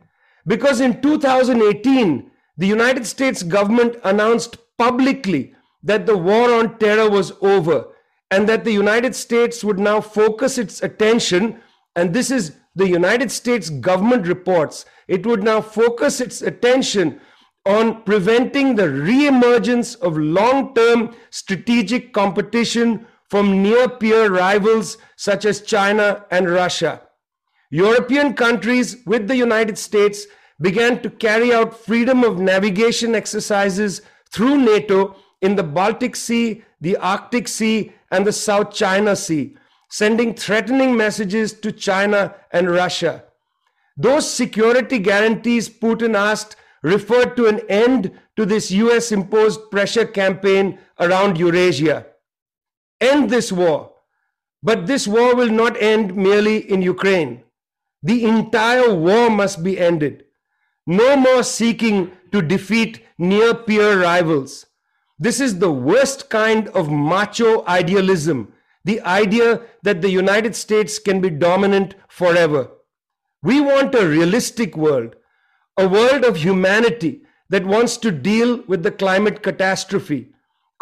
Because 0.46 0.80
in 0.80 1.00
2018, 1.00 2.30
the 2.56 2.66
United 2.66 3.06
States 3.06 3.42
government 3.42 3.96
announced 4.02 4.56
publicly 4.76 5.54
that 5.84 6.06
the 6.06 6.16
war 6.16 6.52
on 6.52 6.78
terror 6.78 7.08
was 7.08 7.32
over 7.40 7.86
and 8.32 8.48
that 8.48 8.64
the 8.64 8.72
United 8.72 9.14
States 9.14 9.62
would 9.62 9.78
now 9.78 10.00
focus 10.00 10.58
its 10.58 10.82
attention, 10.82 11.60
and 11.94 12.12
this 12.12 12.30
is 12.30 12.56
the 12.74 12.88
United 12.88 13.30
States 13.30 13.68
government 13.68 14.26
reports, 14.26 14.86
it 15.06 15.26
would 15.26 15.42
now 15.42 15.60
focus 15.60 16.20
its 16.20 16.42
attention 16.42 17.20
on 17.66 18.02
preventing 18.02 18.74
the 18.74 18.88
re-emergence 18.88 19.94
of 19.96 20.16
long-term 20.16 21.14
strategic 21.30 22.12
competition 22.12 23.06
from 23.32 23.62
near 23.62 23.88
peer 23.88 24.30
rivals 24.30 24.98
such 25.16 25.46
as 25.46 25.62
China 25.62 26.26
and 26.30 26.50
Russia. 26.50 27.00
European 27.70 28.34
countries 28.34 28.98
with 29.06 29.26
the 29.26 29.36
United 29.36 29.78
States 29.78 30.26
began 30.60 31.00
to 31.00 31.08
carry 31.08 31.50
out 31.50 31.80
freedom 31.86 32.24
of 32.24 32.38
navigation 32.38 33.14
exercises 33.14 34.02
through 34.30 34.58
NATO 34.58 35.16
in 35.40 35.56
the 35.56 35.62
Baltic 35.62 36.14
Sea, 36.14 36.62
the 36.82 36.98
Arctic 36.98 37.48
Sea, 37.48 37.92
and 38.10 38.26
the 38.26 38.34
South 38.34 38.74
China 38.74 39.16
Sea, 39.16 39.56
sending 39.88 40.34
threatening 40.34 40.94
messages 40.94 41.54
to 41.54 41.72
China 41.72 42.34
and 42.52 42.70
Russia. 42.70 43.24
Those 43.96 44.30
security 44.30 44.98
guarantees 44.98 45.70
Putin 45.70 46.14
asked 46.14 46.56
referred 46.82 47.34
to 47.36 47.46
an 47.46 47.60
end 47.70 48.10
to 48.36 48.44
this 48.44 48.70
US 48.70 49.10
imposed 49.10 49.70
pressure 49.70 50.04
campaign 50.04 50.78
around 51.00 51.38
Eurasia 51.38 52.11
end 53.02 53.30
this 53.30 53.50
war. 53.50 53.92
But 54.62 54.86
this 54.86 55.08
war 55.08 55.34
will 55.34 55.50
not 55.50 55.80
end 55.82 56.16
merely 56.16 56.58
in 56.70 56.82
Ukraine. 56.82 57.42
The 58.02 58.24
entire 58.24 58.94
war 58.94 59.28
must 59.30 59.62
be 59.62 59.78
ended. 59.78 60.24
No 60.86 61.16
more 61.16 61.42
seeking 61.42 62.12
to 62.32 62.42
defeat 62.42 63.04
near 63.18 63.54
peer 63.54 64.00
rivals. 64.00 64.66
This 65.18 65.40
is 65.40 65.58
the 65.58 65.70
worst 65.70 66.30
kind 66.30 66.68
of 66.68 66.90
macho 66.90 67.64
idealism, 67.66 68.52
the 68.84 69.00
idea 69.02 69.62
that 69.82 70.02
the 70.02 70.10
United 70.10 70.56
States 70.56 70.98
can 70.98 71.20
be 71.20 71.30
dominant 71.30 71.94
forever. 72.08 72.70
We 73.42 73.60
want 73.60 73.94
a 73.94 74.08
realistic 74.08 74.76
world, 74.76 75.14
a 75.76 75.88
world 75.88 76.24
of 76.24 76.36
humanity 76.36 77.22
that 77.50 77.64
wants 77.64 77.96
to 77.98 78.10
deal 78.10 78.62
with 78.66 78.82
the 78.82 78.90
climate 78.90 79.42
catastrophe, 79.42 80.31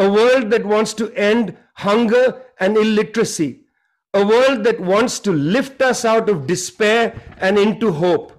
a 0.01 0.11
world 0.11 0.49
that 0.51 0.65
wants 0.65 0.95
to 0.95 1.13
end 1.13 1.57
hunger 1.75 2.43
and 2.59 2.77
illiteracy, 2.77 3.67
a 4.15 4.27
world 4.27 4.65
that 4.65 4.81
wants 4.81 5.19
to 5.21 5.31
lift 5.31 5.83
us 5.83 6.05
out 6.07 6.31
of 6.31 6.47
despair 6.47 7.15
and 7.37 7.59
into 7.59 7.93
hope, 7.93 8.33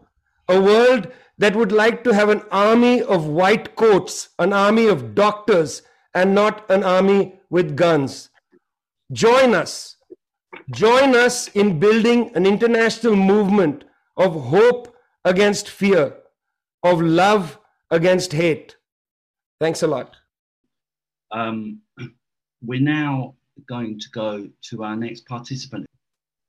a 0.50 0.60
world 0.60 1.08
that 1.38 1.56
would 1.56 1.72
like 1.72 2.04
to 2.04 2.14
have 2.14 2.30
an 2.30 2.42
army 2.52 3.04
of 3.04 3.28
white 3.28 3.76
coats, 3.76 4.30
an 4.40 4.54
army 4.54 4.88
of 4.88 5.14
doctors, 5.14 5.84
and 6.16 6.34
not 6.34 6.70
an 6.70 6.84
army 6.84 7.40
with 7.52 7.76
guns. 7.76 8.30
Join 9.12 9.54
us. 9.54 9.98
Join 10.72 11.16
us 11.16 11.48
in 11.50 11.80
building 11.80 12.32
an 12.36 12.48
international 12.48 13.16
movement 13.16 13.84
of 14.18 14.34
hope 14.46 14.96
against 15.26 15.70
fear, 15.70 16.16
of 16.82 17.02
love 17.02 17.60
against 17.92 18.34
hate. 18.34 18.78
Thanks 19.60 19.84
a 19.84 19.88
lot. 19.88 20.21
Um, 21.32 21.82
we're 22.62 22.82
now 22.82 23.36
going 23.68 24.00
to 24.00 24.10
go 24.12 24.50
to 24.70 24.84
our 24.84 24.96
next 24.96 25.26
participant. 25.28 25.86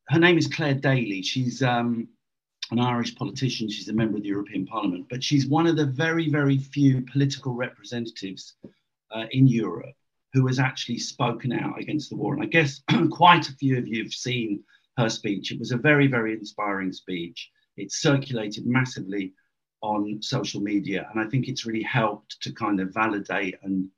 Her 0.09 0.19
name 0.19 0.39
is 0.39 0.47
Clare 0.47 0.75
Daly. 0.75 1.23
She's 1.23 1.63
um, 1.63 2.09
an 2.71 2.79
Irish 2.79 3.15
politician. 3.15 3.69
She's 3.69 3.89
a 3.89 3.93
member 3.93 4.17
of 4.17 4.23
the 4.23 4.29
European 4.29 4.67
Parliament, 4.67 5.07
but 5.09 5.23
she's 5.23 5.47
one 5.47 5.67
of 5.67 5.77
the 5.77 5.87
very, 5.87 6.29
very 6.29 6.59
few 6.59 7.03
political 7.03 7.55
representatives 7.55 8.55
uh, 9.15 9.27
in 9.31 9.47
Europe 9.47 9.95
who 10.33 10.47
has 10.47 10.59
actually 10.59 10.99
spoken 10.99 11.53
out 11.53 11.79
against 11.79 12.09
the 12.11 12.17
war. 12.17 12.35
And 12.35 12.43
I 12.43 12.47
guess 12.47 12.83
quite 13.11 13.49
a 13.49 13.55
few 13.55 13.79
of 13.79 13.87
you 13.87 14.03
have 14.03 14.13
seen 14.13 14.65
her 14.97 15.09
speech. 15.09 15.53
It 15.53 15.59
was 15.59 15.73
a 15.73 15.77
very, 15.77 16.07
very 16.07 16.33
inspiring 16.33 16.93
speech. 16.93 17.51
It 17.77 17.93
circulated 17.93 18.67
massively 18.67 19.35
on 19.83 20.23
social 20.23 20.61
media, 20.61 21.09
and 21.11 21.21
I 21.21 21.29
think 21.29 21.49
it's 21.49 21.67
really 21.67 21.83
helped 21.83 22.41
to 22.43 22.53
kind 22.53 22.81
of 22.81 22.95
validate 22.95 23.57
and 23.63 23.89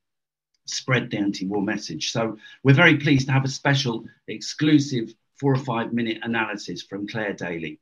spread 0.66 1.10
the 1.10 1.18
anti-war 1.18 1.62
message. 1.62 2.12
So 2.12 2.38
we're 2.62 2.74
very 2.74 2.96
pleased 2.96 3.26
to 3.26 3.32
have 3.32 3.44
a 3.44 3.48
special 3.48 4.04
exclusive 4.28 5.14
four 5.38 5.52
or 5.52 5.58
five 5.58 5.92
minute 5.92 6.18
analysis 6.22 6.82
from 6.82 7.06
Clare 7.06 7.32
Daly. 7.32 7.80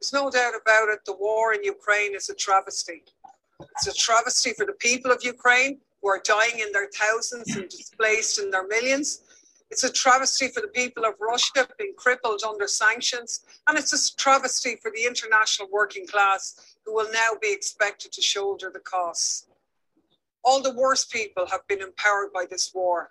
There's 0.00 0.12
no 0.12 0.30
doubt 0.30 0.54
about 0.60 0.88
it, 0.88 1.00
the 1.04 1.14
war 1.14 1.52
in 1.52 1.62
Ukraine 1.62 2.14
is 2.14 2.28
a 2.30 2.34
travesty. 2.34 3.02
It's 3.60 3.86
a 3.86 3.92
travesty 3.92 4.52
for 4.54 4.64
the 4.64 4.72
people 4.72 5.10
of 5.10 5.22
Ukraine 5.22 5.78
who 6.00 6.08
are 6.08 6.22
dying 6.24 6.58
in 6.58 6.72
their 6.72 6.88
thousands 6.94 7.54
and 7.54 7.68
displaced 7.68 8.38
in 8.38 8.50
their 8.50 8.66
millions. 8.66 9.22
It's 9.70 9.84
a 9.84 9.92
travesty 9.92 10.48
for 10.48 10.60
the 10.60 10.68
people 10.68 11.04
of 11.04 11.14
Russia 11.20 11.68
being 11.78 11.94
crippled 11.96 12.42
under 12.42 12.66
sanctions. 12.66 13.44
And 13.68 13.78
it's 13.78 13.92
a 13.92 14.16
travesty 14.16 14.76
for 14.82 14.90
the 14.90 15.04
international 15.04 15.68
working 15.70 16.06
class 16.06 16.76
who 16.84 16.94
will 16.94 17.10
now 17.12 17.30
be 17.40 17.52
expected 17.52 18.10
to 18.12 18.22
shoulder 18.22 18.70
the 18.72 18.80
costs. 18.80 19.49
All 20.42 20.62
the 20.62 20.74
worst 20.74 21.10
people 21.10 21.46
have 21.46 21.66
been 21.68 21.80
empowered 21.80 22.32
by 22.32 22.46
this 22.48 22.72
war 22.74 23.10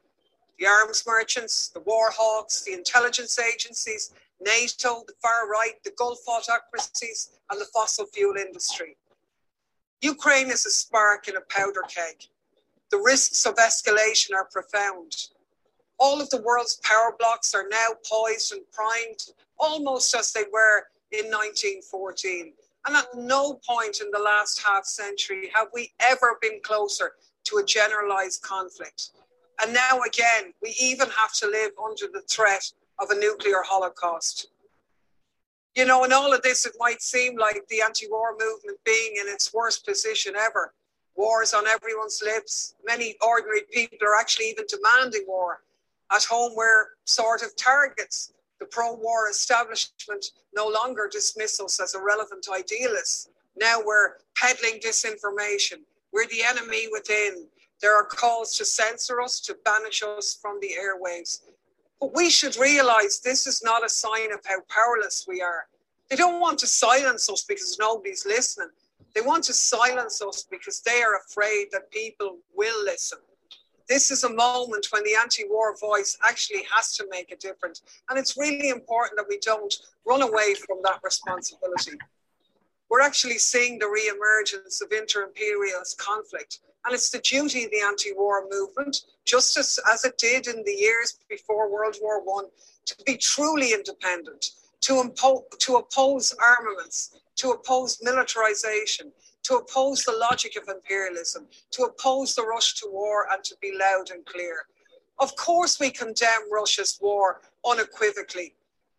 the 0.60 0.68
arms 0.68 1.06
merchants, 1.08 1.70
the 1.70 1.80
war 1.80 2.12
hawks, 2.12 2.64
the 2.64 2.74
intelligence 2.74 3.40
agencies, 3.40 4.14
NATO, 4.42 5.04
the 5.08 5.14
far 5.22 5.50
right, 5.50 5.82
the 5.86 5.92
Gulf 5.98 6.20
autocracies, 6.28 7.30
and 7.50 7.60
the 7.60 7.66
fossil 7.74 8.06
fuel 8.08 8.36
industry. 8.36 8.98
Ukraine 10.02 10.50
is 10.50 10.66
a 10.66 10.70
spark 10.70 11.28
in 11.28 11.38
a 11.38 11.42
powder 11.42 11.84
keg. 11.88 12.26
The 12.92 12.98
risks 12.98 13.46
of 13.46 13.56
escalation 13.56 14.34
are 14.36 14.50
profound. 14.52 15.16
All 15.98 16.22
of 16.22 16.30
the 16.30 16.42
world's 16.42 16.80
power 16.84 17.16
blocks 17.18 17.54
are 17.54 17.68
now 17.70 17.90
poised 18.10 18.54
and 18.54 18.62
primed, 18.72 19.32
almost 19.58 20.16
as 20.16 20.32
they 20.32 20.44
were 20.52 20.88
in 21.12 21.26
1914. 21.26 22.54
And 22.88 22.96
at 22.96 23.08
no 23.16 23.60
point 23.68 24.00
in 24.02 24.10
the 24.12 24.20
last 24.20 24.62
half 24.66 24.86
century 24.86 25.52
have 25.54 25.68
we 25.74 25.92
ever 26.00 26.38
been 26.42 26.60
closer 26.64 27.14
to 27.46 27.58
a 27.58 27.66
generalized 27.66 28.42
conflict. 28.42 29.12
And 29.62 29.74
now 29.74 30.02
again, 30.02 30.54
we 30.62 30.76
even 30.80 31.10
have 31.10 31.34
to 31.34 31.48
live 31.48 31.72
under 31.84 32.08
the 32.12 32.22
threat 32.22 32.72
of 33.00 33.10
a 33.10 33.20
nuclear 33.20 33.62
holocaust. 33.64 34.48
You 35.76 35.86
know, 35.86 36.04
in 36.04 36.14
all 36.14 36.34
of 36.34 36.42
this, 36.42 36.66
it 36.66 36.74
might 36.80 37.02
seem 37.02 37.38
like 37.38 37.62
the 37.70 37.82
anti 37.82 38.08
war 38.10 38.36
movement 38.40 38.78
being 38.86 39.14
in 39.20 39.28
its 39.28 39.54
worst 39.54 39.86
position 39.86 40.34
ever. 40.38 40.74
War 41.16 41.44
is 41.44 41.54
on 41.54 41.68
everyone's 41.68 42.22
lips. 42.24 42.76
Many 42.86 43.16
ordinary 43.22 43.62
people 43.72 43.98
are 44.02 44.16
actually 44.16 44.48
even 44.50 44.66
demanding 44.68 45.26
war. 45.28 45.62
At 46.12 46.24
home, 46.24 46.54
we're 46.56 46.88
sort 47.06 47.44
of 47.44 47.56
targets. 47.56 48.34
Pro 48.72 48.94
war 48.94 49.30
establishment 49.30 50.32
no 50.56 50.68
longer 50.68 51.10
dismiss 51.12 51.60
us 51.60 51.80
as 51.80 51.96
irrelevant 51.96 52.48
idealists. 52.52 53.30
Now 53.58 53.82
we're 53.84 54.14
peddling 54.36 54.80
disinformation. 54.80 55.80
We're 56.14 56.28
the 56.28 56.44
enemy 56.44 56.88
within. 56.92 57.48
There 57.82 57.96
are 57.96 58.06
calls 58.06 58.56
to 58.56 58.66
censor 58.66 59.22
us, 59.22 59.40
to 59.42 59.56
banish 59.64 60.04
us 60.04 60.38
from 60.42 60.60
the 60.62 60.72
airwaves. 60.80 61.42
But 62.00 62.16
we 62.16 62.30
should 62.30 62.58
realize 62.58 63.20
this 63.20 63.48
is 63.48 63.62
not 63.64 63.86
a 63.86 63.90
sign 63.90 64.32
of 64.32 64.40
how 64.46 64.60
powerless 64.70 65.26
we 65.28 65.42
are. 65.42 65.68
They 66.10 66.16
don't 66.16 66.40
want 66.40 66.60
to 66.60 66.68
silence 66.68 67.30
us 67.30 67.44
because 67.44 67.78
nobody's 67.80 68.26
listening. 68.26 68.70
They 69.14 69.22
want 69.22 69.44
to 69.46 69.54
silence 69.54 70.22
us 70.22 70.46
because 70.50 70.82
they 70.82 71.02
are 71.02 71.18
afraid 71.18 71.68
that 71.72 71.92
people 71.92 72.38
will 72.56 72.84
listen. 72.86 73.20
This 73.90 74.12
is 74.12 74.24
a 74.24 74.30
moment 74.32 74.88
when 74.92 75.04
the 75.04 75.16
anti 75.20 75.46
war 75.50 75.76
voice 75.76 76.16
actually 76.24 76.64
has 76.74 76.96
to 76.96 77.08
make 77.10 77.32
a 77.32 77.36
difference. 77.36 77.82
And 78.08 78.20
it's 78.20 78.38
really 78.38 78.70
important 78.70 79.18
that 79.18 79.26
we 79.28 79.40
don't 79.40 79.74
run 80.06 80.22
away 80.22 80.54
from 80.54 80.78
that 80.84 81.00
responsibility. 81.04 81.98
We're 82.90 83.02
actually 83.02 83.40
seeing 83.40 83.80
the 83.80 83.88
re 83.88 84.12
emergence 84.16 84.82
of 84.82 84.92
inter 84.92 85.24
imperialist 85.24 85.98
conflict. 85.98 86.60
And 86.86 86.94
it's 86.94 87.10
the 87.10 87.20
duty 87.20 87.66
of 87.66 87.72
the 87.72 87.82
anti 87.82 88.14
war 88.14 88.48
movement, 88.50 89.06
just 89.26 89.58
as, 89.58 89.80
as 89.92 90.06
it 90.06 90.20
did 90.20 90.46
in 90.46 90.64
the 90.64 90.72
years 90.72 91.18
before 91.28 91.72
World 91.72 91.98
War 92.00 92.22
I, 92.38 92.44
to 92.86 92.96
be 93.06 93.18
truly 93.18 93.74
independent, 93.74 94.52
to, 94.82 94.94
impo- 94.94 95.50
to 95.60 95.76
oppose 95.78 96.36
armaments, 96.40 97.20
to 97.38 97.52
oppose 97.52 98.00
militarization, 98.04 99.12
to 99.44 99.56
oppose 99.56 100.04
the 100.04 100.12
logic 100.12 100.56
of 100.56 100.68
imperialism, 100.68 101.48
to 101.72 101.84
oppose 101.84 102.36
the 102.36 102.46
rush 102.46 102.76
to 102.76 102.88
war, 102.92 103.28
and 103.32 103.44
to 103.44 103.56
be 103.62 103.78
loud 103.80 104.12
and 104.12 104.26
clear. 104.26 104.66
Of 105.20 105.36
course, 105.36 105.80
we 105.80 105.90
condemn 105.90 106.52
Russia's 106.52 106.98
war 107.02 107.42
unequivocally, 107.66 108.56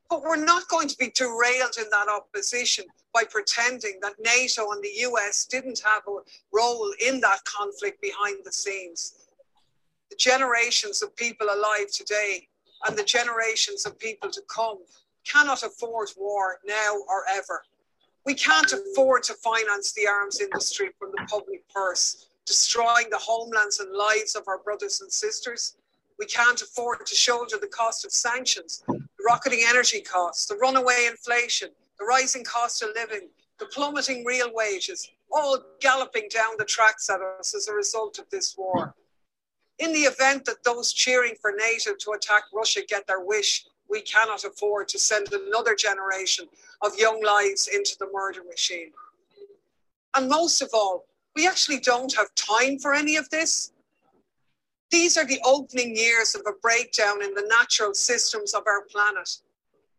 but 0.09 0.23
we're 0.23 0.45
not 0.45 0.69
going 0.69 0.89
to 0.89 0.99
be 0.99 1.11
derailed 1.15 1.77
in 1.79 1.89
that 1.91 2.09
opposition 2.09 2.85
by 3.15 3.25
pretending 3.25 3.99
that 4.03 4.15
NATO 4.21 4.71
and 4.73 4.83
the 4.83 5.07
US 5.09 5.47
didn't 5.47 5.81
have 5.85 6.03
a 6.07 6.19
role 6.53 6.93
in 7.07 7.21
that 7.21 7.45
conflict 7.45 8.01
behind 8.03 8.39
the 8.45 8.53
scenes. 8.53 9.29
The 10.11 10.17
generations 10.17 11.03
of 11.03 11.15
people 11.17 11.47
alive 11.47 11.91
today 11.93 12.49
and 12.87 12.97
the 12.97 13.05
generations 13.05 13.87
of 13.87 13.99
people 13.99 14.31
to 14.31 14.43
come 14.49 14.79
cannot 15.25 15.63
afford 15.63 16.11
war 16.17 16.59
now 16.67 16.97
or 17.09 17.25
ever. 17.29 17.63
We 18.27 18.35
can't 18.35 18.73
afford 18.73 19.23
to 19.25 19.35
finance 19.35 19.93
the 19.93 20.07
arms 20.07 20.41
industry 20.41 20.91
from 20.99 21.11
the 21.13 21.27
public 21.29 21.67
purse, 21.69 22.29
destroying 22.45 23.09
the 23.11 23.19
homelands 23.19 23.81
and 23.81 23.93
lives 23.93 24.35
of 24.35 24.47
our 24.47 24.59
brothers 24.59 25.01
and 25.01 25.11
sisters. 25.11 25.77
We 26.19 26.27
can't 26.27 26.61
afford 26.61 27.07
to 27.07 27.15
shoulder 27.15 27.57
the 27.59 27.69
cost 27.69 28.05
of 28.05 28.13
sanctions, 28.13 28.83
the 28.87 29.25
rocketing 29.27 29.65
energy 29.67 30.03
costs, 30.03 30.47
the 30.47 30.57
runaway 30.57 31.07
inflation, 31.09 31.71
the 31.99 32.05
rising 32.05 32.45
cost 32.45 32.83
of 32.83 32.91
living, 32.95 33.29
the 33.59 33.67
plummeting 33.67 34.25
real 34.25 34.53
wages, 34.53 35.11
all 35.33 35.59
galloping 35.81 36.29
down 36.33 36.53
the 36.59 36.65
tracks 36.65 37.09
at 37.09 37.21
us 37.21 37.55
as 37.55 37.69
a 37.69 37.75
result 37.75 38.19
of 38.19 38.29
this 38.31 38.57
war. 38.57 38.95
In 39.79 39.93
the 39.95 40.01
event 40.01 40.45
that 40.45 40.63
those 40.63 40.93
cheering 40.93 41.37
for 41.41 41.53
NATO 41.57 41.93
to 41.99 42.13
attack 42.13 42.45
Russia 42.55 42.81
get 42.87 43.07
their 43.07 43.21
wish, 43.21 43.65
we 43.91 44.03
cannot 44.03 44.45
afford 44.45 44.89
to 44.89 44.99
send 44.99 45.29
another 45.33 45.75
generation 45.75 46.47
of 46.83 46.97
young 46.99 47.23
lives 47.23 47.69
into 47.69 47.97
the 47.99 48.09
murder 48.13 48.43
machine. 48.45 48.93
And 50.17 50.29
most 50.29 50.63
of 50.63 50.71
all, 50.73 51.07
we 51.37 51.47
actually 51.47 51.81
don't 51.81 52.15
have 52.15 52.35
time 52.35 52.79
for 52.79 52.95
any 52.95 53.17
of 53.17 53.29
this. 53.31 53.73
These 54.91 55.17
are 55.17 55.27
the 55.27 55.41
opening 55.45 55.95
years 55.95 56.35
of 56.35 56.43
a 56.47 56.59
breakdown 56.61 57.23
in 57.23 57.35
the 57.35 57.47
natural 57.49 57.95
systems 57.95 58.55
of 58.55 58.65
our 58.67 58.83
planet. 58.91 59.29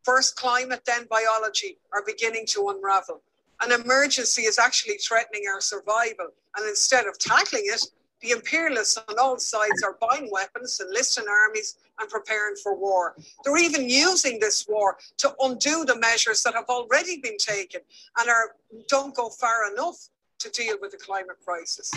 First, 0.04 0.36
climate, 0.36 0.82
then 0.86 1.06
biology 1.10 1.78
are 1.94 2.04
beginning 2.06 2.46
to 2.48 2.70
unravel. 2.70 3.22
An 3.62 3.72
emergency 3.72 4.44
is 4.44 4.58
actually 4.58 4.98
threatening 4.98 5.44
our 5.54 5.62
survival. 5.62 6.30
And 6.58 6.68
instead 6.68 7.06
of 7.06 7.18
tackling 7.20 7.64
it, 7.66 7.86
the 8.22 8.32
imperialists 8.32 8.98
on 8.98 9.20
all 9.20 9.38
sides 9.40 9.84
are 9.84 9.98
buying 10.00 10.30
weapons, 10.32 10.80
enlisting 10.80 11.26
armies, 11.28 11.78
and 12.00 12.10
preparing 12.10 12.56
for 12.56 12.76
war. 12.76 13.16
They're 13.44 13.58
even 13.58 13.90
using 13.90 14.40
this 14.40 14.68
war 14.68 14.98
to 15.18 15.34
undo 15.42 15.86
the 15.86 15.98
measures 15.98 16.44
that 16.44 16.54
have 16.54 16.70
already 16.70 17.18
been 17.18 17.38
taken 17.38 17.82
and 18.18 18.30
are 18.30 18.56
don't 18.88 19.16
go 19.16 19.30
far 19.30 19.72
enough 19.72 20.10
to 20.40 20.50
deal 20.50 20.76
with 20.82 20.92
the 20.92 20.98
climate 20.98 21.38
crisis. 21.46 21.92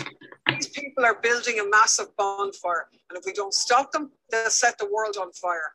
These 0.47 0.69
people 0.69 1.03
are 1.05 1.19
building 1.21 1.59
a 1.59 1.69
massive 1.69 2.15
bonfire, 2.15 2.87
and 3.09 3.17
if 3.17 3.25
we 3.25 3.33
don't 3.33 3.53
stop 3.53 3.91
them, 3.91 4.11
they'll 4.29 4.49
set 4.49 4.77
the 4.77 4.89
world 4.91 5.17
on 5.19 5.31
fire. 5.31 5.73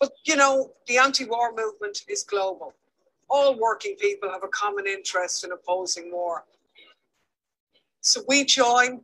But 0.00 0.12
you 0.24 0.36
know, 0.36 0.72
the 0.86 0.98
anti-war 0.98 1.54
movement 1.56 2.02
is 2.08 2.24
global. 2.24 2.74
All 3.30 3.58
working 3.58 3.96
people 3.96 4.30
have 4.30 4.44
a 4.44 4.48
common 4.48 4.86
interest 4.86 5.44
in 5.44 5.52
opposing 5.52 6.10
war. 6.12 6.44
So 8.00 8.22
we 8.28 8.44
join 8.44 9.00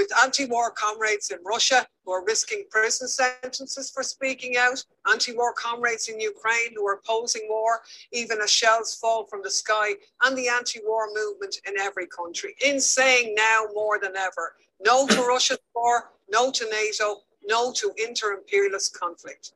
with 0.00 0.10
anti 0.24 0.46
war 0.46 0.70
comrades 0.70 1.30
in 1.30 1.36
Russia 1.44 1.86
who 2.06 2.12
are 2.12 2.24
risking 2.24 2.64
prison 2.70 3.06
sentences 3.06 3.90
for 3.90 4.02
speaking 4.02 4.56
out, 4.56 4.82
anti 5.12 5.32
war 5.36 5.52
comrades 5.52 6.08
in 6.08 6.18
Ukraine 6.18 6.72
who 6.74 6.86
are 6.86 6.94
opposing 6.94 7.46
war, 7.50 7.80
even 8.10 8.40
as 8.40 8.50
shells 8.50 8.94
fall 8.94 9.26
from 9.26 9.42
the 9.42 9.50
sky, 9.50 9.92
and 10.24 10.38
the 10.38 10.48
anti 10.48 10.80
war 10.86 11.08
movement 11.12 11.54
in 11.68 11.78
every 11.78 12.06
country, 12.06 12.54
in 12.66 12.80
saying 12.80 13.34
now 13.36 13.66
more 13.74 13.98
than 14.00 14.16
ever 14.16 14.54
no 14.82 15.06
to 15.06 15.20
Russia's 15.20 15.58
war, 15.74 16.12
no 16.30 16.50
to 16.50 16.64
NATO, 16.70 17.16
no 17.44 17.70
to 17.72 17.92
inter 17.98 18.32
imperialist 18.32 18.98
conflict. 18.98 19.52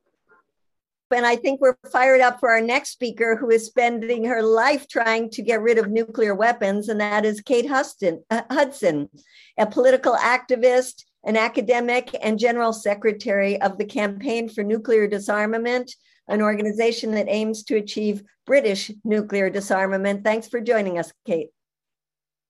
And 1.11 1.27
I 1.27 1.37
think 1.37 1.61
we're 1.61 1.77
fired 1.93 2.21
up 2.21 2.41
for 2.41 2.51
our 2.51 2.61
next 2.61 2.91
speaker, 2.91 3.37
who 3.37 3.51
is 3.51 3.67
spending 3.67 4.25
her 4.25 4.43
life 4.43 4.89
trying 4.89 5.31
to 5.31 5.43
get 5.43 5.61
rid 5.61 5.79
of 5.79 5.91
nuclear 5.91 6.35
weapons, 6.35 6.89
and 6.89 7.01
that 7.01 7.25
is 7.25 7.41
Kate 7.41 7.69
Huston, 7.69 8.25
uh, 8.31 8.43
Hudson, 8.51 9.09
a 9.59 9.67
political 9.67 10.15
activist, 10.15 11.05
an 11.25 11.37
academic, 11.37 12.15
and 12.21 12.39
general 12.39 12.73
secretary 12.73 13.61
of 13.61 13.79
the 13.79 13.85
Campaign 13.85 14.49
for 14.49 14.65
Nuclear 14.65 15.07
Disarmament, 15.07 15.95
an 16.29 16.43
organization 16.43 17.13
that 17.13 17.29
aims 17.29 17.63
to 17.65 17.77
achieve 17.77 18.23
British 18.47 18.91
nuclear 19.05 19.51
disarmament. 19.51 20.25
Thanks 20.25 20.49
for 20.49 20.61
joining 20.61 20.99
us, 20.99 21.13
Kate. 21.27 21.51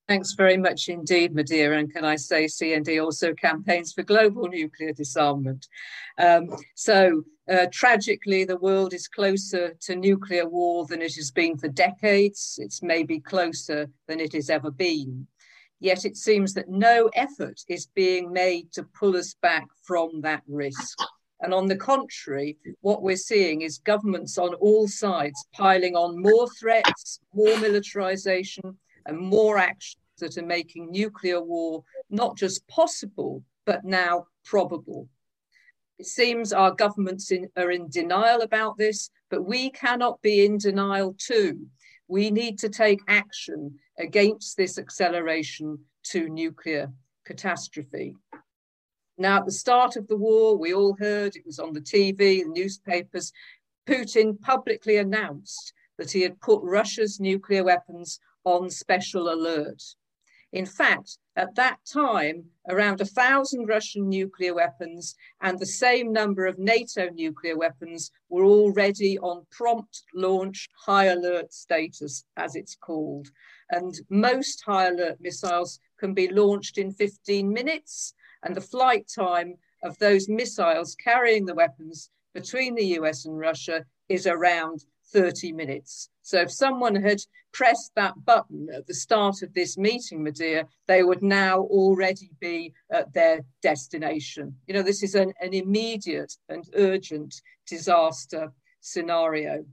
Thanks 0.06 0.34
very 0.34 0.58
much 0.58 0.88
indeed, 0.90 1.34
Medea. 1.34 1.72
And 1.72 1.90
can 1.90 2.04
I 2.04 2.16
say 2.16 2.44
CND 2.44 3.02
also 3.02 3.32
campaigns 3.32 3.94
for 3.94 4.02
global 4.02 4.48
nuclear 4.48 4.92
disarmament? 4.92 5.66
Um, 6.18 6.50
so, 6.74 7.22
uh, 7.50 7.66
tragically, 7.72 8.44
the 8.44 8.58
world 8.58 8.92
is 8.92 9.08
closer 9.08 9.74
to 9.80 9.96
nuclear 9.96 10.46
war 10.46 10.84
than 10.86 11.00
it 11.00 11.14
has 11.14 11.30
been 11.30 11.56
for 11.56 11.68
decades. 11.68 12.58
It's 12.60 12.82
maybe 12.82 13.18
closer 13.18 13.88
than 14.06 14.20
it 14.20 14.34
has 14.34 14.50
ever 14.50 14.70
been. 14.70 15.26
Yet 15.80 16.04
it 16.04 16.18
seems 16.18 16.52
that 16.54 16.68
no 16.68 17.10
effort 17.14 17.62
is 17.68 17.86
being 17.86 18.30
made 18.30 18.72
to 18.72 18.82
pull 18.82 19.16
us 19.16 19.34
back 19.40 19.66
from 19.82 20.20
that 20.20 20.42
risk. 20.46 20.98
And 21.40 21.52
on 21.52 21.66
the 21.66 21.76
contrary, 21.76 22.58
what 22.80 23.02
we're 23.02 23.16
seeing 23.16 23.62
is 23.62 23.78
governments 23.78 24.38
on 24.38 24.54
all 24.54 24.86
sides 24.86 25.46
piling 25.54 25.96
on 25.96 26.22
more 26.22 26.48
threats, 26.58 27.20
more 27.34 27.58
militarization, 27.58 28.78
and 29.06 29.18
more 29.18 29.58
actions 29.58 30.00
that 30.18 30.38
are 30.38 30.46
making 30.46 30.90
nuclear 30.90 31.42
war 31.42 31.82
not 32.10 32.36
just 32.36 32.66
possible, 32.68 33.42
but 33.66 33.84
now 33.84 34.26
probable. 34.44 35.08
It 35.98 36.06
seems 36.06 36.52
our 36.52 36.72
governments 36.72 37.30
in, 37.30 37.48
are 37.56 37.70
in 37.70 37.88
denial 37.88 38.42
about 38.42 38.76
this, 38.76 39.10
but 39.30 39.44
we 39.44 39.70
cannot 39.70 40.20
be 40.22 40.44
in 40.44 40.58
denial 40.58 41.14
too. 41.18 41.66
We 42.08 42.30
need 42.30 42.58
to 42.60 42.68
take 42.68 43.00
action 43.08 43.78
against 43.98 44.56
this 44.56 44.78
acceleration 44.78 45.78
to 46.04 46.28
nuclear 46.28 46.92
catastrophe. 47.24 48.14
Now, 49.16 49.38
at 49.38 49.46
the 49.46 49.52
start 49.52 49.96
of 49.96 50.08
the 50.08 50.16
war, 50.16 50.56
we 50.56 50.74
all 50.74 50.96
heard 50.98 51.36
it 51.36 51.46
was 51.46 51.60
on 51.60 51.72
the 51.72 51.80
TV, 51.80 52.42
the 52.42 52.44
newspapers. 52.46 53.32
Putin 53.86 54.40
publicly 54.40 54.96
announced 54.96 55.72
that 55.98 56.10
he 56.10 56.22
had 56.22 56.40
put 56.40 56.62
Russia's 56.62 57.20
nuclear 57.20 57.62
weapons 57.62 58.18
on 58.44 58.70
special 58.70 59.32
alert. 59.32 59.82
In 60.52 60.66
fact, 60.66 61.18
at 61.34 61.56
that 61.56 61.78
time, 61.84 62.44
around 62.68 63.00
a 63.00 63.04
thousand 63.04 63.66
Russian 63.66 64.08
nuclear 64.08 64.54
weapons 64.54 65.16
and 65.40 65.58
the 65.58 65.66
same 65.66 66.12
number 66.12 66.46
of 66.46 66.60
NATO 66.60 67.08
nuclear 67.10 67.58
weapons 67.58 68.12
were 68.28 68.44
already 68.44 69.18
on 69.18 69.44
prompt 69.50 70.04
launch 70.14 70.68
high 70.86 71.06
alert 71.06 71.52
status, 71.52 72.24
as 72.36 72.54
it's 72.54 72.76
called. 72.76 73.26
And 73.70 74.00
most 74.10 74.62
high 74.64 74.86
alert 74.86 75.16
missiles 75.20 75.80
can 75.98 76.14
be 76.14 76.28
launched 76.28 76.78
in 76.78 76.92
15 76.92 77.52
minutes, 77.52 78.14
and 78.44 78.54
the 78.54 78.60
flight 78.60 79.10
time 79.12 79.56
of 79.82 79.98
those 79.98 80.28
missiles 80.28 80.94
carrying 81.02 81.46
the 81.46 81.54
weapons 81.54 82.10
between 82.32 82.76
the 82.76 82.86
US 83.00 83.24
and 83.24 83.36
Russia 83.36 83.84
is 84.08 84.28
around 84.28 84.84
30 85.12 85.52
minutes. 85.52 86.10
So 86.24 86.40
if 86.40 86.50
someone 86.50 86.94
had 86.94 87.20
pressed 87.52 87.92
that 87.96 88.14
button 88.24 88.68
at 88.74 88.86
the 88.86 88.94
start 88.94 89.42
of 89.42 89.52
this 89.52 89.76
meeting, 89.76 90.22
Medea, 90.22 90.66
they 90.88 91.02
would 91.02 91.22
now 91.22 91.60
already 91.60 92.30
be 92.40 92.72
at 92.90 93.12
their 93.12 93.42
destination. 93.62 94.56
You 94.66 94.72
know, 94.72 94.82
this 94.82 95.02
is 95.02 95.14
an, 95.14 95.34
an 95.42 95.52
immediate 95.52 96.32
and 96.48 96.64
urgent 96.74 97.34
disaster 97.66 98.50
scenario. 98.80 99.66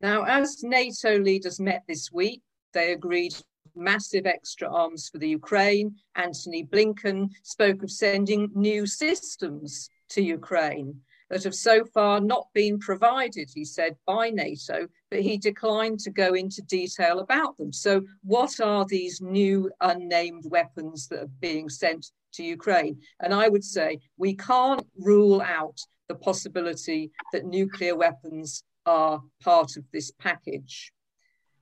Now, 0.00 0.24
as 0.24 0.62
NATO 0.62 1.18
leaders 1.18 1.60
met 1.60 1.82
this 1.86 2.10
week, 2.10 2.40
they 2.72 2.92
agreed 2.92 3.34
massive 3.76 4.24
extra 4.24 4.72
arms 4.72 5.10
for 5.10 5.18
the 5.18 5.28
Ukraine. 5.28 5.96
Antony 6.16 6.64
Blinken 6.64 7.28
spoke 7.42 7.82
of 7.82 7.90
sending 7.90 8.50
new 8.54 8.86
systems 8.86 9.90
to 10.08 10.22
Ukraine 10.22 11.02
that 11.34 11.42
have 11.42 11.54
so 11.54 11.84
far 11.84 12.20
not 12.20 12.46
been 12.54 12.78
provided, 12.78 13.50
he 13.52 13.64
said, 13.64 13.96
by 14.06 14.30
NATO, 14.30 14.86
but 15.10 15.18
he 15.20 15.36
declined 15.36 15.98
to 15.98 16.10
go 16.10 16.34
into 16.34 16.62
detail 16.62 17.18
about 17.18 17.58
them. 17.58 17.72
So, 17.72 18.02
what 18.22 18.60
are 18.60 18.84
these 18.84 19.20
new 19.20 19.68
unnamed 19.80 20.44
weapons 20.46 21.08
that 21.08 21.22
are 21.24 21.30
being 21.40 21.68
sent 21.68 22.06
to 22.34 22.44
Ukraine? 22.44 23.00
And 23.18 23.34
I 23.34 23.48
would 23.48 23.64
say 23.64 23.98
we 24.16 24.36
can't 24.36 24.86
rule 24.96 25.42
out 25.42 25.76
the 26.08 26.14
possibility 26.14 27.10
that 27.32 27.44
nuclear 27.44 27.96
weapons 27.96 28.62
are 28.86 29.20
part 29.42 29.76
of 29.76 29.82
this 29.92 30.12
package. 30.12 30.92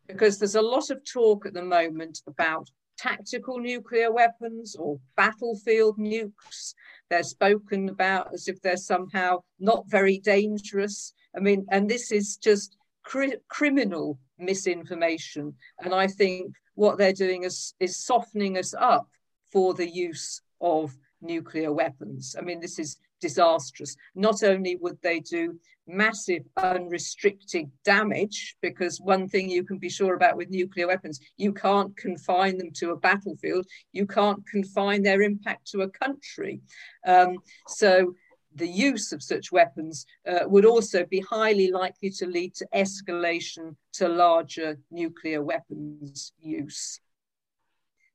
Because 0.07 0.39
there's 0.39 0.55
a 0.55 0.61
lot 0.61 0.91
of 0.91 1.03
talk 1.11 1.47
at 1.47 1.55
the 1.55 1.65
moment 1.65 2.21
about 2.27 2.69
tactical 3.03 3.59
nuclear 3.59 4.13
weapons 4.13 4.77
or 4.77 5.01
battlefield 5.17 5.99
nukes. 5.99 6.75
They're 7.11 7.25
spoken 7.25 7.89
about 7.89 8.33
as 8.33 8.47
if 8.47 8.61
they're 8.63 8.77
somehow 8.77 9.43
not 9.59 9.91
very 9.91 10.19
dangerous. 10.19 11.13
I 11.37 11.41
mean, 11.41 11.67
and 11.71 11.91
this 11.91 12.13
is 12.13 12.37
just 12.37 12.77
cri- 13.03 13.39
criminal 13.49 14.19
misinformation. 14.39 15.55
And 15.81 15.93
I 15.93 16.07
think 16.07 16.55
what 16.75 16.97
they're 16.97 17.13
doing 17.13 17.43
is, 17.43 17.75
is 17.81 17.97
softening 17.97 18.57
us 18.57 18.73
up 18.73 19.09
for 19.51 19.75
the 19.75 19.89
use 19.89 20.41
of 20.61 20.97
nuclear 21.21 21.73
weapons. 21.73 22.37
I 22.39 22.43
mean, 22.43 22.61
this 22.61 22.79
is 22.79 22.99
disastrous. 23.23 23.97
Not 24.15 24.43
only 24.43 24.77
would 24.77 24.99
they 25.01 25.21
do 25.21 25.59
massive 25.87 26.43
unrestricted 26.57 27.71
damage, 27.85 28.57
because 28.61 29.01
one 29.01 29.29
thing 29.29 29.49
you 29.49 29.65
can 29.65 29.79
be 29.79 29.89
sure 29.89 30.15
about 30.15 30.37
with 30.37 30.51
nuclear 30.51 30.89
weapons, 30.89 31.21
you 31.37 31.53
can't 31.53 31.97
confine 31.97 32.59
them 32.59 32.71
to 32.73 32.91
a 32.91 32.97
battlefield, 32.97 33.67
you 33.93 34.07
can't 34.07 34.47
confine 34.47 35.03
their 35.03 35.23
impact 35.23 35.71
to 35.71 35.83
a 35.83 35.89
country. 35.89 36.61
Um, 37.07 37.39
so 37.69 38.15
the 38.55 38.69
use 38.69 39.13
of 39.13 39.23
such 39.23 39.51
weapons 39.51 40.07
uh, 40.31 40.45
would 40.47 40.67
also 40.67 41.05
be 41.07 41.21
highly 41.21 41.71
likely 41.71 42.11
to 42.11 42.27
lead 42.27 42.55
to 42.57 42.67
escalation 42.75 43.77
to 43.95 44.09
larger 44.09 44.79
nuclear 44.91 45.43
weapons 45.43 46.33
use. 46.39 47.01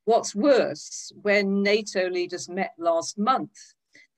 What's 0.06 0.34
worse, 0.34 1.12
when 1.22 1.64
NATO 1.64 2.10
leaders 2.10 2.48
met 2.48 2.72
last 2.78 3.18
month, 3.18 3.58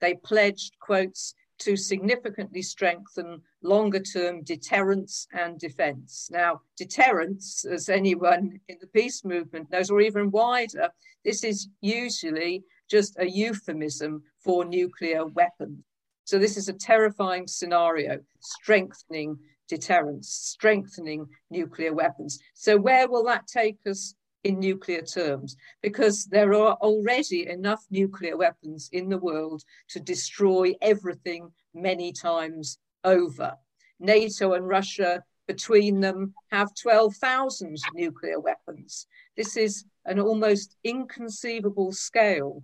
they 0.00 0.14
pledged, 0.14 0.78
quotes, 0.80 1.34
to 1.60 1.76
significantly 1.76 2.62
strengthen 2.62 3.42
longer 3.62 4.00
term 4.00 4.42
deterrence 4.42 5.26
and 5.32 5.58
defense. 5.58 6.28
Now, 6.32 6.62
deterrence, 6.76 7.64
as 7.64 7.88
anyone 7.88 8.60
in 8.68 8.78
the 8.80 8.86
peace 8.86 9.24
movement 9.24 9.70
knows, 9.70 9.90
or 9.90 10.00
even 10.00 10.30
wider, 10.30 10.88
this 11.24 11.44
is 11.44 11.68
usually 11.80 12.64
just 12.90 13.16
a 13.18 13.28
euphemism 13.28 14.22
for 14.42 14.64
nuclear 14.64 15.26
weapons. 15.26 15.84
So, 16.24 16.38
this 16.38 16.56
is 16.56 16.68
a 16.68 16.72
terrifying 16.72 17.46
scenario, 17.46 18.20
strengthening 18.40 19.38
deterrence, 19.68 20.28
strengthening 20.28 21.26
nuclear 21.50 21.92
weapons. 21.92 22.38
So, 22.54 22.76
where 22.76 23.08
will 23.08 23.24
that 23.24 23.46
take 23.46 23.78
us 23.86 24.14
in 24.44 24.58
nuclear 24.58 25.02
terms 25.02 25.56
because 25.82 26.24
there 26.26 26.54
are 26.54 26.74
already 26.80 27.48
enough 27.48 27.84
nuclear 27.90 28.36
weapons 28.36 28.88
in 28.92 29.08
the 29.08 29.18
world 29.18 29.62
to 29.88 30.00
destroy 30.00 30.74
everything 30.80 31.50
many 31.74 32.12
times 32.12 32.78
over. 33.04 33.54
NATO 33.98 34.54
and 34.54 34.66
Russia, 34.66 35.22
between 35.46 36.00
them, 36.00 36.32
have 36.50 36.74
12,000 36.74 37.76
nuclear 37.94 38.40
weapons. 38.40 39.06
This 39.36 39.56
is 39.56 39.84
an 40.06 40.18
almost 40.18 40.76
inconceivable 40.84 41.92
scale 41.92 42.62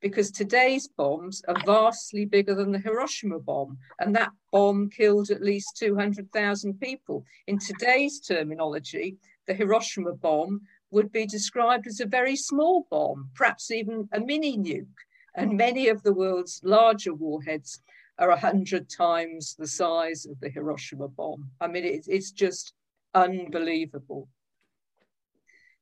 because 0.00 0.30
today's 0.30 0.88
bombs 0.88 1.42
are 1.48 1.56
vastly 1.66 2.24
bigger 2.24 2.54
than 2.54 2.70
the 2.70 2.78
Hiroshima 2.78 3.40
bomb, 3.40 3.76
and 3.98 4.14
that 4.14 4.30
bomb 4.52 4.88
killed 4.90 5.30
at 5.30 5.42
least 5.42 5.76
200,000 5.76 6.78
people. 6.80 7.24
In 7.48 7.58
today's 7.58 8.20
terminology, 8.20 9.16
the 9.48 9.54
Hiroshima 9.54 10.12
bomb 10.12 10.60
would 10.90 11.12
be 11.12 11.26
described 11.26 11.86
as 11.86 12.00
a 12.00 12.06
very 12.06 12.36
small 12.36 12.86
bomb, 12.90 13.30
perhaps 13.34 13.70
even 13.70 14.08
a 14.12 14.20
mini 14.20 14.56
nuke. 14.56 14.86
And 15.34 15.56
many 15.56 15.88
of 15.88 16.02
the 16.02 16.12
world's 16.12 16.60
larger 16.64 17.14
warheads 17.14 17.80
are 18.18 18.30
100 18.30 18.88
times 18.88 19.54
the 19.58 19.66
size 19.66 20.26
of 20.26 20.40
the 20.40 20.48
Hiroshima 20.48 21.08
bomb. 21.08 21.50
I 21.60 21.68
mean, 21.68 21.84
it, 21.84 22.06
it's 22.08 22.32
just 22.32 22.72
unbelievable. 23.14 24.28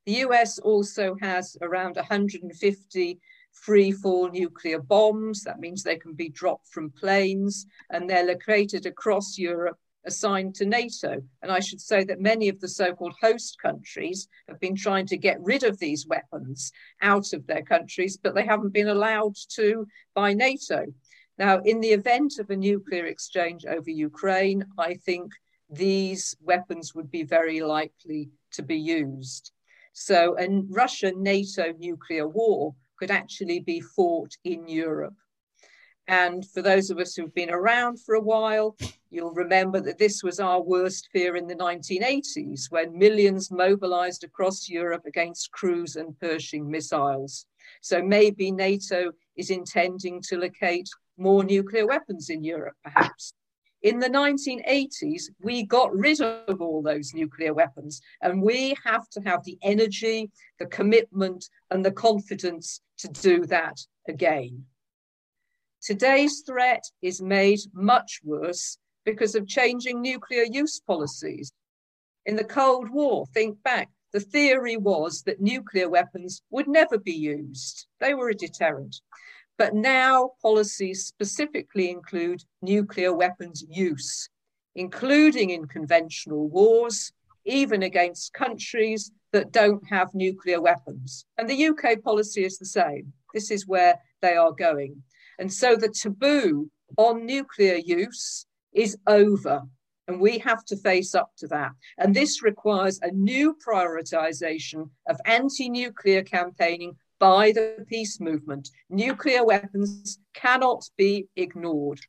The 0.05 0.25
US 0.27 0.59
also 0.59 1.17
has 1.21 1.57
around 1.63 1.97
150 1.97 3.21
free 3.53 3.93
fall 3.93 4.31
nuclear 4.31 4.81
bombs. 4.81 5.43
That 5.43 5.59
means 5.59 5.83
they 5.83 5.97
can 5.97 6.13
be 6.13 6.29
dropped 6.29 6.69
from 6.69 6.91
planes 6.91 7.67
and 7.91 8.09
they're 8.09 8.27
located 8.27 8.87
across 8.87 9.39
Europe 9.39 9.79
assigned 10.07 10.55
to 10.57 10.65
NATO. 10.65 11.23
And 11.43 11.51
I 11.51 11.61
should 11.61 11.81
say 11.81 12.05
that 12.05 12.21
many 12.21 12.49
of 12.49 12.61
the 12.61 12.69
so 12.69 12.95
called 12.95 13.15
host 13.21 13.57
countries 13.61 14.29
have 14.49 14.61
been 14.61 14.77
trying 14.77 15.07
to 15.07 15.17
get 15.17 15.41
rid 15.41 15.65
of 15.65 15.79
these 15.79 16.07
weapons 16.07 16.73
out 17.03 17.33
of 17.33 17.47
their 17.47 17.63
countries, 17.63 18.17
but 18.17 18.35
they 18.35 18.45
haven't 18.45 18.73
been 18.73 18.89
allowed 18.89 19.35
to 19.55 19.87
by 20.15 20.33
NATO. 20.33 20.87
Now, 21.39 21.61
in 21.65 21.81
the 21.81 21.91
event 21.91 22.39
of 22.39 22.49
a 22.51 22.57
nuclear 22.57 23.07
exchange 23.07 23.67
over 23.67 23.91
Ukraine, 23.91 24.65
I 24.79 24.95
think 24.95 25.33
these 25.69 26.35
weapons 26.41 26.95
would 26.95 27.11
be 27.11 27.25
very 27.25 27.61
likely 27.61 28.31
to 28.53 28.63
be 28.63 28.79
used. 28.79 29.53
So, 29.93 30.37
a 30.39 30.49
Russia 30.71 31.13
NATO 31.17 31.73
nuclear 31.79 32.29
war 32.29 32.75
could 32.99 33.11
actually 33.11 33.61
be 33.61 33.81
fought 33.81 34.33
in 34.45 34.69
Europe. 34.69 35.17
And 36.09 36.49
for 36.49 36.63
those 36.63 36.91
of 36.91 36.99
us 36.99 37.15
who've 37.15 37.35
been 37.35 37.51
around 37.51 38.01
for 38.01 38.15
a 38.15 38.21
while, 38.21 38.77
you'll 39.11 39.33
remember 39.33 39.81
that 39.81 39.99
this 39.99 40.23
was 40.23 40.39
our 40.39 40.61
worst 40.61 41.09
fear 41.13 41.37
in 41.37 41.47
the 41.47 41.57
1980s 41.57 42.71
when 42.71 42.97
millions 42.97 43.51
mobilized 43.51 44.23
across 44.23 44.69
Europe 44.69 45.03
against 45.07 45.51
cruise 45.51 45.97
and 45.97 46.19
Pershing 46.21 46.71
missiles. 46.71 47.47
So 47.81 48.03
maybe 48.03 48.53
NATO 48.53 49.13
is 49.37 49.51
intending 49.51 50.23
to 50.29 50.39
locate 50.39 50.89
more 51.19 51.43
nuclear 51.43 51.87
weapons 51.87 52.31
in 52.31 52.45
Europe, 52.45 52.77
perhaps. 52.85 53.33
In 53.83 53.99
the 53.99 54.09
1980s, 54.09 55.25
we 55.43 55.65
got 55.65 55.95
rid 55.95 56.21
of 56.21 56.61
all 56.61 56.83
those 56.83 57.15
nuclear 57.15 57.55
weapons, 57.55 58.01
and 58.23 58.43
we 58.43 58.75
have 58.85 59.09
to 59.11 59.21
have 59.21 59.45
the 59.45 59.59
energy, 59.63 60.31
the 60.59 60.67
commitment, 60.67 61.49
and 61.71 61.85
the 61.85 61.93
confidence 61.93 62.81
to 62.99 63.09
do 63.09 63.45
that 63.47 63.79
again. 64.09 64.65
Today's 65.83 66.43
threat 66.47 66.85
is 67.03 67.23
made 67.23 67.61
much 67.73 68.21
worse 68.25 68.79
because 69.05 69.35
of 69.35 69.47
changing 69.47 70.03
nuclear 70.03 70.45
use 70.45 70.81
policies. 70.81 71.53
In 72.25 72.37
the 72.37 72.45
Cold 72.45 72.91
War, 72.91 73.27
think 73.27 73.63
back, 73.63 73.89
the 74.13 74.21
theory 74.21 74.77
was 74.77 75.23
that 75.23 75.41
nuclear 75.41 75.89
weapons 75.89 76.43
would 76.51 76.67
never 76.67 76.99
be 76.99 77.13
used. 77.13 77.87
They 78.01 78.15
were 78.15 78.31
a 78.31 78.35
deterrent. 78.35 78.97
But 79.59 79.75
now 79.75 80.33
policies 80.43 81.07
specifically 81.07 81.91
include 81.91 82.43
nuclear 82.63 83.15
weapons 83.15 83.65
use, 83.69 84.29
including 84.75 85.51
in 85.51 85.67
conventional 85.67 86.49
wars, 86.49 87.13
even 87.45 87.83
against 87.83 88.33
countries 88.33 89.11
that 89.33 89.53
don't 89.53 89.87
have 89.89 90.15
nuclear 90.15 90.61
weapons. 90.61 91.25
And 91.39 91.49
the 91.49 91.67
UK 91.69 92.03
policy 92.03 92.45
is 92.45 92.59
the 92.59 92.67
same. 92.67 93.13
This 93.33 93.51
is 93.51 93.67
where 93.67 93.99
they 94.21 94.37
are 94.37 94.53
going. 94.53 95.03
And 95.39 95.53
so 95.53 95.77
the 95.77 95.89
taboo 95.89 96.71
on 96.97 97.27
nuclear 97.27 97.77
use 97.77 98.47
is 98.73 98.97
over. 99.07 99.63
And 100.09 100.21
we 100.21 100.39
have 100.39 100.65
to 100.67 100.77
face 100.77 101.15
up 101.15 101.31
to 101.39 101.49
that. 101.49 101.73
And 101.99 102.15
this 102.15 102.43
requires 102.43 103.01
a 103.03 103.11
new 103.11 103.57
prioritization 103.67 104.89
of 105.09 105.21
anti 105.25 105.69
nuclear 105.69 106.23
campaigning 106.23 106.97
by 107.19 107.51
the 107.53 107.85
peace 107.89 108.21
movement. 108.21 108.69
Nuclear 108.89 109.45
weapons 109.45 110.19
cannot 110.35 110.89
be 110.97 111.27
ignored. 111.35 112.01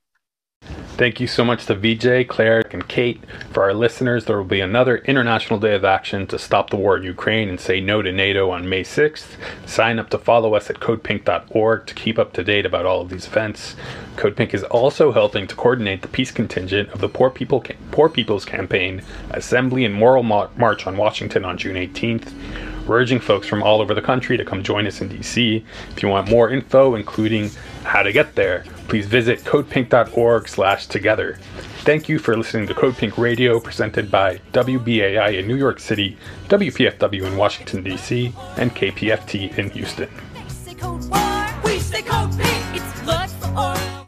Thank 0.97 1.19
you 1.19 1.27
so 1.27 1.45
much 1.45 1.67
to 1.67 1.75
Vijay, 1.75 2.27
Clare, 2.27 2.63
and 2.71 2.87
Kate. 2.87 3.23
For 3.51 3.61
our 3.61 3.75
listeners, 3.75 4.25
there 4.25 4.35
will 4.35 4.43
be 4.43 4.61
another 4.61 4.97
International 4.97 5.59
Day 5.59 5.75
of 5.75 5.85
Action 5.85 6.25
to 6.25 6.39
stop 6.39 6.71
the 6.71 6.75
war 6.75 6.97
in 6.97 7.03
Ukraine 7.03 7.49
and 7.49 7.59
say 7.59 7.79
no 7.79 8.01
to 8.01 8.11
NATO 8.11 8.49
on 8.49 8.67
May 8.67 8.81
6th. 8.81 9.35
Sign 9.67 9.99
up 9.99 10.09
to 10.09 10.17
follow 10.17 10.55
us 10.55 10.71
at 10.71 10.79
codepink.org 10.79 11.85
to 11.85 11.93
keep 11.93 12.17
up 12.17 12.33
to 12.33 12.43
date 12.43 12.65
about 12.65 12.87
all 12.87 13.01
of 13.01 13.09
these 13.09 13.27
events. 13.27 13.75
CodePink 14.15 14.55
is 14.55 14.63
also 14.63 15.11
helping 15.11 15.45
to 15.45 15.53
coordinate 15.53 16.01
the 16.01 16.07
peace 16.07 16.31
contingent 16.31 16.89
of 16.89 16.99
the 16.99 17.09
Poor, 17.09 17.29
People, 17.29 17.63
Poor 17.91 18.09
People's 18.09 18.43
Campaign 18.43 19.03
Assembly 19.29 19.85
and 19.85 19.93
Moral 19.93 20.23
March 20.23 20.87
on 20.87 20.97
Washington 20.97 21.45
on 21.45 21.59
June 21.59 21.75
18th. 21.75 22.33
We're 22.87 23.01
urging 23.01 23.19
folks 23.19 23.47
from 23.47 23.61
all 23.63 23.81
over 23.81 23.93
the 23.93 24.01
country 24.01 24.37
to 24.37 24.45
come 24.45 24.63
join 24.63 24.87
us 24.87 25.01
in 25.01 25.09
DC. 25.09 25.63
If 25.91 26.01
you 26.01 26.09
want 26.09 26.29
more 26.29 26.49
info, 26.49 26.95
including 26.95 27.51
how 27.83 28.01
to 28.01 28.13
get 28.13 28.35
there, 28.35 28.63
please 28.87 29.05
visit 29.05 29.41
codepink.org 29.41 30.47
slash 30.47 30.87
together. 30.87 31.37
Thank 31.81 32.07
you 32.07 32.17
for 32.19 32.37
listening 32.37 32.67
to 32.67 32.73
Code 32.73 32.97
Pink 32.97 33.17
Radio, 33.17 33.59
presented 33.59 34.09
by 34.09 34.37
WBAI 34.53 35.39
in 35.39 35.47
New 35.47 35.55
York 35.55 35.79
City, 35.79 36.17
WPFW 36.47 37.23
in 37.25 37.37
Washington, 37.37 37.83
D.C., 37.83 38.33
and 38.57 38.73
KPFT 38.73 39.57
in 39.57 39.69
Houston. 39.71 41.26